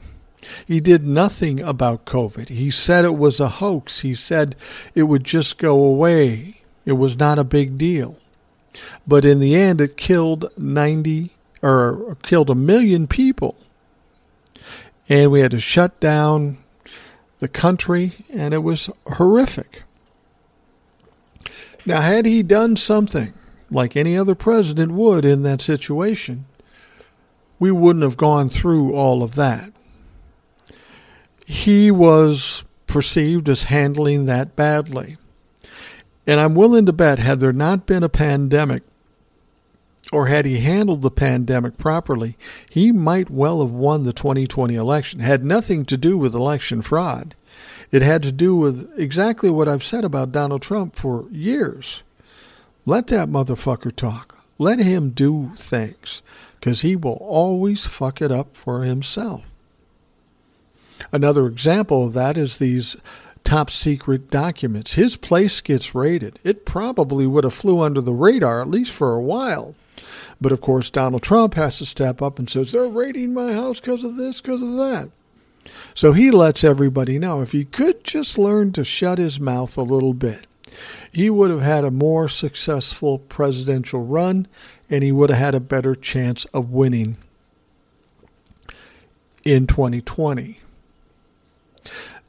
He 0.65 0.79
did 0.79 1.05
nothing 1.05 1.59
about 1.59 2.05
COVID. 2.05 2.51
He 2.51 2.71
said 2.71 3.05
it 3.05 3.17
was 3.17 3.41
a 3.41 3.49
hoax. 3.49 4.03
He 4.03 4.15
said 4.15 4.55
it 4.95 5.03
would 5.03 5.25
just 5.25 5.59
go 5.59 5.83
away. 5.83 6.61
It 6.87 6.93
was 6.93 7.19
not 7.19 7.41
a 7.41 7.45
big 7.45 7.79
deal. 7.79 8.17
But 9.09 9.25
in 9.25 9.41
the 9.41 9.57
end, 9.57 9.81
it 9.81 9.97
killed 9.97 10.53
90 10.57 11.33
or 11.63 12.17
killed 12.23 12.49
a 12.49 12.55
million 12.55 13.09
people. 13.09 13.57
And 15.09 15.33
we 15.33 15.41
had 15.41 15.51
to 15.51 15.59
shut 15.59 15.99
down 15.99 16.59
the 17.39 17.49
country, 17.49 18.25
and 18.31 18.53
it 18.53 18.63
was 18.63 18.91
horrific. 19.07 19.83
Now, 21.87 22.01
had 22.01 22.27
he 22.27 22.43
done 22.43 22.77
something 22.77 23.33
like 23.71 23.97
any 23.97 24.17
other 24.17 24.35
president 24.35 24.93
would 24.93 25.25
in 25.25 25.43
that 25.43 25.63
situation, 25.63 26.47
we 27.59 27.71
wouldn't 27.71 28.03
have 28.03 28.17
gone 28.17 28.49
through 28.49 28.95
all 28.95 29.23
of 29.23 29.35
that. 29.35 29.73
He 31.47 31.91
was 31.91 32.65
perceived 32.87 33.49
as 33.49 33.65
handling 33.65 34.27
that 34.27 34.57
badly. 34.57 35.17
And 36.27 36.41
I'm 36.41 36.55
willing 36.55 36.87
to 36.87 36.93
bet, 36.93 37.19
had 37.19 37.41
there 37.41 37.53
not 37.53 37.87
been 37.87 38.03
a 38.03 38.09
pandemic, 38.09 38.83
or 40.13 40.27
had 40.27 40.47
he 40.47 40.61
handled 40.61 41.03
the 41.03 41.11
pandemic 41.11 41.77
properly, 41.77 42.37
he 42.71 42.93
might 42.93 43.31
well 43.31 43.61
have 43.61 43.73
won 43.73 44.05
the 44.05 44.13
2020 44.13 44.75
election. 44.75 45.21
It 45.21 45.25
had 45.25 45.45
nothing 45.45 45.85
to 45.87 45.97
do 45.97 46.17
with 46.17 46.35
election 46.35 46.83
fraud. 46.83 47.35
It 47.91 48.03
had 48.03 48.23
to 48.23 48.33
do 48.33 48.57
with 48.57 48.91
exactly 48.99 49.51
what 49.51 49.69
I've 49.69 49.85
said 49.85 50.05
about 50.05 50.33
Donald 50.33 50.63
Trump 50.63 50.97
for 50.97 51.27
years. 51.31 52.03
Let 52.87 53.09
that 53.09 53.29
motherfucker 53.29 53.95
talk. 53.95 54.37
Let 54.59 54.79
him 54.79 55.11
do 55.11 55.53
things, 55.57 56.23
because 56.55 56.83
he 56.83 56.97
will 56.97 57.19
always 57.21 57.87
fuck 57.87 58.21
it 58.21 58.33
up 58.33 58.57
for 58.57 58.83
himself. 58.83 59.45
Another 61.13 61.47
example 61.47 62.07
of 62.07 62.13
that 62.15 62.37
is 62.37 62.59
these 62.59 62.97
top 63.45 63.71
secret 63.71 64.31
documents. 64.31 64.95
His 64.95 65.17
place 65.17 65.61
gets 65.61 65.95
raided. 65.95 66.39
It 66.45 66.67
probably 66.67 67.27
would 67.27 67.45
have 67.45 67.55
flew 67.55 67.81
under 67.81 68.01
the 68.01 68.13
radar, 68.13 68.61
at 68.61 68.71
least 68.71 68.93
for 68.93 69.15
a 69.15 69.23
while. 69.23 69.75
But 70.41 70.53
of 70.53 70.61
course, 70.61 70.91
Donald 70.91 71.23
Trump 71.23 71.55
has 71.55 71.79
to 71.79 71.87
step 71.87 72.23
up 72.23 72.39
and 72.39 72.49
says, 72.49 72.73
they're 72.73 72.89
raiding 72.89 73.35
my 73.35 73.53
house 73.53 73.81
because 73.81 74.05
of 74.05 74.17
this, 74.17 74.41
because 74.41 74.63
of 74.63 74.77
that. 74.77 75.11
So 75.95 76.13
he 76.13 76.31
lets 76.31 76.65
everybody 76.65 77.19
know 77.19 77.43
if 77.43 77.53
he 77.53 77.65
could 77.65 78.05
just 78.05 78.39
learn 78.39 78.73
to 78.73 78.85
shut 78.85 79.19
his 79.19 79.39
mouth 79.39 79.77
a 79.77 79.83
little 79.83 80.15
bit, 80.15 80.47
he 81.13 81.31
would 81.31 81.51
have 81.51 81.63
had 81.63 81.85
a 81.85 81.91
more 81.91 82.29
successful 82.29 83.19
presidential 83.19 84.05
run 84.05 84.47
and 84.91 85.03
he 85.03 85.13
would 85.13 85.31
have 85.31 85.39
had 85.39 85.55
a 85.55 85.61
better 85.61 85.95
chance 85.95 86.45
of 86.47 86.71
winning 86.71 87.17
in 89.45 89.67
2020. 89.67 90.61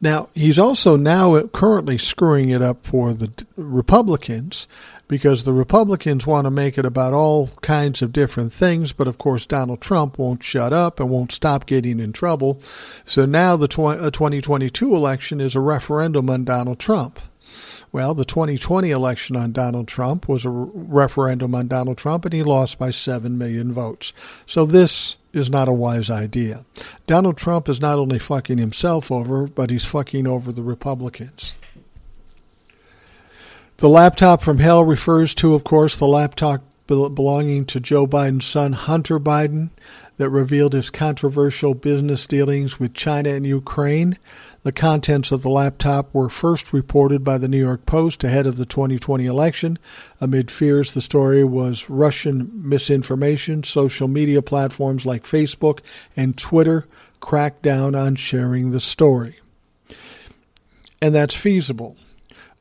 Now, 0.02 0.30
he's 0.34 0.58
also 0.58 0.96
now 0.96 1.42
currently 1.48 1.98
screwing 1.98 2.50
it 2.50 2.62
up 2.62 2.86
for 2.86 3.14
the 3.14 3.32
Republicans 3.58 4.68
because 5.10 5.44
the 5.44 5.52
Republicans 5.52 6.26
want 6.26 6.46
to 6.46 6.52
make 6.52 6.78
it 6.78 6.86
about 6.86 7.14
all 7.14 7.48
kinds 7.62 8.02
of 8.02 8.14
different 8.14 8.54
things, 8.54 8.94
but 8.94 9.08
of 9.08 9.18
course 9.18 9.46
Donald 9.46 9.82
Trump 9.82 10.18
won't 10.18 10.44
shut 10.44 10.72
up 10.72 11.00
and 11.00 11.10
won't 11.10 11.34
stop 11.34 11.66
getting 11.66 12.00
in 12.00 12.14
trouble. 12.14 12.62
So 13.04 13.26
now 13.26 13.58
the 13.58 13.68
2022 13.68 14.94
uh, 14.94 14.96
election 14.96 15.42
is 15.42 15.56
a 15.56 15.60
referendum 15.60 16.30
on 16.30 16.46
Donald 16.46 16.80
Trump. 16.80 17.20
Well, 17.92 18.14
the 18.14 18.24
2020 18.24 18.92
election 18.92 19.36
on 19.36 19.52
Donald 19.52 19.88
Trump 19.88 20.30
was 20.30 20.46
a 20.46 20.50
referendum 20.52 21.56
on 21.56 21.68
Donald 21.68 21.98
Trump, 21.98 22.24
and 22.24 22.34
he 22.34 22.44
lost 22.44 22.78
by 22.78 22.92
7 22.92 23.36
million 23.36 23.74
votes. 23.74 24.14
So 24.46 24.68
this 24.68 25.18
is 25.34 25.50
not 25.50 25.68
a 25.68 25.74
wise 25.74 26.12
idea. 26.12 26.66
Donald 27.08 27.38
Trump 27.38 27.68
is 27.68 27.82
not 27.82 27.98
only 27.98 28.20
fucking 28.20 28.60
himself 28.60 29.12
over, 29.12 29.48
but 29.48 29.72
he's 29.72 29.86
fucking 29.86 30.28
over 30.28 30.52
the 30.52 30.62
Republicans. 30.62 31.56
The 33.80 33.88
laptop 33.88 34.42
from 34.42 34.58
hell 34.58 34.84
refers 34.84 35.34
to, 35.36 35.54
of 35.54 35.64
course, 35.64 35.98
the 35.98 36.06
laptop 36.06 36.64
belonging 36.86 37.64
to 37.68 37.80
Joe 37.80 38.06
Biden's 38.06 38.46
son, 38.46 38.74
Hunter 38.74 39.22
Biden, 39.22 39.70
that 40.18 40.30
revealed 40.30 40.74
his 40.74 40.90
controversial 40.90 41.74
business 41.74 42.26
dealings 42.26 42.78
with 42.78 42.94
China 42.94 43.30
and 43.30 43.48
Ukraine. 43.48 44.18
The 44.64 44.74
contents 44.74 45.32
of 45.32 45.44
the 45.44 45.50
laptop 45.50 46.14
were 46.14 46.28
first 46.28 46.74
reported 46.74 47.24
by 47.24 47.38
the 47.38 47.48
New 47.48 47.58
York 47.58 47.86
Post 47.86 48.26
ahead 48.26 48.46
of 48.46 48.58
the 48.58 48.66
2020 48.66 49.26
election. 49.26 49.80
Amid 50.20 50.52
fears 50.52 50.94
the 50.94 51.02
story 51.02 51.46
was 51.46 51.90
Russian 51.90 52.52
misinformation, 52.54 53.64
social 53.64 54.10
media 54.10 54.42
platforms 54.42 55.06
like 55.06 55.24
Facebook 55.24 55.80
and 56.18 56.38
Twitter 56.38 56.86
cracked 57.22 57.62
down 57.62 57.96
on 57.96 58.16
sharing 58.16 58.72
the 58.72 58.82
story. 58.82 59.40
And 61.02 61.16
that's 61.16 61.34
feasible 61.34 61.96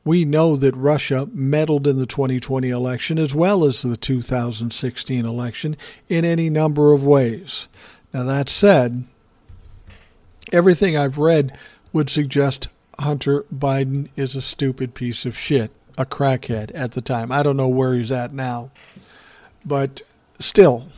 we 0.05 0.25
know 0.25 0.55
that 0.55 0.75
Russia 0.75 1.27
meddled 1.33 1.87
in 1.87 1.97
the 1.97 2.05
2020 2.05 2.69
election 2.69 3.19
as 3.19 3.35
well 3.35 3.63
as 3.63 3.81
the 3.81 3.97
2016 3.97 5.25
election 5.25 5.77
in 6.07 6.25
any 6.25 6.49
number 6.49 6.93
of 6.93 7.03
ways. 7.03 7.67
Now, 8.13 8.23
that 8.23 8.49
said, 8.49 9.05
everything 10.51 10.97
I've 10.97 11.17
read 11.17 11.57
would 11.93 12.09
suggest 12.09 12.69
Hunter 12.97 13.45
Biden 13.53 14.09
is 14.15 14.35
a 14.35 14.41
stupid 14.41 14.93
piece 14.93 15.25
of 15.25 15.37
shit, 15.37 15.71
a 15.97 16.05
crackhead 16.05 16.71
at 16.73 16.91
the 16.91 17.01
time. 17.01 17.31
I 17.31 17.43
don't 17.43 17.57
know 17.57 17.67
where 17.67 17.93
he's 17.93 18.11
at 18.11 18.33
now. 18.33 18.71
But 19.65 20.01
still, 20.39 20.91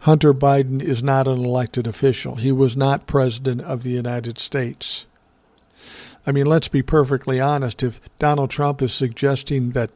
Hunter 0.00 0.34
Biden 0.34 0.82
is 0.82 1.02
not 1.02 1.28
an 1.28 1.44
elected 1.44 1.86
official. 1.86 2.36
He 2.36 2.50
was 2.50 2.76
not 2.76 3.06
president 3.06 3.60
of 3.60 3.82
the 3.82 3.90
United 3.90 4.38
States. 4.38 5.06
I 6.26 6.32
mean, 6.32 6.46
let's 6.46 6.68
be 6.68 6.82
perfectly 6.82 7.40
honest. 7.40 7.82
If 7.82 8.00
Donald 8.18 8.50
Trump 8.50 8.82
is 8.82 8.92
suggesting 8.92 9.70
that 9.70 9.90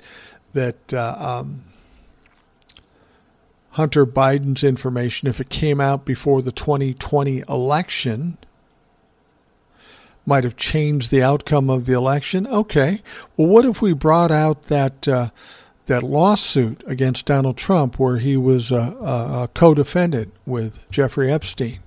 that 0.53 0.93
uh, 0.93 1.17
um, 1.19 1.63
Hunter 3.71 4.07
Biden's 4.07 4.65
information, 4.65 5.29
if 5.29 5.41
it 5.41 5.51
came 5.51 5.81
out 5.81 6.05
before 6.05 6.43
the 6.43 6.53
2020 6.53 7.45
election, 7.49 8.39
might 10.25 10.45
have 10.45 10.57
changed 10.57 11.11
the 11.11 11.23
outcome 11.23 11.71
of 11.71 11.87
the 11.87 11.93
election. 11.93 12.47
Okay. 12.47 13.03
Well, 13.37 13.49
what 13.49 13.65
if 13.65 13.81
we 13.81 13.93
brought 13.93 14.33
out 14.33 14.65
that 14.65 15.07
uh, 15.07 15.31
that 15.87 16.03
lawsuit 16.03 16.83
against 16.87 17.27
Donald 17.27 17.57
Trump, 17.57 17.99
where 17.99 18.17
he 18.17 18.37
was 18.37 18.73
a, 18.73 18.97
a, 19.01 19.43
a 19.45 19.51
co-defendant 19.55 20.33
with 20.45 20.91
Jeffrey 20.91 21.31
Epstein? 21.31 21.79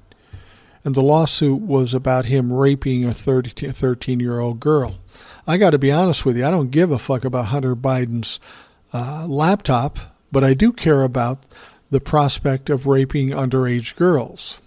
And 0.84 0.95
the 0.95 1.01
lawsuit 1.01 1.61
was 1.61 1.93
about 1.93 2.25
him 2.25 2.51
raping 2.51 3.05
a 3.05 3.13
13 3.13 4.19
year 4.19 4.39
old 4.39 4.59
girl. 4.59 4.95
I 5.45 5.57
got 5.57 5.71
to 5.71 5.80
be 5.80 5.91
honest 5.91 6.25
with 6.25 6.38
you, 6.38 6.45
I 6.45 6.51
don't 6.51 6.71
give 6.71 6.91
a 6.91 6.99
fuck 6.99 7.25
about 7.25 7.45
Hunter 7.45 7.75
Biden's 7.75 8.39
uh, 8.93 9.25
laptop, 9.27 9.99
but 10.32 10.43
I 10.43 10.53
do 10.53 10.71
care 10.71 11.03
about 11.03 11.43
the 11.89 11.99
prospect 11.99 12.69
of 12.69 12.86
raping 12.86 13.30
underage 13.30 13.95
girls. 13.95 14.61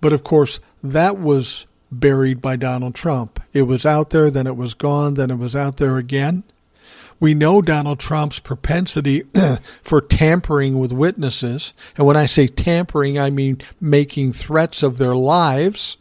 But 0.00 0.12
of 0.12 0.24
course, 0.24 0.60
that 0.82 1.18
was 1.18 1.66
buried 1.90 2.40
by 2.40 2.56
Donald 2.56 2.94
Trump. 2.94 3.42
It 3.52 3.62
was 3.62 3.84
out 3.84 4.10
there, 4.10 4.30
then 4.30 4.46
it 4.46 4.56
was 4.56 4.74
gone, 4.74 5.14
then 5.14 5.30
it 5.30 5.38
was 5.38 5.56
out 5.56 5.78
there 5.78 5.96
again. 5.96 6.44
We 7.20 7.34
know 7.34 7.60
Donald 7.60 8.00
Trump's 8.00 8.38
propensity 8.38 9.24
for 9.82 10.00
tampering 10.00 10.78
with 10.78 10.90
witnesses. 10.90 11.74
And 11.96 12.06
when 12.06 12.16
I 12.16 12.24
say 12.24 12.48
tampering, 12.48 13.18
I 13.18 13.28
mean 13.28 13.58
making 13.78 14.32
threats 14.32 14.82
of 14.82 14.96
their 14.96 15.14
lives. 15.14 15.98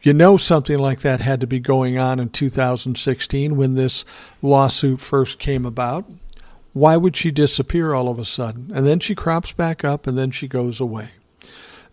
You 0.00 0.14
know, 0.14 0.36
something 0.36 0.78
like 0.78 1.00
that 1.00 1.20
had 1.20 1.40
to 1.40 1.46
be 1.46 1.60
going 1.60 1.98
on 1.98 2.18
in 2.20 2.28
2016 2.28 3.56
when 3.56 3.74
this 3.74 4.04
lawsuit 4.40 5.00
first 5.00 5.38
came 5.38 5.66
about. 5.66 6.08
Why 6.72 6.96
would 6.96 7.16
she 7.16 7.30
disappear 7.30 7.92
all 7.92 8.08
of 8.08 8.18
a 8.18 8.24
sudden? 8.24 8.70
And 8.74 8.86
then 8.86 9.00
she 9.00 9.14
crops 9.14 9.52
back 9.52 9.84
up 9.84 10.06
and 10.06 10.16
then 10.16 10.30
she 10.30 10.48
goes 10.48 10.80
away. 10.80 11.10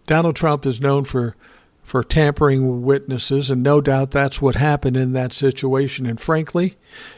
Donald 0.08 0.36
Trump 0.36 0.66
is 0.66 0.82
known 0.82 1.04
for 1.04 1.36
for 1.90 2.04
tampering 2.04 2.70
with 2.70 2.84
witnesses, 2.84 3.50
and 3.50 3.64
no 3.64 3.82
doubt 3.82 4.12
that's 4.12 4.40
what 4.40 4.54
happened 4.54 4.96
in 4.96 5.14
that 5.14 5.34
situation. 5.34 6.06
And 6.06 6.20
frankly, 6.20 6.78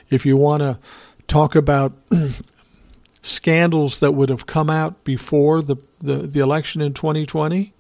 if 0.09 0.25
you 0.25 0.37
want 0.37 0.63
to 0.63 0.79
talk 1.27 1.57
about 1.57 1.91
scandals 3.21 3.99
that 3.99 4.13
would 4.13 4.29
have 4.29 4.45
come 4.45 4.69
out 4.69 5.03
before 5.03 5.61
the, 5.61 5.75
the, 5.99 6.19
the 6.19 6.39
election 6.39 6.79
in 6.79 6.93
2020, 6.93 7.73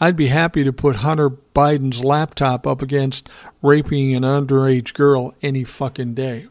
I'd 0.00 0.16
be 0.16 0.28
happy 0.28 0.64
to 0.64 0.72
put 0.72 0.96
Hunter 0.96 1.28
Biden's 1.28 2.02
laptop 2.02 2.66
up 2.66 2.80
against 2.80 3.28
raping 3.60 4.14
an 4.14 4.22
underage 4.22 4.94
girl 4.94 5.34
any 5.42 5.62
fucking 5.62 6.14
day. 6.14 6.46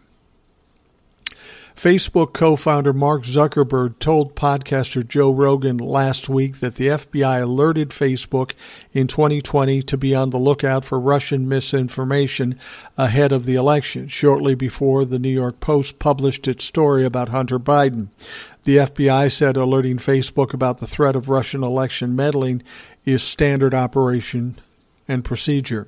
Facebook 1.75 2.33
co 2.33 2.55
founder 2.55 2.93
Mark 2.93 3.23
Zuckerberg 3.23 3.97
told 3.99 4.35
podcaster 4.35 5.05
Joe 5.05 5.31
Rogan 5.31 5.77
last 5.77 6.29
week 6.29 6.59
that 6.59 6.75
the 6.75 6.87
FBI 6.87 7.41
alerted 7.41 7.89
Facebook 7.89 8.51
in 8.93 9.07
2020 9.07 9.81
to 9.81 9.97
be 9.97 10.15
on 10.15 10.29
the 10.29 10.37
lookout 10.37 10.85
for 10.85 10.99
Russian 10.99 11.49
misinformation 11.49 12.57
ahead 12.97 13.31
of 13.31 13.45
the 13.45 13.55
election, 13.55 14.07
shortly 14.07 14.55
before 14.55 15.03
the 15.03 15.19
New 15.19 15.29
York 15.29 15.59
Post 15.59 15.99
published 15.99 16.47
its 16.47 16.63
story 16.63 17.03
about 17.05 17.29
Hunter 17.29 17.59
Biden. 17.59 18.07
The 18.63 18.77
FBI 18.77 19.31
said 19.31 19.57
alerting 19.57 19.97
Facebook 19.97 20.53
about 20.53 20.77
the 20.77 20.87
threat 20.87 21.15
of 21.15 21.27
Russian 21.27 21.63
election 21.63 22.15
meddling 22.15 22.63
is 23.03 23.23
standard 23.23 23.73
operation 23.73 24.59
and 25.07 25.23
procedure. 25.23 25.87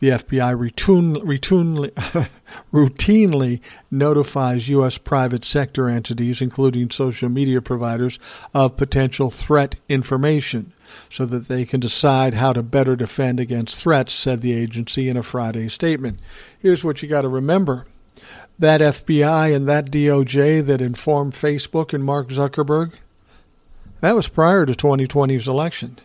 The 0.00 0.10
FBI 0.10 0.56
routinely, 0.56 1.90
routinely 2.72 3.60
notifies 3.90 4.68
U.S. 4.68 4.98
private 4.98 5.44
sector 5.44 5.88
entities, 5.88 6.40
including 6.40 6.90
social 6.90 7.28
media 7.28 7.60
providers, 7.60 8.18
of 8.52 8.76
potential 8.76 9.30
threat 9.30 9.76
information 9.88 10.72
so 11.10 11.26
that 11.26 11.48
they 11.48 11.64
can 11.64 11.80
decide 11.80 12.34
how 12.34 12.52
to 12.52 12.62
better 12.62 12.96
defend 12.96 13.40
against 13.40 13.78
threats, 13.78 14.12
said 14.12 14.40
the 14.40 14.52
agency 14.52 15.08
in 15.08 15.16
a 15.16 15.22
Friday 15.22 15.68
statement. 15.68 16.18
Here's 16.60 16.84
what 16.84 17.02
you 17.02 17.08
got 17.08 17.22
to 17.22 17.28
remember 17.28 17.86
that 18.58 18.80
FBI 18.80 19.54
and 19.54 19.68
that 19.68 19.90
DOJ 19.90 20.64
that 20.66 20.80
informed 20.80 21.32
Facebook 21.32 21.92
and 21.92 22.04
Mark 22.04 22.28
Zuckerberg, 22.28 22.92
that 24.00 24.14
was 24.14 24.28
prior 24.28 24.64
to 24.64 24.72
2020's 24.72 25.48
election. 25.48 25.98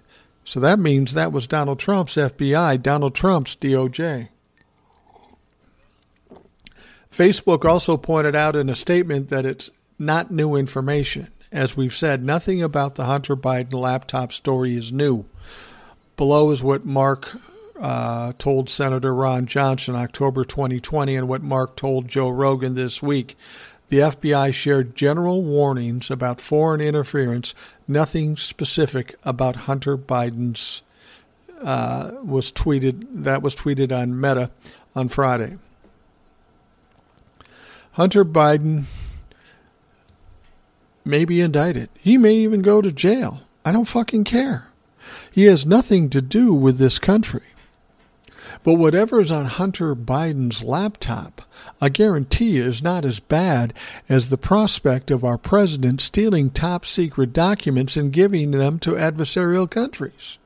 So 0.50 0.60
that 0.62 0.80
means 0.80 1.14
that 1.14 1.32
was 1.32 1.46
Donald 1.46 1.78
Trump's 1.78 2.16
FBI, 2.16 2.82
Donald 2.82 3.14
Trump's 3.14 3.56
DOJ. 3.56 4.30
Facebook 7.12 7.66
also 7.66 7.98
pointed 7.98 8.36
out 8.36 8.56
in 8.56 8.68
a 8.68 8.74
statement 8.74 9.30
that 9.30 9.46
it's 9.46 9.70
not 10.00 10.32
new 10.32 10.56
information. 10.56 11.28
As 11.52 11.78
we've 11.78 11.94
said, 11.94 12.24
nothing 12.24 12.64
about 12.64 12.96
the 12.96 13.06
Hunter 13.06 13.36
Biden 13.36 13.74
laptop 13.74 14.34
story 14.34 14.76
is 14.76 14.92
new. 14.92 15.26
Below 16.18 16.50
is 16.50 16.64
what 16.64 16.84
Mark 16.84 17.30
uh, 17.80 18.34
told 18.40 18.72
Senator 18.72 19.14
Ron 19.14 19.46
Johnson 19.46 19.96
October 19.96 20.44
2020 20.44 21.16
and 21.16 21.28
what 21.28 21.44
Mark 21.44 21.76
told 21.76 22.08
Joe 22.08 22.30
Rogan 22.30 22.74
this 22.74 23.04
week. 23.04 23.38
The 23.90 24.00
FBI 24.00 24.54
shared 24.54 24.96
general 24.96 25.44
warnings 25.44 26.12
about 26.12 26.40
foreign 26.40 26.80
interference, 26.80 27.56
nothing 27.88 28.38
specific 28.38 29.16
about 29.24 29.56
Hunter 29.56 29.98
Biden's 29.98 30.84
uh, 31.62 32.12
was 32.24 32.52
tweeted 32.52 33.24
that 33.24 33.42
was 33.42 33.56
tweeted 33.56 33.92
on 33.92 34.20
Meta 34.20 34.52
on 34.96 35.10
Friday. 35.10 35.58
Hunter 37.94 38.24
Biden 38.24 38.86
may 41.04 41.26
be 41.26 41.42
indicted. 41.42 41.90
He 42.00 42.18
may 42.18 42.36
even 42.36 42.62
go 42.62 42.82
to 42.82 42.92
jail. 42.92 43.42
I 43.66 43.72
don't 43.72 43.86
fucking 43.86 44.24
care. 44.24 44.68
He 45.32 45.46
has 45.46 45.66
nothing 45.66 46.10
to 46.12 46.22
do 46.22 46.54
with 46.54 46.78
this 46.78 47.00
country. 47.00 47.44
But 48.64 48.76
whatever 48.76 49.20
is 49.20 49.32
on 49.32 49.46
Hunter 49.46 49.96
Biden's 49.96 50.64
laptop, 50.64 51.42
I 51.82 51.90
guarantee 51.90 52.58
is 52.58 52.84
not 52.84 53.06
as 53.06 53.20
bad 53.20 53.74
as 54.08 54.30
the 54.30 54.38
prospect 54.38 55.12
of 55.12 55.24
our 55.24 55.38
president 55.38 56.02
stealing 56.02 56.50
top 56.50 56.86
secret 56.86 57.34
documents 57.34 57.98
and 57.98 58.14
giving 58.14 58.52
them 58.52 58.80
to 58.80 58.92
adversarial 58.92 59.70
countries. 59.70 60.38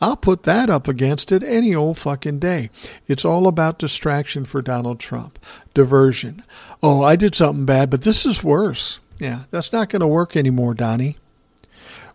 I'll 0.00 0.16
put 0.16 0.42
that 0.42 0.68
up 0.68 0.88
against 0.88 1.30
it 1.30 1.44
any 1.44 1.74
old 1.74 1.96
fucking 1.96 2.40
day. 2.40 2.70
It's 3.06 3.24
all 3.24 3.46
about 3.46 3.78
distraction 3.78 4.44
for 4.44 4.60
Donald 4.60 4.98
Trump, 4.98 5.38
diversion. 5.74 6.42
Oh, 6.82 7.02
I 7.02 7.14
did 7.14 7.36
something 7.36 7.66
bad, 7.66 7.88
but 7.88 8.02
this 8.02 8.26
is 8.26 8.42
worse. 8.42 8.98
Yeah, 9.20 9.44
that's 9.52 9.72
not 9.72 9.90
going 9.90 10.00
to 10.00 10.08
work 10.08 10.36
anymore, 10.36 10.74
Donnie. 10.74 11.18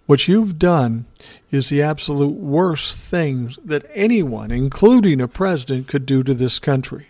What 0.08 0.28
you've 0.28 0.58
done 0.58 1.05
is 1.51 1.68
the 1.68 1.82
absolute 1.82 2.34
worst 2.34 2.95
thing 2.95 3.53
that 3.64 3.86
anyone, 3.93 4.51
including 4.51 5.20
a 5.20 5.28
president, 5.28 5.89
could 5.89 6.05
do 6.05 6.24
to 6.24 6.34
this 6.34 6.60
country. 6.60 7.08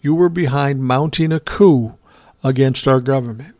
You 0.00 0.16
were 0.16 0.28
behind 0.28 0.82
mounting 0.82 1.30
a 1.30 1.38
coup 1.38 1.94
against 2.42 2.88
our 2.88 3.00
government. 3.00 3.54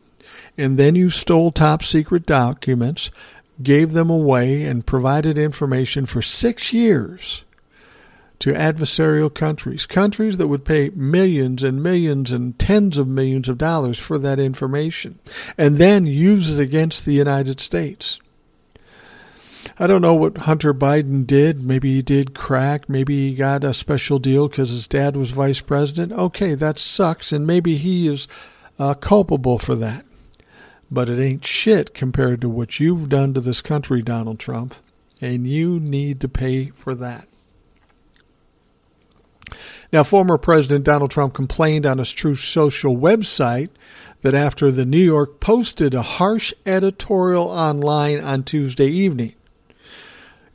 And 0.59 0.77
then 0.77 0.97
you 0.97 1.09
stole 1.09 1.53
top 1.53 1.85
secret 1.85 2.27
documents, 2.27 3.13
gave 3.63 3.93
them 3.93 4.11
away, 4.11 4.65
and 4.65 4.85
provided 4.85 5.39
information 5.39 6.05
for 6.05 6.21
six 6.21 6.73
years 6.73 7.45
to 8.41 8.53
adversarial 8.53 9.33
countries, 9.33 9.87
countries 9.87 10.37
that 10.39 10.49
would 10.49 10.65
pay 10.65 10.91
millions 10.97 11.63
and 11.63 11.81
millions 11.81 12.33
and 12.33 12.59
tens 12.59 12.99
of 12.99 13.07
millions 13.07 13.49
of 13.49 13.57
dollars 13.57 14.01
for 14.01 14.19
that 14.19 14.41
information, 14.41 15.21
and 15.57 15.79
then 15.79 16.07
use 16.07 16.51
it 16.51 16.61
against 16.61 17.05
the 17.05 17.13
United 17.13 17.61
States. 17.61 18.19
I 19.79 19.87
don't 19.87 20.03
know 20.03 20.15
what 20.15 20.39
Hunter 20.39 20.75
Biden 20.75 21.27
did. 21.27 21.63
Maybe 21.63 21.95
he 21.95 22.03
did 22.03 22.35
crack. 22.35 22.89
Maybe 22.89 23.29
he 23.29 23.35
got 23.35 23.65
a 23.65 23.73
special 23.73 24.19
deal 24.19 24.49
because 24.49 24.71
his 24.71 24.87
dad 24.87 25.17
was 25.17 25.31
vice 25.31 25.61
president. 25.61 26.13
Okay, 26.13 26.55
that 26.55 26.79
sucks, 26.79 27.33
and 27.33 27.47
maybe 27.47 27.77
he 27.77 28.07
is 28.07 28.29
uh, 28.79 28.95
culpable 28.95 29.59
for 29.59 29.75
that. 29.77 30.05
But 30.91 31.09
it 31.09 31.23
ain't 31.23 31.47
shit 31.47 31.95
compared 31.95 32.41
to 32.43 32.49
what 32.49 32.81
you've 32.81 33.09
done 33.09 33.35
to 33.35 33.41
this 33.41 33.61
country, 33.61 34.03
Donald 34.03 34.39
Trump, 34.39 34.75
and 35.21 35.47
you 35.47 35.81
need 35.81 36.21
to 36.21 36.29
pay 36.29 36.67
for 36.71 36.95
that. 36.97 37.29
Now, 39.93 40.05
former 40.05 40.39
President 40.39 40.85
Donald 40.85 41.11
Trump 41.11 41.35
complained 41.35 41.85
on 41.85 41.99
his 41.99 42.13
Truth 42.13 42.41
Social 42.41 42.97
website 42.97 43.69
that 44.23 44.35
after 44.35 44.71
the 44.71 44.87
New 44.87 44.99
York 44.99 45.39
posted 45.39 45.95
a 45.95 46.03
harsh 46.03 46.55
editorial 46.65 47.45
online 47.45 48.21
on 48.21 48.43
Tuesday 48.43 48.89
evening, 48.89 49.35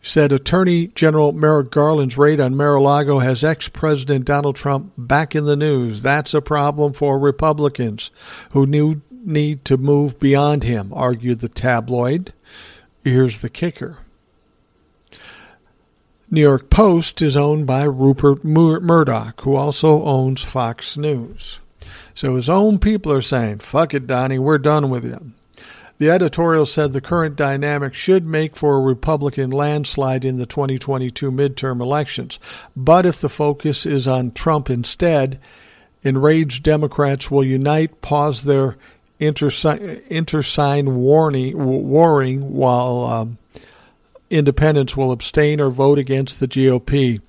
said 0.07 0.31
Attorney 0.31 0.87
General 0.87 1.33
Merrick 1.33 1.69
Garland's 1.69 2.17
raid 2.17 2.39
on 2.39 2.55
Mar-a-Lago 2.55 3.19
has 3.19 3.43
ex-President 3.43 4.25
Donald 4.25 4.55
Trump 4.55 4.93
back 4.97 5.35
in 5.35 5.45
the 5.45 5.55
news. 5.55 6.01
That's 6.01 6.33
a 6.33 6.41
problem 6.41 6.93
for 6.93 7.19
Republicans 7.19 8.09
who 8.51 8.65
need 8.65 9.65
to 9.65 9.77
move 9.77 10.19
beyond 10.19 10.63
him, 10.63 10.93
argued 10.93 11.39
the 11.39 11.49
tabloid. 11.49 12.33
Here's 13.03 13.41
the 13.41 13.49
kicker. 13.49 13.99
New 16.29 16.41
York 16.41 16.69
Post 16.69 17.21
is 17.21 17.37
owned 17.37 17.65
by 17.67 17.83
Rupert 17.83 18.43
Murdoch, 18.43 19.41
who 19.41 19.55
also 19.55 20.03
owns 20.03 20.43
Fox 20.43 20.97
News. 20.97 21.59
So 22.13 22.35
his 22.35 22.49
own 22.49 22.79
people 22.79 23.13
are 23.13 23.21
saying, 23.21 23.59
fuck 23.59 23.93
it, 23.93 24.07
Donnie, 24.07 24.39
we're 24.39 24.57
done 24.57 24.89
with 24.89 25.05
you. 25.05 25.31
The 25.99 26.11
editorial 26.11 26.67
said 26.67 26.93
the 26.93 27.01
current 27.01 27.35
dynamic 27.35 27.95
should 27.95 28.25
make 28.25 28.55
for 28.55 28.75
a 28.75 28.81
Republican 28.81 29.49
landslide 29.49 30.23
in 30.23 30.37
the 30.37 30.45
2022 30.45 31.31
midterm 31.31 31.81
elections. 31.81 32.39
But 32.75 33.05
if 33.05 33.19
the 33.19 33.29
focus 33.29 33.85
is 33.85 34.07
on 34.07 34.31
Trump 34.31 34.69
instead, 34.69 35.39
enraged 36.03 36.63
Democrats 36.63 37.31
will 37.31 37.43
unite, 37.43 38.01
pause 38.01 38.43
their 38.43 38.77
intersign 39.19 40.93
warning, 40.93 41.89
warring, 41.89 42.53
while 42.53 43.03
um, 43.05 43.37
independents 44.29 44.95
will 44.95 45.11
abstain 45.11 45.59
or 45.59 45.71
vote 45.71 45.97
against 45.97 46.39
the 46.39 46.47
GOP. 46.47 47.21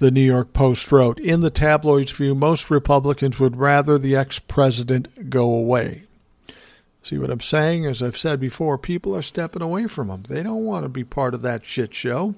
The 0.00 0.10
New 0.10 0.22
York 0.22 0.52
Post 0.52 0.90
wrote. 0.92 1.18
In 1.18 1.40
the 1.40 1.50
tabloid's 1.50 2.12
view, 2.12 2.34
most 2.34 2.70
Republicans 2.70 3.40
would 3.40 3.56
rather 3.56 3.98
the 3.98 4.14
ex 4.14 4.38
president 4.38 5.28
go 5.28 5.52
away. 5.52 6.04
See 7.02 7.18
what 7.18 7.30
I'm 7.30 7.40
saying? 7.40 7.86
As 7.86 8.02
I've 8.02 8.18
said 8.18 8.40
before, 8.40 8.76
people 8.76 9.16
are 9.16 9.22
stepping 9.22 9.62
away 9.62 9.86
from 9.86 10.08
them. 10.08 10.24
They 10.28 10.42
don't 10.42 10.64
want 10.64 10.84
to 10.84 10.88
be 10.88 11.04
part 11.04 11.34
of 11.34 11.42
that 11.42 11.64
shit 11.64 11.94
show. 11.94 12.34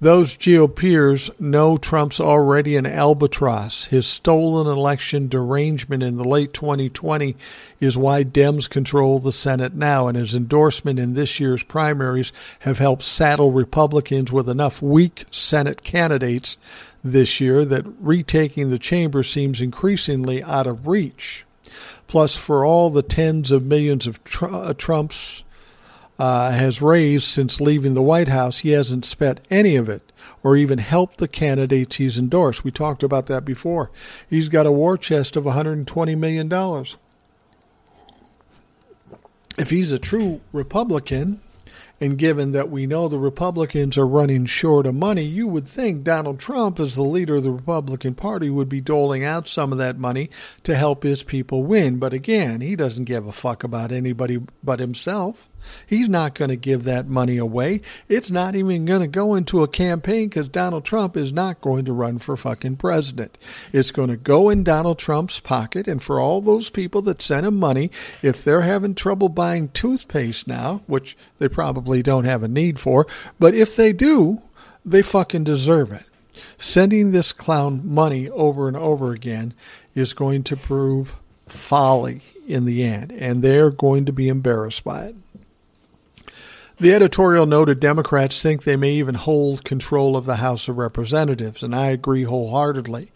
Those 0.00 0.36
GOPers 0.36 1.30
know 1.40 1.78
Trump's 1.78 2.20
already 2.20 2.76
an 2.76 2.84
albatross. 2.84 3.86
His 3.86 4.06
stolen 4.06 4.66
election 4.66 5.28
derangement 5.28 6.02
in 6.02 6.16
the 6.16 6.28
late 6.28 6.52
2020 6.52 7.36
is 7.80 7.96
why 7.96 8.22
Dems 8.22 8.68
control 8.68 9.18
the 9.18 9.32
Senate 9.32 9.74
now, 9.74 10.08
and 10.08 10.16
his 10.16 10.34
endorsement 10.34 10.98
in 10.98 11.14
this 11.14 11.40
year's 11.40 11.62
primaries 11.62 12.32
have 12.60 12.78
helped 12.78 13.02
saddle 13.02 13.52
Republicans 13.52 14.30
with 14.30 14.48
enough 14.48 14.82
weak 14.82 15.24
Senate 15.30 15.82
candidates 15.84 16.58
this 17.02 17.40
year 17.40 17.64
that 17.64 17.86
retaking 18.00 18.68
the 18.68 18.78
chamber 18.78 19.22
seems 19.22 19.60
increasingly 19.60 20.42
out 20.42 20.66
of 20.66 20.86
reach. 20.86 21.46
Plus, 22.06 22.36
for 22.36 22.64
all 22.64 22.90
the 22.90 23.02
tens 23.02 23.50
of 23.50 23.64
millions 23.64 24.06
of 24.06 24.22
tr- 24.24 24.46
uh, 24.46 24.74
Trump's 24.74 25.44
uh, 26.18 26.52
has 26.52 26.80
raised 26.80 27.24
since 27.24 27.60
leaving 27.60 27.94
the 27.94 28.02
White 28.02 28.28
House, 28.28 28.58
he 28.58 28.70
hasn't 28.70 29.04
spent 29.04 29.40
any 29.50 29.76
of 29.76 29.88
it 29.88 30.12
or 30.42 30.56
even 30.56 30.78
helped 30.78 31.18
the 31.18 31.28
candidates 31.28 31.96
he's 31.96 32.18
endorsed. 32.18 32.64
We 32.64 32.70
talked 32.70 33.02
about 33.02 33.26
that 33.26 33.44
before. 33.44 33.90
He's 34.28 34.48
got 34.48 34.66
a 34.66 34.72
war 34.72 34.96
chest 34.96 35.36
of 35.36 35.44
$120 35.44 36.16
million. 36.18 36.86
If 39.56 39.70
he's 39.70 39.92
a 39.92 39.98
true 39.98 40.40
Republican 40.52 41.40
And 42.00 42.18
given 42.18 42.52
that 42.52 42.70
we 42.70 42.86
know 42.86 43.08
the 43.08 43.18
Republicans 43.18 43.96
are 43.96 44.06
running 44.06 44.46
short 44.46 44.84
of 44.84 44.94
money, 44.94 45.22
you 45.22 45.46
would 45.46 45.68
think 45.68 46.02
Donald 46.02 46.40
Trump, 46.40 46.80
as 46.80 46.96
the 46.96 47.02
leader 47.02 47.36
of 47.36 47.44
the 47.44 47.52
Republican 47.52 48.14
Party, 48.14 48.50
would 48.50 48.68
be 48.68 48.80
doling 48.80 49.24
out 49.24 49.46
some 49.46 49.70
of 49.72 49.78
that 49.78 49.98
money 49.98 50.28
to 50.64 50.74
help 50.74 51.02
his 51.04 51.22
people 51.22 51.62
win. 51.62 51.98
But 51.98 52.12
again, 52.12 52.60
he 52.60 52.74
doesn't 52.74 53.04
give 53.04 53.26
a 53.26 53.32
fuck 53.32 53.62
about 53.62 53.92
anybody 53.92 54.40
but 54.62 54.80
himself. 54.80 55.48
He's 55.86 56.08
not 56.08 56.34
going 56.34 56.50
to 56.50 56.56
give 56.56 56.84
that 56.84 57.06
money 57.06 57.36
away. 57.36 57.80
It's 58.08 58.30
not 58.30 58.54
even 58.54 58.84
going 58.84 59.00
to 59.00 59.06
go 59.06 59.34
into 59.34 59.62
a 59.62 59.68
campaign 59.68 60.28
because 60.28 60.48
Donald 60.48 60.84
Trump 60.84 61.16
is 61.16 61.32
not 61.32 61.60
going 61.60 61.84
to 61.84 61.92
run 61.92 62.18
for 62.18 62.36
fucking 62.36 62.76
president. 62.76 63.38
It's 63.72 63.90
going 63.90 64.08
to 64.08 64.16
go 64.16 64.50
in 64.50 64.64
Donald 64.64 64.98
Trump's 64.98 65.40
pocket. 65.40 65.88
And 65.88 66.02
for 66.02 66.20
all 66.20 66.40
those 66.40 66.70
people 66.70 67.02
that 67.02 67.22
sent 67.22 67.46
him 67.46 67.56
money, 67.56 67.90
if 68.22 68.44
they're 68.44 68.62
having 68.62 68.94
trouble 68.94 69.28
buying 69.28 69.68
toothpaste 69.68 70.46
now, 70.46 70.82
which 70.86 71.16
they 71.38 71.48
probably 71.48 72.02
don't 72.02 72.24
have 72.24 72.42
a 72.42 72.48
need 72.48 72.78
for, 72.78 73.06
but 73.38 73.54
if 73.54 73.76
they 73.76 73.92
do, 73.92 74.42
they 74.84 75.02
fucking 75.02 75.44
deserve 75.44 75.92
it. 75.92 76.04
Sending 76.58 77.12
this 77.12 77.32
clown 77.32 77.82
money 77.84 78.28
over 78.30 78.68
and 78.68 78.76
over 78.76 79.12
again 79.12 79.54
is 79.94 80.12
going 80.12 80.42
to 80.44 80.56
prove 80.56 81.14
folly 81.46 82.22
in 82.46 82.64
the 82.64 82.82
end, 82.82 83.12
and 83.12 83.42
they're 83.42 83.70
going 83.70 84.04
to 84.06 84.12
be 84.12 84.28
embarrassed 84.28 84.84
by 84.84 85.04
it. 85.04 85.16
The 86.78 86.92
editorial 86.92 87.46
noted 87.46 87.78
Democrats 87.78 88.42
think 88.42 88.64
they 88.64 88.74
may 88.74 88.94
even 88.94 89.14
hold 89.14 89.64
control 89.64 90.16
of 90.16 90.24
the 90.24 90.36
House 90.36 90.66
of 90.66 90.76
Representatives, 90.76 91.62
and 91.62 91.74
I 91.74 91.86
agree 91.86 92.24
wholeheartedly. 92.24 93.12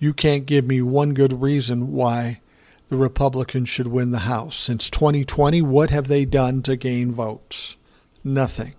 You 0.00 0.12
can't 0.12 0.44
give 0.44 0.66
me 0.66 0.82
one 0.82 1.14
good 1.14 1.40
reason 1.40 1.92
why 1.92 2.40
the 2.88 2.96
Republicans 2.96 3.68
should 3.68 3.86
win 3.86 4.10
the 4.10 4.20
House. 4.20 4.56
Since 4.56 4.90
2020, 4.90 5.62
what 5.62 5.90
have 5.90 6.08
they 6.08 6.24
done 6.24 6.62
to 6.62 6.74
gain 6.74 7.12
votes? 7.12 7.76
Nothing. 8.24 8.74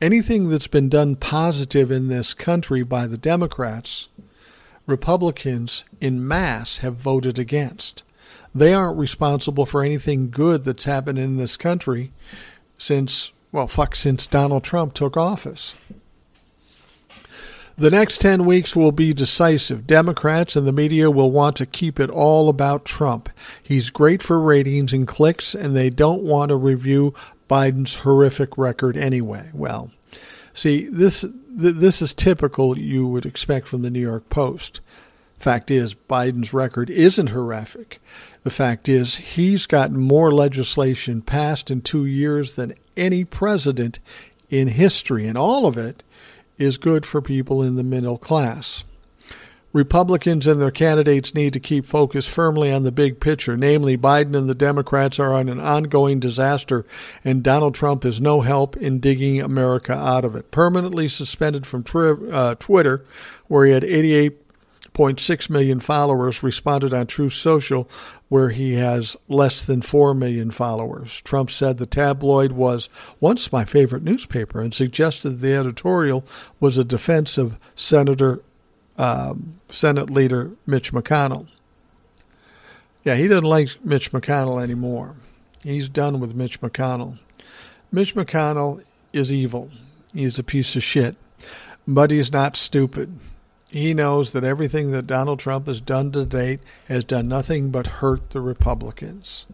Anything 0.00 0.48
that's 0.48 0.68
been 0.68 0.88
done 0.88 1.16
positive 1.16 1.90
in 1.90 2.06
this 2.06 2.32
country 2.32 2.84
by 2.84 3.08
the 3.08 3.18
Democrats, 3.18 4.08
Republicans 4.86 5.84
in 6.00 6.26
mass 6.26 6.78
have 6.78 6.94
voted 6.94 7.40
against. 7.40 8.04
They 8.54 8.72
aren't 8.72 8.98
responsible 8.98 9.66
for 9.66 9.82
anything 9.82 10.30
good 10.30 10.62
that's 10.62 10.84
happened 10.84 11.18
in 11.18 11.38
this 11.38 11.56
country 11.56 12.12
since, 12.78 13.32
well, 13.52 13.68
fuck, 13.68 13.96
since 13.96 14.26
Donald 14.26 14.64
Trump 14.64 14.94
took 14.94 15.16
office. 15.16 15.76
The 17.78 17.90
next 17.90 18.22
10 18.22 18.46
weeks 18.46 18.74
will 18.74 18.92
be 18.92 19.12
decisive. 19.12 19.86
Democrats 19.86 20.56
and 20.56 20.66
the 20.66 20.72
media 20.72 21.10
will 21.10 21.30
want 21.30 21.56
to 21.56 21.66
keep 21.66 22.00
it 22.00 22.08
all 22.08 22.48
about 22.48 22.86
Trump. 22.86 23.28
He's 23.62 23.90
great 23.90 24.22
for 24.22 24.40
ratings 24.40 24.94
and 24.94 25.06
clicks, 25.06 25.54
and 25.54 25.76
they 25.76 25.90
don't 25.90 26.22
want 26.22 26.48
to 26.48 26.56
review 26.56 27.12
Biden's 27.50 27.96
horrific 27.96 28.56
record 28.56 28.96
anyway. 28.96 29.50
Well, 29.52 29.90
see, 30.54 30.88
this 30.88 31.24
this 31.50 32.02
is 32.02 32.12
typical 32.12 32.78
you 32.78 33.06
would 33.06 33.26
expect 33.26 33.68
from 33.68 33.82
the 33.82 33.90
New 33.90 34.00
York 34.00 34.28
Post. 34.30 34.80
Fact 35.38 35.70
is, 35.70 35.94
Biden's 35.94 36.54
record 36.54 36.88
isn't 36.90 37.28
horrific. 37.28 38.00
The 38.46 38.50
fact 38.50 38.88
is, 38.88 39.16
he's 39.16 39.66
gotten 39.66 39.98
more 39.98 40.30
legislation 40.30 41.20
passed 41.20 41.68
in 41.68 41.80
two 41.80 42.06
years 42.06 42.54
than 42.54 42.76
any 42.96 43.24
president 43.24 43.98
in 44.48 44.68
history, 44.68 45.26
and 45.26 45.36
all 45.36 45.66
of 45.66 45.76
it 45.76 46.04
is 46.56 46.78
good 46.78 47.04
for 47.04 47.20
people 47.20 47.60
in 47.60 47.74
the 47.74 47.82
middle 47.82 48.18
class. 48.18 48.84
Republicans 49.72 50.46
and 50.46 50.62
their 50.62 50.70
candidates 50.70 51.34
need 51.34 51.54
to 51.54 51.58
keep 51.58 51.84
focus 51.84 52.28
firmly 52.28 52.70
on 52.70 52.84
the 52.84 52.92
big 52.92 53.18
picture, 53.18 53.56
namely, 53.56 53.98
Biden 53.98 54.36
and 54.36 54.48
the 54.48 54.54
Democrats 54.54 55.18
are 55.18 55.34
on 55.34 55.48
an 55.48 55.58
ongoing 55.58 56.20
disaster, 56.20 56.86
and 57.24 57.42
Donald 57.42 57.74
Trump 57.74 58.04
is 58.04 58.20
no 58.20 58.42
help 58.42 58.76
in 58.76 59.00
digging 59.00 59.40
America 59.40 59.92
out 59.92 60.24
of 60.24 60.36
it. 60.36 60.52
Permanently 60.52 61.08
suspended 61.08 61.66
from 61.66 61.84
uh, 62.30 62.54
Twitter, 62.54 63.04
where 63.48 63.66
he 63.66 63.72
had 63.72 63.82
88.6 63.82 65.50
million 65.50 65.80
followers, 65.80 66.44
responded 66.44 66.94
on 66.94 67.08
Truth 67.08 67.32
Social, 67.32 67.88
where 68.28 68.50
he 68.50 68.74
has 68.74 69.16
less 69.28 69.64
than 69.64 69.80
4 69.82 70.14
million 70.14 70.50
followers. 70.50 71.20
Trump 71.22 71.50
said 71.50 71.78
the 71.78 71.86
tabloid 71.86 72.52
was 72.52 72.88
once 73.20 73.52
my 73.52 73.64
favorite 73.64 74.02
newspaper 74.02 74.60
and 74.60 74.74
suggested 74.74 75.30
the 75.40 75.54
editorial 75.54 76.24
was 76.58 76.76
a 76.76 76.84
defense 76.84 77.38
of 77.38 77.58
Senator 77.74 78.42
um, 78.98 79.60
Senate 79.68 80.10
leader 80.10 80.52
Mitch 80.66 80.92
McConnell. 80.92 81.46
Yeah, 83.04 83.14
he 83.14 83.28
doesn't 83.28 83.44
like 83.44 83.84
Mitch 83.84 84.10
McConnell 84.10 84.60
anymore. 84.60 85.14
He's 85.62 85.88
done 85.88 86.18
with 86.18 86.34
Mitch 86.34 86.60
McConnell. 86.60 87.18
Mitch 87.92 88.16
McConnell 88.16 88.82
is 89.12 89.32
evil. 89.32 89.70
He's 90.12 90.38
a 90.38 90.42
piece 90.42 90.74
of 90.74 90.82
shit. 90.82 91.14
But 91.86 92.10
he's 92.10 92.32
not 92.32 92.56
stupid. 92.56 93.16
He 93.68 93.94
knows 93.94 94.32
that 94.32 94.44
everything 94.44 94.92
that 94.92 95.06
Donald 95.06 95.40
Trump 95.40 95.66
has 95.66 95.80
done 95.80 96.12
to 96.12 96.24
date 96.24 96.60
has 96.86 97.04
done 97.04 97.28
nothing 97.28 97.70
but 97.70 97.86
hurt 97.86 98.30
the 98.30 98.40
Republicans. 98.40 99.44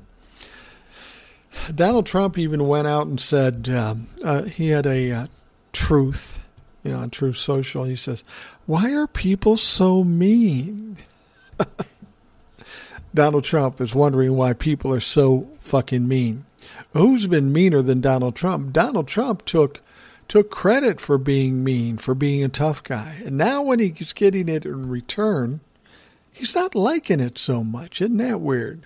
Donald 1.74 2.06
Trump 2.06 2.38
even 2.38 2.66
went 2.68 2.86
out 2.86 3.06
and 3.06 3.20
said 3.20 3.68
um, 3.68 4.08
uh, 4.22 4.44
he 4.44 4.68
had 4.68 4.86
a 4.86 5.10
uh, 5.10 5.26
truth, 5.72 6.40
you 6.82 6.92
know, 6.92 6.98
on 6.98 7.10
Truth 7.10 7.36
Social. 7.36 7.84
He 7.84 7.96
says, 7.96 8.24
"Why 8.66 8.92
are 8.94 9.06
people 9.06 9.56
so 9.56 10.02
mean?" 10.04 10.98
Donald 13.14 13.44
Trump 13.44 13.80
is 13.80 13.94
wondering 13.94 14.34
why 14.36 14.54
people 14.54 14.92
are 14.92 15.00
so 15.00 15.48
fucking 15.60 16.08
mean. 16.08 16.44
Who's 16.92 17.26
been 17.26 17.52
meaner 17.52 17.82
than 17.82 18.00
Donald 18.00 18.34
Trump? 18.34 18.72
Donald 18.72 19.06
Trump 19.06 19.44
took 19.44 19.80
took 20.32 20.50
credit 20.50 20.98
for 20.98 21.18
being 21.18 21.62
mean, 21.62 21.98
for 21.98 22.14
being 22.14 22.42
a 22.42 22.48
tough 22.48 22.82
guy. 22.82 23.18
And 23.22 23.36
now 23.36 23.60
when 23.60 23.78
he's 23.78 24.14
getting 24.14 24.48
it 24.48 24.64
in 24.64 24.88
return, 24.88 25.60
he's 26.32 26.54
not 26.54 26.74
liking 26.74 27.20
it 27.20 27.36
so 27.36 27.62
much. 27.62 28.00
Isn't 28.00 28.16
that 28.16 28.40
weird? 28.40 28.80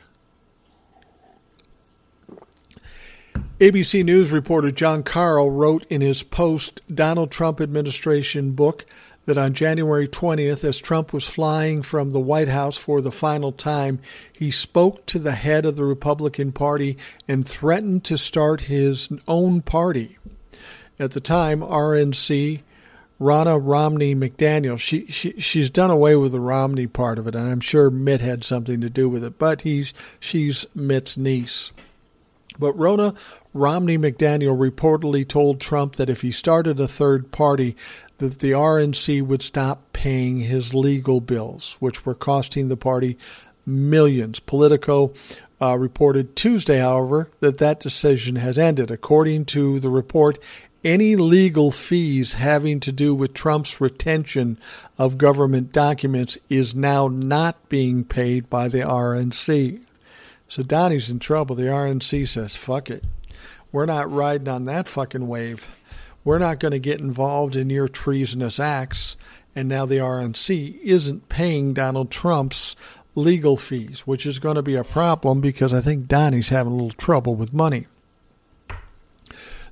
ABC 3.61 4.05
News 4.05 4.33
reporter 4.33 4.73
John 4.73 5.05
Karl 5.05 5.53
wrote 5.53 5.87
in 5.89 6.01
his 6.01 6.25
post 6.25 6.81
Donald 6.93 7.31
Trump 7.31 7.61
administration 7.61 8.51
book 8.51 8.85
that 9.27 9.39
on 9.39 9.55
January 9.55 10.09
20th, 10.09 10.65
as 10.65 10.81
Trump 10.81 11.13
was 11.13 11.29
flying 11.29 11.81
from 11.81 12.11
the 12.11 12.19
White 12.19 12.49
House 12.49 12.77
for 12.77 13.01
the 13.01 13.13
final 13.13 13.53
time, 13.53 14.01
he 14.33 14.51
spoke 14.51 15.07
to 15.07 15.21
the 15.21 15.31
head 15.31 15.65
of 15.65 15.77
the 15.77 15.85
Republican 15.85 16.51
Party 16.51 16.99
and 17.29 17.47
threatened 17.47 18.03
to 18.03 18.19
start 18.19 18.63
his 18.63 19.09
own 19.29 19.63
party 19.63 20.19
at 20.99 21.13
the 21.13 21.21
time, 21.21 21.61
RNC, 21.61 22.61
Ronna 23.21 23.59
Romney 23.63 24.15
McDaniel. 24.15 24.79
She, 24.79 25.07
she 25.07 25.39
she's 25.41 25.71
done 25.71 25.91
away 25.91 26.17
with 26.17 26.33
the 26.33 26.41
Romney 26.41 26.87
part 26.87 27.19
of 27.19 27.27
it, 27.27 27.35
and 27.35 27.49
I'm 27.49 27.61
sure 27.61 27.91
Mitt 27.91 28.21
had 28.21 28.45
something 28.45 28.81
to 28.81 28.91
do 28.91 29.09
with 29.09 29.25
it. 29.25 29.39
But 29.39 29.63
he's 29.63 29.95
she's 30.21 30.67
Mitt's 30.75 31.17
niece. 31.17 31.73
But 32.59 32.77
Ronna 32.77 33.17
Romney 33.55 33.97
McDaniel 33.97 34.57
reportedly 34.57 35.27
told 35.27 35.61
Trump 35.61 35.97
that 35.97 36.11
if 36.11 36.21
he 36.21 36.31
started 36.31 36.79
a 36.79 36.89
third 36.89 37.33
party, 37.33 37.75
that 38.19 38.39
the 38.41 38.53
RNC 38.53 39.23
would 39.23 39.43
stop 39.43 39.93
paying 39.93 40.41
his 40.41 40.75
legal 40.75 41.21
bills, 41.21 41.77
which 41.81 42.05
were 42.05 42.15
costing 42.15 42.69
the 42.69 42.77
party 42.77 43.17
millions. 43.65 44.41
Politico 44.41 45.13
uh, 45.61 45.77
reported 45.79 46.37
Tuesday, 46.37 46.79
however, 46.79 47.31
that 47.41 47.59
that 47.59 47.81
decision 47.81 48.37
has 48.37 48.59
ended. 48.59 48.91
According 48.91 49.47
to 49.47 49.81
the 49.81 49.89
report, 49.89 50.39
any 50.87 51.17
legal 51.17 51.73
fees 51.73 52.35
having 52.35 52.79
to 52.79 52.93
do 52.93 53.13
with 53.13 53.35
Trump's 53.35 53.81
retention 53.81 54.57
of 54.97 55.19
government 55.19 55.73
documents 55.73 56.39
is 56.49 56.77
now 56.77 57.09
not 57.09 57.69
being 57.69 58.05
paid 58.05 58.49
by 58.49 58.69
the 58.69 58.79
RNC. 58.79 59.81
So 60.47 60.63
Donnie's 60.63 61.11
in 61.11 61.19
trouble. 61.19 61.57
The 61.57 61.65
RNC 61.65 62.29
says, 62.29 62.55
fuck 62.55 62.89
it. 62.89 63.03
We're 63.73 63.87
not 63.87 64.13
riding 64.13 64.47
on 64.47 64.65
that 64.67 64.87
fucking 64.87 65.27
wave. 65.27 65.67
We're 66.23 66.39
not 66.39 66.61
going 66.61 66.71
to 66.71 66.79
get 66.79 67.01
involved 67.01 67.57
in 67.57 67.69
your 67.69 67.89
treasonous 67.89 68.61
acts. 68.61 69.17
And 69.57 69.69
now 69.69 69.87
the 69.87 69.99
RNC 69.99 70.81
isn't 70.83 71.29
paying 71.29 71.75
Donald 71.75 72.13
Trump's 72.13 72.77
legal 73.17 73.57
fees, 73.57 74.07
which 74.07 74.25
is 74.25 74.39
going 74.39 74.55
to 74.55 74.63
be 74.63 74.77
a 74.77 74.85
problem 74.85 75.41
because 75.41 75.75
I 75.75 75.81
think 75.81 76.07
Donnie's 76.07 76.51
having 76.51 76.75
a 76.75 76.77
little 76.77 76.91
trouble 76.93 77.35
with 77.35 77.53
money. 77.53 77.87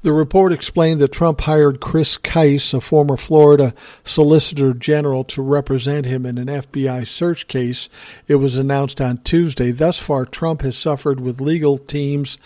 The 0.05 0.13
report 0.13 0.53
explained 0.53 1.01
that 1.01 1.13
Trump 1.13 1.41
hired 1.41 1.81
Chris 1.81 2.19
Kise, 2.19 2.75
a 2.75 2.83
former 2.83 3.17
Florida 3.17 3.73
Solicitor 4.05 4.75
General, 4.75 5.25
to 5.25 5.41
represent 5.41 6.05
him 6.05 6.27
in 6.27 6.37
an 6.37 6.47
FBI 6.47 7.07
search 7.07 7.49
case. 7.49 7.89
It 8.29 8.35
was 8.35 8.59
announced 8.59 9.01
on 9.01 9.23
Tuesday. 9.23 9.71
Thus 9.71 9.99
far, 9.99 10.27
Trump 10.27 10.61
has 10.61 10.77
suffered 10.77 11.21
with 11.21 11.41
legal 11.41 11.79
teams 11.79 12.37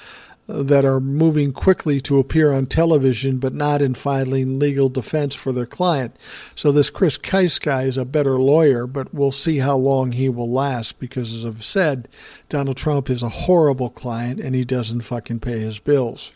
that 0.47 0.85
are 0.85 1.01
moving 1.01 1.53
quickly 1.53 2.01
to 2.03 2.21
appear 2.21 2.53
on 2.53 2.67
television 2.67 3.39
but 3.39 3.53
not 3.53 3.83
in 3.83 3.95
filing 3.95 4.61
legal 4.61 4.89
defense 4.89 5.35
for 5.35 5.51
their 5.51 5.67
client. 5.67 6.15
So 6.55 6.71
this 6.71 6.91
Chris 6.91 7.19
Kise 7.19 7.61
guy 7.61 7.83
is 7.83 7.99
a 7.99 8.05
better 8.05 8.39
lawyer, 8.39 8.87
but 8.87 9.13
we'll 9.13 9.33
see 9.33 9.59
how 9.59 9.77
long 9.77 10.13
he 10.13 10.29
will 10.29 10.51
last 10.51 11.01
because, 11.01 11.35
as 11.35 11.45
I've 11.45 11.65
said, 11.65 12.07
Donald 12.49 12.77
Trump 12.77 13.11
is 13.11 13.25
a 13.25 13.29
horrible 13.29 13.91
client 13.91 14.39
and 14.39 14.55
he 14.55 14.65
doesn't 14.65 15.01
fucking 15.01 15.41
pay 15.41 15.59
his 15.59 15.81
bills. 15.81 16.31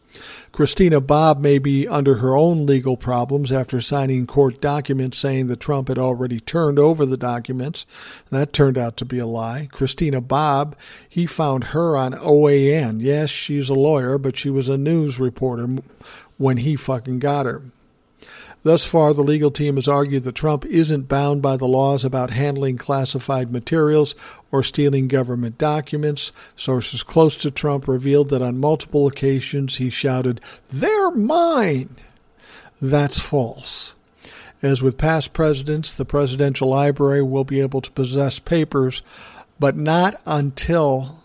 Christina 0.53 1.01
Bobb 1.01 1.41
may 1.41 1.59
be 1.59 1.89
under 1.89 2.17
her 2.17 2.37
own 2.37 2.67
legal 2.67 2.97
problems 2.97 3.51
after 3.51 3.81
signing 3.81 4.27
court 4.27 4.61
documents 4.61 5.19
saying 5.19 5.47
that 5.47 5.61
Trump 5.61 5.89
had 5.89 5.99
already 5.99 6.41
turned 6.41 6.79
over 6.79 7.07
the 7.07 7.17
documents. 7.17 7.87
That 8.31 8.53
turned 8.53 8.77
out 8.77 8.97
to 8.99 9.05
be 9.05 9.19
a 9.19 9.27
lie. 9.27 9.69
Christina 9.73 10.21
Bobb, 10.21 10.77
he 11.09 11.27
found 11.27 11.65
her 11.65 11.97
on 11.97 12.13
OAN. 12.15 13.01
Yes, 13.01 13.31
she's 13.31 13.69
a 13.69 13.75
lawyer, 13.75 14.19
but 14.19 14.37
she 14.37 14.51
was 14.51 14.69
a 14.69 14.79
news 14.79 15.19
reporter 15.19 15.69
when 16.37 16.59
he 16.59 16.77
fucking 16.77 17.19
got 17.19 17.47
her. 17.47 17.63
Thus 18.65 18.85
far, 18.85 19.13
the 19.13 19.23
legal 19.23 19.51
team 19.51 19.75
has 19.77 19.89
argued 19.89 20.23
that 20.23 20.37
Trump 20.37 20.65
isn't 20.67 21.09
bound 21.09 21.43
by 21.43 21.57
the 21.57 21.67
laws 21.67 22.05
about 22.05 22.31
handling 22.31 22.77
classified 22.77 23.51
materials 23.51 24.15
or 24.53 24.63
stealing 24.63 25.09
government 25.09 25.59
documents. 25.59 26.33
Sources 26.55 27.03
close 27.03 27.35
to 27.37 27.51
Trump 27.51 27.89
revealed 27.89 28.29
that 28.29 28.43
on 28.43 28.61
multiple 28.61 29.09
occasions 29.09 29.77
he 29.77 29.91
shouted, 29.91 30.41
They're 30.71 31.11
mine! 31.11 31.97
That's 32.81 33.19
false. 33.19 33.95
As 34.63 34.81
with 34.81 34.97
past 34.97 35.33
presidents, 35.33 35.95
the 35.95 36.05
presidential 36.05 36.69
library 36.69 37.23
will 37.23 37.45
be 37.45 37.61
able 37.61 37.81
to 37.81 37.91
possess 37.91 38.39
papers, 38.39 39.03
but 39.59 39.77
not 39.77 40.21
until 40.25 41.22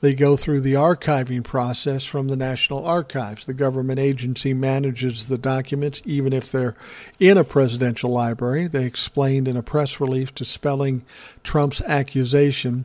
they 0.00 0.14
go 0.14 0.36
through 0.36 0.60
the 0.60 0.74
archiving 0.74 1.42
process 1.42 2.04
from 2.04 2.28
the 2.28 2.36
National 2.36 2.86
Archives. 2.86 3.44
The 3.44 3.54
government 3.54 3.98
agency 3.98 4.54
manages 4.54 5.26
the 5.26 5.38
documents 5.38 6.00
even 6.04 6.32
if 6.32 6.52
they're 6.52 6.76
in 7.18 7.36
a 7.36 7.44
presidential 7.44 8.10
library. 8.10 8.68
They 8.68 8.84
explained 8.84 9.48
in 9.48 9.56
a 9.56 9.62
press 9.62 10.00
release 10.00 10.30
dispelling 10.30 11.04
Trump's 11.42 11.82
accusation 11.82 12.84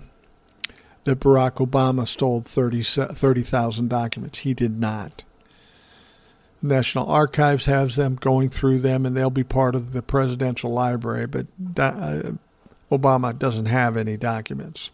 that 1.04 1.20
Barack 1.20 1.66
Obama 1.66 2.08
stole 2.08 2.42
30,000 2.42 3.16
30, 3.16 3.88
documents. 3.88 4.40
He 4.40 4.54
did 4.54 4.80
not. 4.80 5.24
The 6.62 6.68
National 6.70 7.08
Archives 7.08 7.66
has 7.66 7.98
them 7.98 8.16
going 8.16 8.50
through 8.50 8.80
them, 8.80 9.06
and 9.06 9.16
they'll 9.16 9.30
be 9.30 9.44
part 9.44 9.76
of 9.76 9.92
the 9.92 10.02
presidential 10.02 10.72
library, 10.72 11.28
but 11.28 11.48
uh, 11.78 12.32
Obama 12.90 13.38
doesn't 13.38 13.66
have 13.66 13.98
any 13.98 14.18
documents. 14.18 14.90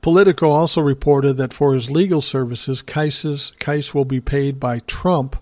Politico 0.00 0.48
also 0.48 0.80
reported 0.80 1.34
that 1.34 1.52
for 1.52 1.74
his 1.74 1.90
legal 1.90 2.20
services, 2.22 2.82
Kise 2.82 3.94
will 3.94 4.04
be 4.06 4.20
paid 4.20 4.58
by 4.58 4.78
Trump, 4.80 5.36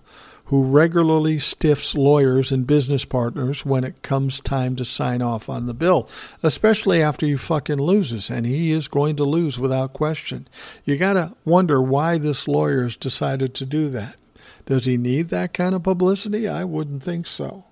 who 0.45 0.63
regularly 0.63 1.39
stiffs 1.39 1.95
lawyers 1.95 2.51
and 2.51 2.65
business 2.65 3.05
partners 3.05 3.65
when 3.65 3.83
it 3.83 4.01
comes 4.01 4.39
time 4.39 4.75
to 4.75 4.83
sign 4.83 5.21
off 5.21 5.47
on 5.47 5.65
the 5.65 5.73
bill, 5.73 6.09
especially 6.41 7.01
after 7.01 7.25
he 7.25 7.37
fucking 7.37 7.77
loses, 7.77 8.29
and 8.29 8.45
he 8.45 8.71
is 8.71 8.87
going 8.87 9.15
to 9.15 9.23
lose 9.23 9.59
without 9.59 9.93
question. 9.93 10.47
You 10.83 10.97
gotta 10.97 11.35
wonder 11.45 11.81
why 11.81 12.17
this 12.17 12.47
lawyer's 12.47 12.97
decided 12.97 13.53
to 13.55 13.65
do 13.65 13.89
that. 13.91 14.15
Does 14.65 14.85
he 14.85 14.97
need 14.97 15.29
that 15.29 15.53
kind 15.53 15.73
of 15.73 15.83
publicity? 15.83 16.47
I 16.47 16.63
wouldn't 16.63 17.03
think 17.03 17.27
so. 17.27 17.65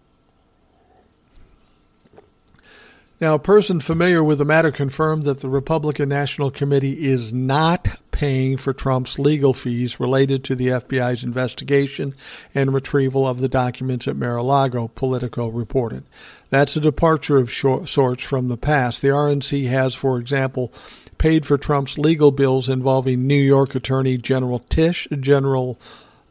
Now, 3.20 3.34
a 3.34 3.39
person 3.39 3.80
familiar 3.80 4.24
with 4.24 4.38
the 4.38 4.45
matter 4.45 4.72
confirmed 4.72 5.24
that 5.24 5.39
the 5.39 5.49
Republican 5.49 6.09
National 6.09 6.51
Committee 6.51 7.07
is 7.07 7.34
not 7.34 7.99
paying 8.11 8.57
for 8.57 8.74
Trump's 8.74 9.18
legal 9.18 9.55
fees 9.55 9.99
related 9.99 10.43
to 10.43 10.55
the 10.55 10.68
FBI's 10.68 11.24
investigation 11.24 12.13
and 12.53 12.76
retrieval 12.76 13.28
of 13.28 13.39
the 13.39 13.47
documents 13.47 14.07
at 14.07 14.15
Mar 14.15 14.38
a 14.38 14.43
Lago, 14.43 14.88
Politico 14.89 15.47
reported. 15.47 16.03
That's 16.51 16.76
a 16.76 16.82
departure 16.82 17.38
of 17.38 17.51
sorts 17.51 18.22
from 18.22 18.49
the 18.49 18.57
past. 18.57 19.01
The 19.01 19.07
RNC 19.07 19.68
has, 19.68 19.95
for 19.95 20.20
example, 20.20 20.72
paid 21.18 21.43
for 21.43 21.57
Trump's 21.57 21.97
legal 21.97 22.30
bills 22.30 22.70
involving 22.70 23.26
New 23.26 23.41
York 23.41 23.74
Attorney 23.74 24.18
General 24.18 24.59
Tish, 24.70 25.07
General 25.20 25.80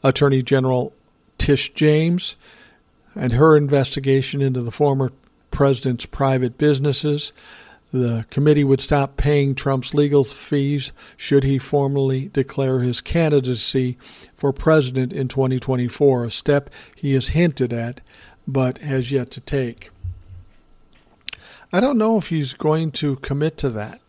Attorney 0.04 0.42
General 0.42 0.92
Tish 1.36 1.74
James, 1.74 2.36
and 3.16 3.32
her 3.32 3.56
investigation 3.56 4.40
into 4.40 4.60
the 4.60 4.70
former 4.70 5.10
president's 5.56 6.04
private 6.04 6.58
businesses. 6.58 7.32
The 7.90 8.26
committee 8.28 8.62
would 8.62 8.82
stop 8.82 9.16
paying 9.16 9.54
Trump's 9.54 9.94
legal 9.94 10.22
fees 10.22 10.92
should 11.16 11.44
he 11.44 11.58
formally 11.58 12.28
declare 12.28 12.80
his 12.80 13.00
candidacy 13.00 13.96
for 14.34 14.52
president 14.52 15.14
in 15.14 15.28
2024, 15.28 16.24
a 16.26 16.30
step 16.30 16.68
he 16.94 17.14
has 17.14 17.30
hinted 17.30 17.72
at 17.72 18.02
but 18.46 18.78
has 18.78 19.10
yet 19.10 19.30
to 19.30 19.40
take. 19.40 19.88
I 21.72 21.80
don't 21.80 21.96
know 21.96 22.18
if 22.18 22.28
he's 22.28 22.52
going 22.52 22.92
to 22.92 23.16
commit 23.16 23.56
to 23.58 23.70
that. 23.70 24.02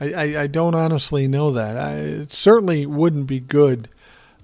I, 0.00 0.12
I, 0.12 0.40
I 0.42 0.46
don't 0.46 0.74
honestly 0.74 1.28
know 1.28 1.50
that. 1.50 1.76
I, 1.76 1.92
it 1.96 2.32
certainly 2.32 2.86
wouldn't 2.86 3.26
be 3.26 3.38
good 3.38 3.90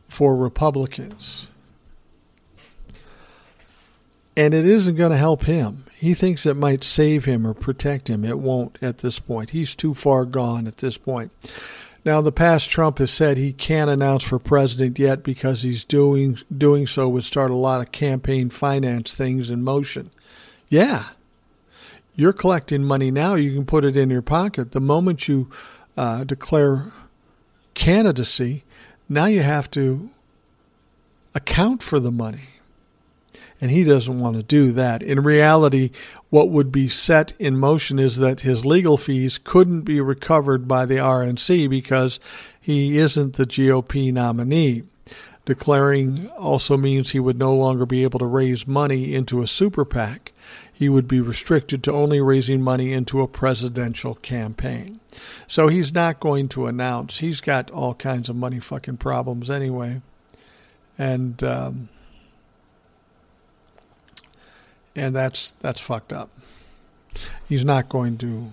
for 0.06 0.36
Republicans 0.36 1.48
and 4.38 4.54
it 4.54 4.64
isn't 4.64 4.94
going 4.94 5.10
to 5.10 5.16
help 5.16 5.46
him. 5.46 5.84
He 5.96 6.14
thinks 6.14 6.46
it 6.46 6.56
might 6.56 6.84
save 6.84 7.24
him 7.24 7.44
or 7.44 7.54
protect 7.54 8.08
him. 8.08 8.24
It 8.24 8.38
won't 8.38 8.78
at 8.80 8.98
this 8.98 9.18
point. 9.18 9.50
He's 9.50 9.74
too 9.74 9.94
far 9.94 10.24
gone 10.24 10.68
at 10.68 10.76
this 10.76 10.96
point. 10.96 11.32
Now, 12.04 12.20
the 12.20 12.30
past 12.30 12.70
Trump 12.70 12.98
has 12.98 13.10
said 13.10 13.36
he 13.36 13.52
can't 13.52 13.90
announce 13.90 14.22
for 14.22 14.38
president 14.38 14.96
yet 14.96 15.24
because 15.24 15.62
he's 15.62 15.84
doing 15.84 16.38
doing 16.56 16.86
so 16.86 17.08
would 17.08 17.24
start 17.24 17.50
a 17.50 17.56
lot 17.56 17.80
of 17.80 17.90
campaign 17.90 18.48
finance 18.48 19.16
things 19.16 19.50
in 19.50 19.64
motion. 19.64 20.12
Yeah, 20.68 21.08
you're 22.14 22.32
collecting 22.32 22.84
money 22.84 23.10
now. 23.10 23.34
You 23.34 23.52
can 23.52 23.66
put 23.66 23.84
it 23.84 23.96
in 23.96 24.08
your 24.08 24.22
pocket. 24.22 24.70
The 24.70 24.80
moment 24.80 25.26
you 25.26 25.50
uh, 25.96 26.22
declare 26.22 26.92
candidacy, 27.74 28.62
now 29.08 29.26
you 29.26 29.42
have 29.42 29.68
to 29.72 30.10
account 31.34 31.82
for 31.82 31.98
the 31.98 32.12
money 32.12 32.57
and 33.60 33.70
he 33.70 33.84
doesn't 33.84 34.20
want 34.20 34.36
to 34.36 34.42
do 34.42 34.72
that. 34.72 35.02
In 35.02 35.22
reality, 35.22 35.90
what 36.30 36.50
would 36.50 36.70
be 36.70 36.88
set 36.88 37.32
in 37.38 37.56
motion 37.56 37.98
is 37.98 38.18
that 38.18 38.40
his 38.40 38.64
legal 38.64 38.96
fees 38.96 39.38
couldn't 39.38 39.82
be 39.82 40.00
recovered 40.00 40.68
by 40.68 40.84
the 40.84 40.96
RNC 40.96 41.68
because 41.68 42.20
he 42.60 42.98
isn't 42.98 43.34
the 43.34 43.46
GOP 43.46 44.12
nominee. 44.12 44.84
Declaring 45.44 46.28
also 46.32 46.76
means 46.76 47.10
he 47.10 47.20
would 47.20 47.38
no 47.38 47.54
longer 47.54 47.86
be 47.86 48.02
able 48.02 48.18
to 48.18 48.26
raise 48.26 48.66
money 48.66 49.14
into 49.14 49.40
a 49.40 49.46
super 49.46 49.86
PAC. 49.86 50.32
He 50.70 50.90
would 50.90 51.08
be 51.08 51.20
restricted 51.22 51.82
to 51.84 51.92
only 51.92 52.20
raising 52.20 52.60
money 52.60 52.92
into 52.92 53.22
a 53.22 53.26
presidential 53.26 54.14
campaign. 54.16 55.00
So 55.46 55.68
he's 55.68 55.92
not 55.92 56.20
going 56.20 56.48
to 56.50 56.66
announce. 56.66 57.20
He's 57.20 57.40
got 57.40 57.70
all 57.70 57.94
kinds 57.94 58.28
of 58.28 58.36
money 58.36 58.60
fucking 58.60 58.98
problems 58.98 59.50
anyway. 59.50 60.02
And 60.98 61.42
um, 61.42 61.88
and 64.98 65.14
that's 65.14 65.52
that's 65.60 65.80
fucked 65.80 66.12
up. 66.12 66.30
He's 67.48 67.64
not 67.64 67.88
going 67.88 68.18
to 68.18 68.52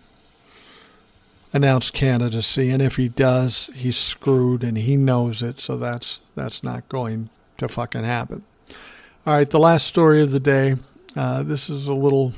announce 1.54 1.92
candidacy, 1.92 2.70
and 2.70 2.82
if 2.82 2.96
he 2.96 3.10
does, 3.10 3.70
he's 3.74 3.98
screwed, 3.98 4.64
and 4.64 4.78
he 4.78 4.96
knows 4.96 5.42
it. 5.42 5.60
So 5.60 5.78
that's 5.78 6.20
that's 6.36 6.64
not 6.64 6.88
going 6.90 7.30
to 7.58 7.68
fucking 7.68 8.04
happen. 8.04 8.44
All 9.26 9.36
right, 9.36 9.50
the 9.50 9.60
last 9.60 9.88
story 9.88 10.22
of 10.22 10.32
the 10.32 10.40
day. 10.40 10.76
Uh, 11.16 11.44
this 11.44 11.70
is 11.70 11.88
a 11.88 11.94
little 11.94 12.34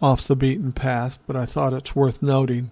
off 0.00 0.26
the 0.26 0.36
beaten 0.36 0.72
path, 0.72 1.18
but 1.26 1.36
I 1.36 1.46
thought 1.46 1.72
it's 1.72 1.96
worth 1.96 2.22
noting. 2.22 2.70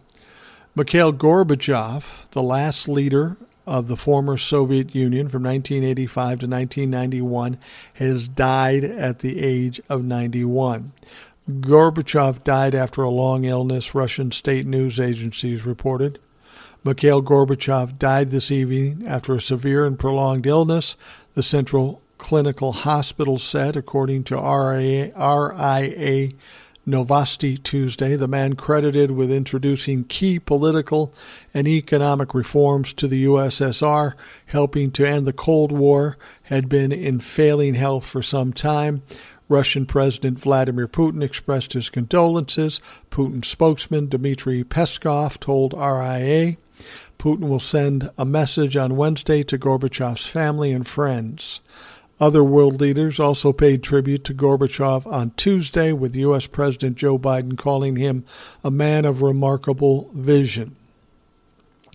Mikhail 0.76 1.12
Gorbachev, 1.12 2.28
the 2.30 2.42
last 2.42 2.86
leader 2.86 3.36
of 3.66 3.88
the 3.88 3.96
former 3.96 4.36
Soviet 4.36 4.94
Union 4.94 5.28
from 5.28 5.42
1985 5.42 6.40
to 6.40 6.46
1991 6.46 7.58
has 7.94 8.28
died 8.28 8.84
at 8.84 9.20
the 9.20 9.40
age 9.40 9.80
of 9.88 10.04
91. 10.04 10.92
Gorbachev 11.48 12.44
died 12.44 12.74
after 12.74 13.02
a 13.02 13.10
long 13.10 13.44
illness, 13.44 13.94
Russian 13.94 14.30
state 14.32 14.66
news 14.66 15.00
agencies 15.00 15.66
reported. 15.66 16.18
Mikhail 16.84 17.22
Gorbachev 17.22 17.98
died 17.98 18.30
this 18.30 18.50
evening 18.50 19.04
after 19.06 19.34
a 19.34 19.40
severe 19.40 19.84
and 19.84 19.98
prolonged 19.98 20.46
illness, 20.46 20.96
the 21.34 21.42
Central 21.42 22.00
Clinical 22.18 22.72
Hospital 22.72 23.38
said, 23.38 23.76
according 23.76 24.24
to 24.24 24.36
RIA, 24.36 25.12
RIA 25.16 26.30
Novosti 26.86 27.62
Tuesday, 27.62 28.16
the 28.16 28.28
man 28.28 28.54
credited 28.54 29.10
with 29.10 29.30
introducing 29.30 30.04
key 30.04 30.38
political 30.38 31.14
and 31.52 31.68
economic 31.68 32.34
reforms 32.34 32.92
to 32.94 33.06
the 33.06 33.24
USSR, 33.24 34.14
helping 34.46 34.90
to 34.92 35.06
end 35.06 35.26
the 35.26 35.32
Cold 35.32 35.72
War, 35.72 36.16
had 36.44 36.68
been 36.68 36.90
in 36.92 37.20
failing 37.20 37.74
health 37.74 38.06
for 38.06 38.22
some 38.22 38.52
time. 38.52 39.02
Russian 39.48 39.84
President 39.84 40.38
Vladimir 40.38 40.88
Putin 40.88 41.22
expressed 41.22 41.72
his 41.72 41.90
condolences. 41.90 42.80
Putin's 43.10 43.48
spokesman 43.48 44.08
Dmitry 44.08 44.64
Peskov 44.64 45.38
told 45.38 45.74
RIA 45.74 46.56
Putin 47.18 47.48
will 47.50 47.60
send 47.60 48.10
a 48.16 48.24
message 48.24 48.78
on 48.78 48.96
Wednesday 48.96 49.42
to 49.42 49.58
Gorbachev's 49.58 50.24
family 50.24 50.72
and 50.72 50.88
friends. 50.88 51.60
Other 52.20 52.44
world 52.44 52.82
leaders 52.82 53.18
also 53.18 53.50
paid 53.50 53.82
tribute 53.82 54.24
to 54.24 54.34
Gorbachev 54.34 55.06
on 55.06 55.30
Tuesday, 55.38 55.90
with 55.92 56.14
U.S. 56.16 56.46
President 56.46 56.98
Joe 56.98 57.18
Biden 57.18 57.56
calling 57.56 57.96
him 57.96 58.26
a 58.62 58.70
man 58.70 59.06
of 59.06 59.22
remarkable 59.22 60.10
vision. 60.14 60.76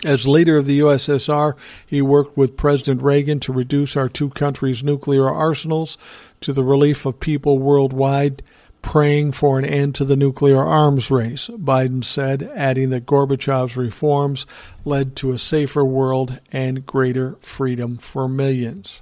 As 0.03 0.27
leader 0.27 0.57
of 0.57 0.65
the 0.65 0.79
USSR, 0.79 1.53
he 1.85 2.01
worked 2.01 2.35
with 2.35 2.57
President 2.57 3.03
Reagan 3.03 3.39
to 3.41 3.53
reduce 3.53 3.95
our 3.95 4.09
two 4.09 4.31
countries' 4.31 4.83
nuclear 4.83 5.29
arsenals 5.29 5.95
to 6.41 6.53
the 6.53 6.63
relief 6.63 7.05
of 7.05 7.19
people 7.19 7.59
worldwide 7.59 8.41
praying 8.81 9.31
for 9.31 9.57
an 9.57 9.65
end 9.65 9.95
to 9.95 10.05
the 10.05 10.15
nuclear 10.15 10.61
arms 10.63 11.09
race, 11.09 11.47
Biden 11.47 12.03
said, 12.03 12.43
adding 12.55 12.91
that 12.91 13.07
Gorbachev's 13.07 13.75
reforms 13.75 14.45
led 14.83 15.15
to 15.17 15.31
a 15.31 15.39
safer 15.39 15.83
world 15.83 16.39
and 16.51 16.85
greater 16.85 17.35
freedom 17.41 17.97
for 17.97 18.27
millions 18.27 19.01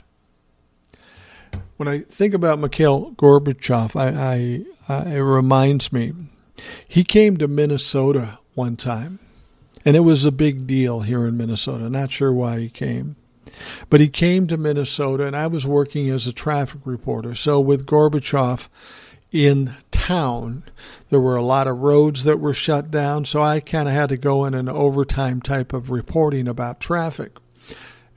when 1.77 1.87
I 1.87 1.99
think 1.99 2.33
about 2.33 2.59
Mikhail 2.59 3.11
Gorbachev, 3.11 3.95
I, 3.95 4.65
I, 4.87 4.93
I, 4.93 5.15
it 5.15 5.21
reminds 5.21 5.91
me 5.91 6.13
he 6.87 7.03
came 7.03 7.37
to 7.37 7.47
Minnesota 7.47 8.39
one 8.53 8.75
time, 8.75 9.19
and 9.83 9.95
it 9.95 10.01
was 10.01 10.25
a 10.25 10.31
big 10.31 10.67
deal 10.67 11.01
here 11.01 11.25
in 11.25 11.37
Minnesota. 11.37 11.89
Not 11.89 12.11
sure 12.11 12.31
why 12.31 12.59
he 12.59 12.69
came, 12.69 13.15
but 13.89 13.99
he 13.99 14.09
came 14.09 14.47
to 14.47 14.57
Minnesota, 14.57 15.25
and 15.25 15.35
I 15.35 15.47
was 15.47 15.65
working 15.65 16.09
as 16.09 16.27
a 16.27 16.33
traffic 16.33 16.81
reporter. 16.85 17.35
So 17.35 17.59
with 17.59 17.85
Gorbachev 17.85 18.69
in 19.31 19.73
town, 19.91 20.63
there 21.09 21.19
were 21.19 21.35
a 21.35 21.43
lot 21.43 21.67
of 21.67 21.79
roads 21.79 22.23
that 22.23 22.39
were 22.39 22.53
shut 22.53 22.91
down, 22.91 23.25
so 23.25 23.41
I 23.41 23.59
kind 23.59 23.87
of 23.87 23.93
had 23.93 24.09
to 24.09 24.17
go 24.17 24.45
in 24.45 24.53
an 24.53 24.69
overtime 24.69 25.41
type 25.41 25.73
of 25.73 25.89
reporting 25.89 26.47
about 26.47 26.79
traffic. 26.79 27.31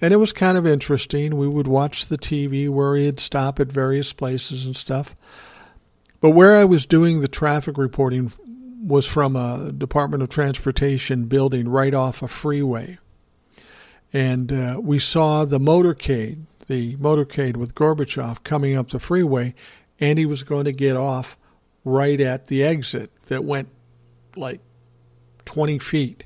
And 0.00 0.12
it 0.12 0.18
was 0.18 0.32
kind 0.32 0.58
of 0.58 0.66
interesting. 0.66 1.36
We 1.36 1.48
would 1.48 1.66
watch 1.66 2.06
the 2.06 2.18
TV 2.18 2.68
where 2.68 2.96
he'd 2.96 3.20
stop 3.20 3.58
at 3.60 3.72
various 3.72 4.12
places 4.12 4.66
and 4.66 4.76
stuff. 4.76 5.16
But 6.20 6.30
where 6.30 6.56
I 6.56 6.64
was 6.64 6.86
doing 6.86 7.20
the 7.20 7.28
traffic 7.28 7.78
reporting 7.78 8.32
was 8.82 9.06
from 9.06 9.36
a 9.36 9.72
Department 9.72 10.22
of 10.22 10.28
Transportation 10.28 11.24
building 11.24 11.68
right 11.68 11.94
off 11.94 12.22
a 12.22 12.28
freeway. 12.28 12.98
And 14.12 14.52
uh, 14.52 14.80
we 14.82 14.98
saw 14.98 15.44
the 15.44 15.58
motorcade, 15.58 16.44
the 16.66 16.96
motorcade 16.96 17.56
with 17.56 17.74
Gorbachev 17.74 18.44
coming 18.44 18.76
up 18.76 18.90
the 18.90 19.00
freeway, 19.00 19.54
and 19.98 20.18
he 20.18 20.26
was 20.26 20.42
going 20.42 20.64
to 20.64 20.72
get 20.72 20.96
off 20.96 21.36
right 21.84 22.20
at 22.20 22.48
the 22.48 22.62
exit 22.62 23.10
that 23.26 23.44
went 23.44 23.68
like 24.36 24.60
20 25.44 25.78
feet 25.78 26.24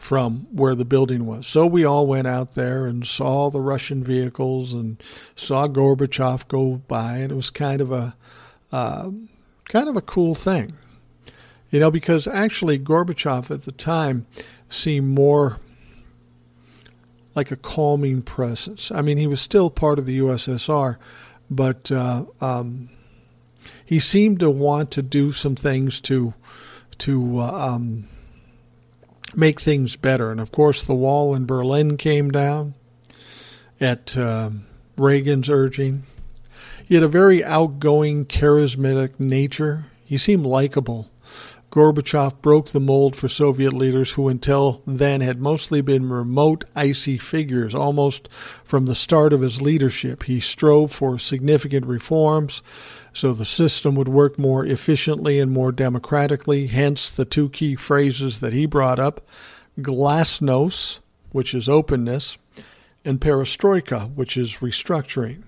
from 0.00 0.46
where 0.50 0.74
the 0.74 0.84
building 0.84 1.26
was. 1.26 1.46
So 1.46 1.66
we 1.66 1.84
all 1.84 2.06
went 2.06 2.26
out 2.26 2.54
there 2.54 2.86
and 2.86 3.06
saw 3.06 3.50
the 3.50 3.60
Russian 3.60 4.02
vehicles 4.02 4.72
and 4.72 5.00
saw 5.36 5.68
Gorbachev 5.68 6.48
go 6.48 6.80
by, 6.88 7.18
and 7.18 7.30
it 7.30 7.34
was 7.34 7.50
kind 7.50 7.82
of 7.82 7.92
a 7.92 8.16
uh, 8.72 9.10
kind 9.66 9.88
of 9.90 9.96
a 9.96 10.00
cool 10.00 10.34
thing, 10.34 10.72
you 11.70 11.78
know, 11.78 11.90
because 11.90 12.26
actually 12.26 12.78
Gorbachev 12.78 13.50
at 13.50 13.66
the 13.66 13.72
time 13.72 14.26
seemed 14.70 15.08
more 15.08 15.60
like 17.34 17.50
a 17.50 17.56
calming 17.56 18.22
presence. 18.22 18.90
I 18.90 19.02
mean, 19.02 19.18
he 19.18 19.26
was 19.26 19.40
still 19.42 19.68
part 19.68 19.98
of 19.98 20.06
the 20.06 20.18
USSR, 20.18 20.96
but 21.50 21.92
uh, 21.92 22.24
um, 22.40 22.88
he 23.84 24.00
seemed 24.00 24.40
to 24.40 24.50
want 24.50 24.90
to 24.92 25.02
do 25.02 25.30
some 25.32 25.56
things 25.56 26.00
to 26.00 26.32
to 26.98 27.38
uh, 27.38 27.74
um, 27.74 28.08
make 29.34 29.60
things 29.60 29.96
better. 29.96 30.30
And 30.30 30.40
of 30.40 30.52
course, 30.52 30.84
the 30.84 30.94
wall 30.94 31.34
in 31.34 31.46
Berlin 31.46 31.96
came 31.96 32.30
down 32.30 32.74
at 33.80 34.16
uh, 34.16 34.50
Reagan's 34.96 35.48
urging. 35.48 36.04
He 36.84 36.94
had 36.94 37.04
a 37.04 37.08
very 37.08 37.44
outgoing, 37.44 38.26
charismatic 38.26 39.20
nature. 39.20 39.86
He 40.04 40.18
seemed 40.18 40.44
likable. 40.44 41.08
Gorbachev 41.70 42.42
broke 42.42 42.70
the 42.70 42.80
mold 42.80 43.14
for 43.14 43.28
Soviet 43.28 43.72
leaders 43.72 44.12
who, 44.12 44.28
until 44.28 44.82
then, 44.86 45.20
had 45.20 45.40
mostly 45.40 45.80
been 45.80 46.08
remote, 46.08 46.64
icy 46.74 47.16
figures 47.16 47.76
almost 47.76 48.28
from 48.64 48.86
the 48.86 48.94
start 48.96 49.32
of 49.32 49.40
his 49.40 49.62
leadership. 49.62 50.24
He 50.24 50.40
strove 50.40 50.90
for 50.90 51.16
significant 51.18 51.86
reforms 51.86 52.60
so 53.12 53.32
the 53.32 53.44
system 53.44 53.94
would 53.94 54.08
work 54.08 54.38
more 54.38 54.64
efficiently 54.64 55.38
and 55.38 55.50
more 55.50 55.72
democratically. 55.72 56.66
Hence, 56.66 57.12
the 57.12 57.24
two 57.24 57.48
key 57.48 57.76
phrases 57.76 58.40
that 58.40 58.52
he 58.52 58.66
brought 58.66 58.98
up 58.98 59.26
glasnost, 59.78 61.00
which 61.32 61.54
is 61.54 61.68
openness, 61.68 62.38
and 63.04 63.20
perestroika, 63.20 64.14
which 64.14 64.36
is 64.36 64.56
restructuring. 64.56 65.42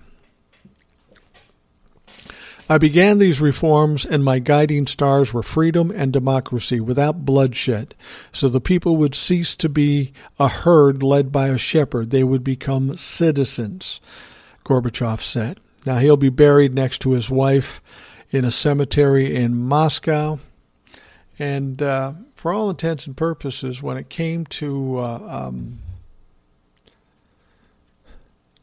I 2.69 2.77
began 2.77 3.17
these 3.17 3.41
reforms, 3.41 4.05
and 4.05 4.23
my 4.23 4.39
guiding 4.39 4.87
stars 4.87 5.33
were 5.33 5.43
freedom 5.43 5.91
and 5.91 6.13
democracy 6.13 6.79
without 6.79 7.25
bloodshed. 7.25 7.93
So 8.31 8.47
the 8.47 8.61
people 8.61 8.95
would 8.97 9.15
cease 9.15 9.55
to 9.57 9.67
be 9.67 10.13
a 10.39 10.47
herd 10.47 11.03
led 11.03 11.31
by 11.31 11.49
a 11.49 11.57
shepherd. 11.57 12.09
They 12.09 12.23
would 12.23 12.43
become 12.43 12.97
citizens, 12.97 13.99
Gorbachev 14.63 15.21
said. 15.21 15.59
Now, 15.85 15.97
he'll 15.97 16.17
be 16.17 16.29
buried 16.29 16.73
next 16.73 16.99
to 16.99 17.11
his 17.11 17.29
wife 17.29 17.81
in 18.31 18.45
a 18.45 18.51
cemetery 18.51 19.35
in 19.35 19.55
Moscow. 19.55 20.39
And 21.37 21.81
uh, 21.81 22.13
for 22.35 22.53
all 22.53 22.69
intents 22.69 23.05
and 23.05 23.17
purposes, 23.17 23.81
when 23.81 23.97
it 23.97 24.09
came 24.09 24.45
to 24.45 24.97
uh, 24.97 25.19
um, 25.47 25.79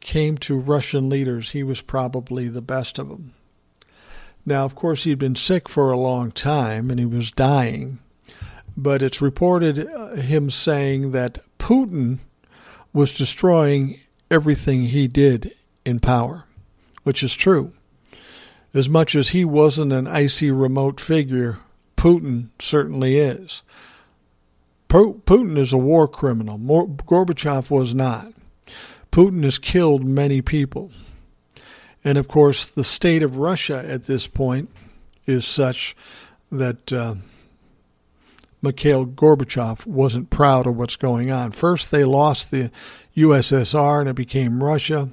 came 0.01 0.39
to 0.39 0.59
Russian 0.59 1.09
leaders, 1.09 1.51
he 1.51 1.63
was 1.63 1.83
probably 1.83 2.49
the 2.49 2.63
best 2.63 2.99
of 2.99 3.09
them. 3.09 3.35
Now, 4.47 4.65
of 4.65 4.75
course, 4.75 5.05
he'd 5.05 5.19
been 5.19 5.37
sick 5.37 5.69
for 5.69 5.91
a 5.91 5.99
long 5.99 6.33
time 6.33 6.91
and 6.91 6.99
he 6.99 7.07
was 7.07 7.31
dying, 7.31 7.99
but 8.77 9.03
it's 9.03 9.21
reported 9.21 9.87
uh, 9.87 10.15
him 10.17 10.49
saying 10.49 11.13
that 11.13 11.39
Putin 11.59 12.21
was 12.93 13.15
destroying 13.15 14.01
everything 14.31 14.87
he 14.87 15.07
did 15.07 15.55
in 15.85 16.01
power 16.01 16.45
which 17.03 17.23
is 17.23 17.35
true. 17.35 17.73
As 18.73 18.89
much 18.89 19.17
as 19.17 19.31
he 19.31 19.45
wasn't 19.45 19.93
an 19.93 20.07
icy 20.07 20.51
remote 20.51 21.01
figure, 21.01 21.59
Putin 21.97 22.51
certainly 22.59 23.19
is. 23.19 23.63
Putin 24.89 25.59
is 25.59 25.73
a 25.73 25.79
war 25.79 26.09
criminal. 26.09 26.59
Gorbachev 26.59 27.71
was 27.71 27.95
not. 27.95 28.33
Putin 29.13 29.45
has 29.45 29.59
killed 29.59 30.05
many 30.05 30.41
people. 30.41 30.91
And 32.05 32.17
of 32.17 32.29
course, 32.29 32.71
the 32.71 32.85
state 32.85 33.23
of 33.23 33.37
Russia 33.37 33.85
at 33.87 34.05
this 34.05 34.27
point 34.27 34.71
is 35.27 35.47
such 35.47 35.97
that 36.51 36.93
uh, 36.93 37.17
Mikhail 38.63 39.07
Gorbachev 39.07 39.87
wasn't 39.87 40.31
proud 40.31 40.67
of 40.67 40.77
what's 40.77 40.97
going 40.97 41.31
on. 41.31 41.53
First, 41.53 41.91
they 41.91 42.05
lost 42.05 42.51
the 42.51 42.71
USSR 43.17 44.01
and 44.01 44.09
it 44.09 44.17
became 44.17 44.63
Russia. 44.63 45.11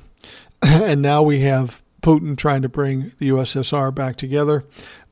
and 0.61 1.01
now 1.01 1.21
we 1.21 1.41
have 1.41 1.81
Putin 2.01 2.37
trying 2.37 2.61
to 2.61 2.69
bring 2.69 3.11
the 3.17 3.29
USSR 3.29 3.93
back 3.93 4.15
together, 4.15 4.63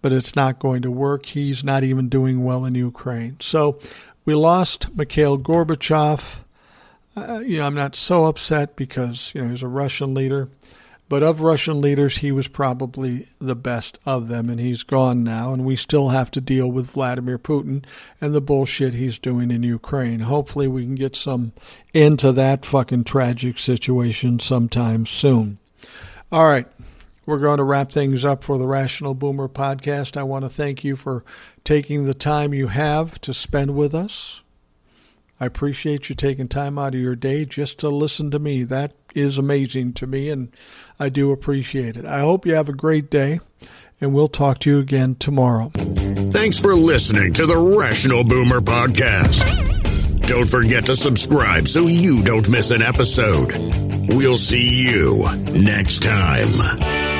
but 0.01 0.13
it's 0.13 0.35
not 0.35 0.59
going 0.59 0.81
to 0.83 0.91
work. 0.91 1.25
He's 1.27 1.63
not 1.63 1.83
even 1.83 2.09
doing 2.09 2.43
well 2.43 2.65
in 2.65 2.75
Ukraine. 2.75 3.37
So 3.39 3.79
we 4.23 4.33
lost 4.33 4.95
Mikhail 4.95 5.37
Gorbachev. 5.37 6.39
Uh, 7.15 7.41
you 7.45 7.57
know, 7.57 7.65
I'm 7.65 7.75
not 7.75 7.95
so 7.95 8.25
upset 8.25 8.75
because 8.75 9.31
you 9.33 9.41
know 9.41 9.49
he's 9.49 9.63
a 9.63 9.67
Russian 9.67 10.13
leader, 10.13 10.49
but 11.08 11.22
of 11.22 11.41
Russian 11.41 11.82
leaders, 11.82 12.18
he 12.18 12.32
was 12.32 12.47
probably 12.47 13.28
the 13.39 13.56
best 13.56 13.99
of 14.06 14.28
them, 14.28 14.49
and 14.49 14.60
he's 14.60 14.82
gone 14.82 15.24
now. 15.24 15.53
And 15.53 15.64
we 15.64 15.76
still 15.76 16.10
have 16.10 16.32
to 16.32 16.41
deal 16.41 16.72
with 16.72 16.91
Vladimir 16.91 17.38
Putin 17.38 17.86
and 18.20 18.34
the 18.34 18.41
bullshit 18.41 18.95
he's 18.95 19.20
doing 19.20 19.51
in 19.51 19.62
Ukraine. 19.62 20.22
Hopefully, 20.22 20.68
we 20.68 20.84
can 20.84 20.95
get 20.95 21.16
some 21.16 21.53
end 21.93 22.20
to 22.20 22.32
that 22.32 22.66
fucking 22.66 23.03
tragic 23.03 23.60
situation 23.60 24.39
sometime 24.39 25.06
soon. 25.06 25.60
All 26.32 26.45
right. 26.45 26.68
We're 27.28 27.39
going 27.39 27.58
to 27.58 27.64
wrap 27.64 27.91
things 27.91 28.24
up 28.24 28.43
for 28.43 28.60
the 28.60 28.68
Rational 28.68 29.16
Boomer 29.16 29.47
podcast. 29.47 30.16
I 30.16 30.22
want 30.22 30.45
to 30.45 30.49
thank 30.49 30.84
you 30.84 30.95
for 30.95 31.24
taking 31.64 32.06
the 32.06 32.14
time 32.14 32.53
you 32.53 32.68
have 32.68 33.20
to 33.22 33.34
spend 33.34 33.76
with 33.76 33.95
us. 33.95 34.41
I 35.39 35.47
appreciate 35.47 36.08
you 36.08 36.16
taking 36.16 36.47
time 36.47 36.78
out 36.78 36.93
of 36.93 37.01
your 37.01 37.16
day 37.16 37.43
just 37.43 37.80
to 37.80 37.89
listen 37.89 38.32
to 38.32 38.39
me. 38.39 38.64
That 38.64 38.93
is 39.16 39.38
amazing 39.38 39.93
to 39.93 40.08
me, 40.08 40.30
and 40.30 40.49
I 40.99 41.09
do 41.09 41.31
appreciate 41.31 41.97
it. 41.97 42.05
I 42.05 42.19
hope 42.19 42.45
you 42.45 42.55
have 42.55 42.69
a 42.69 42.73
great 42.73 43.09
day, 43.09 43.39
and 43.99 44.13
we'll 44.13 44.27
talk 44.27 44.59
to 44.59 44.69
you 44.69 44.79
again 44.79 45.15
tomorrow. 45.15 45.69
Thanks 45.75 46.59
for 46.59 46.73
listening 46.73 47.33
to 47.33 47.45
the 47.45 47.77
Rational 47.79 48.23
Boomer 48.23 48.61
podcast. 48.61 49.63
Don't 50.27 50.49
forget 50.49 50.85
to 50.85 50.95
subscribe 50.95 51.67
so 51.67 51.87
you 51.87 52.23
don't 52.23 52.49
miss 52.49 52.71
an 52.71 52.81
episode. 52.81 53.53
We'll 54.09 54.37
see 54.37 54.89
you 54.89 55.23
next 55.53 56.01
time. 56.03 57.14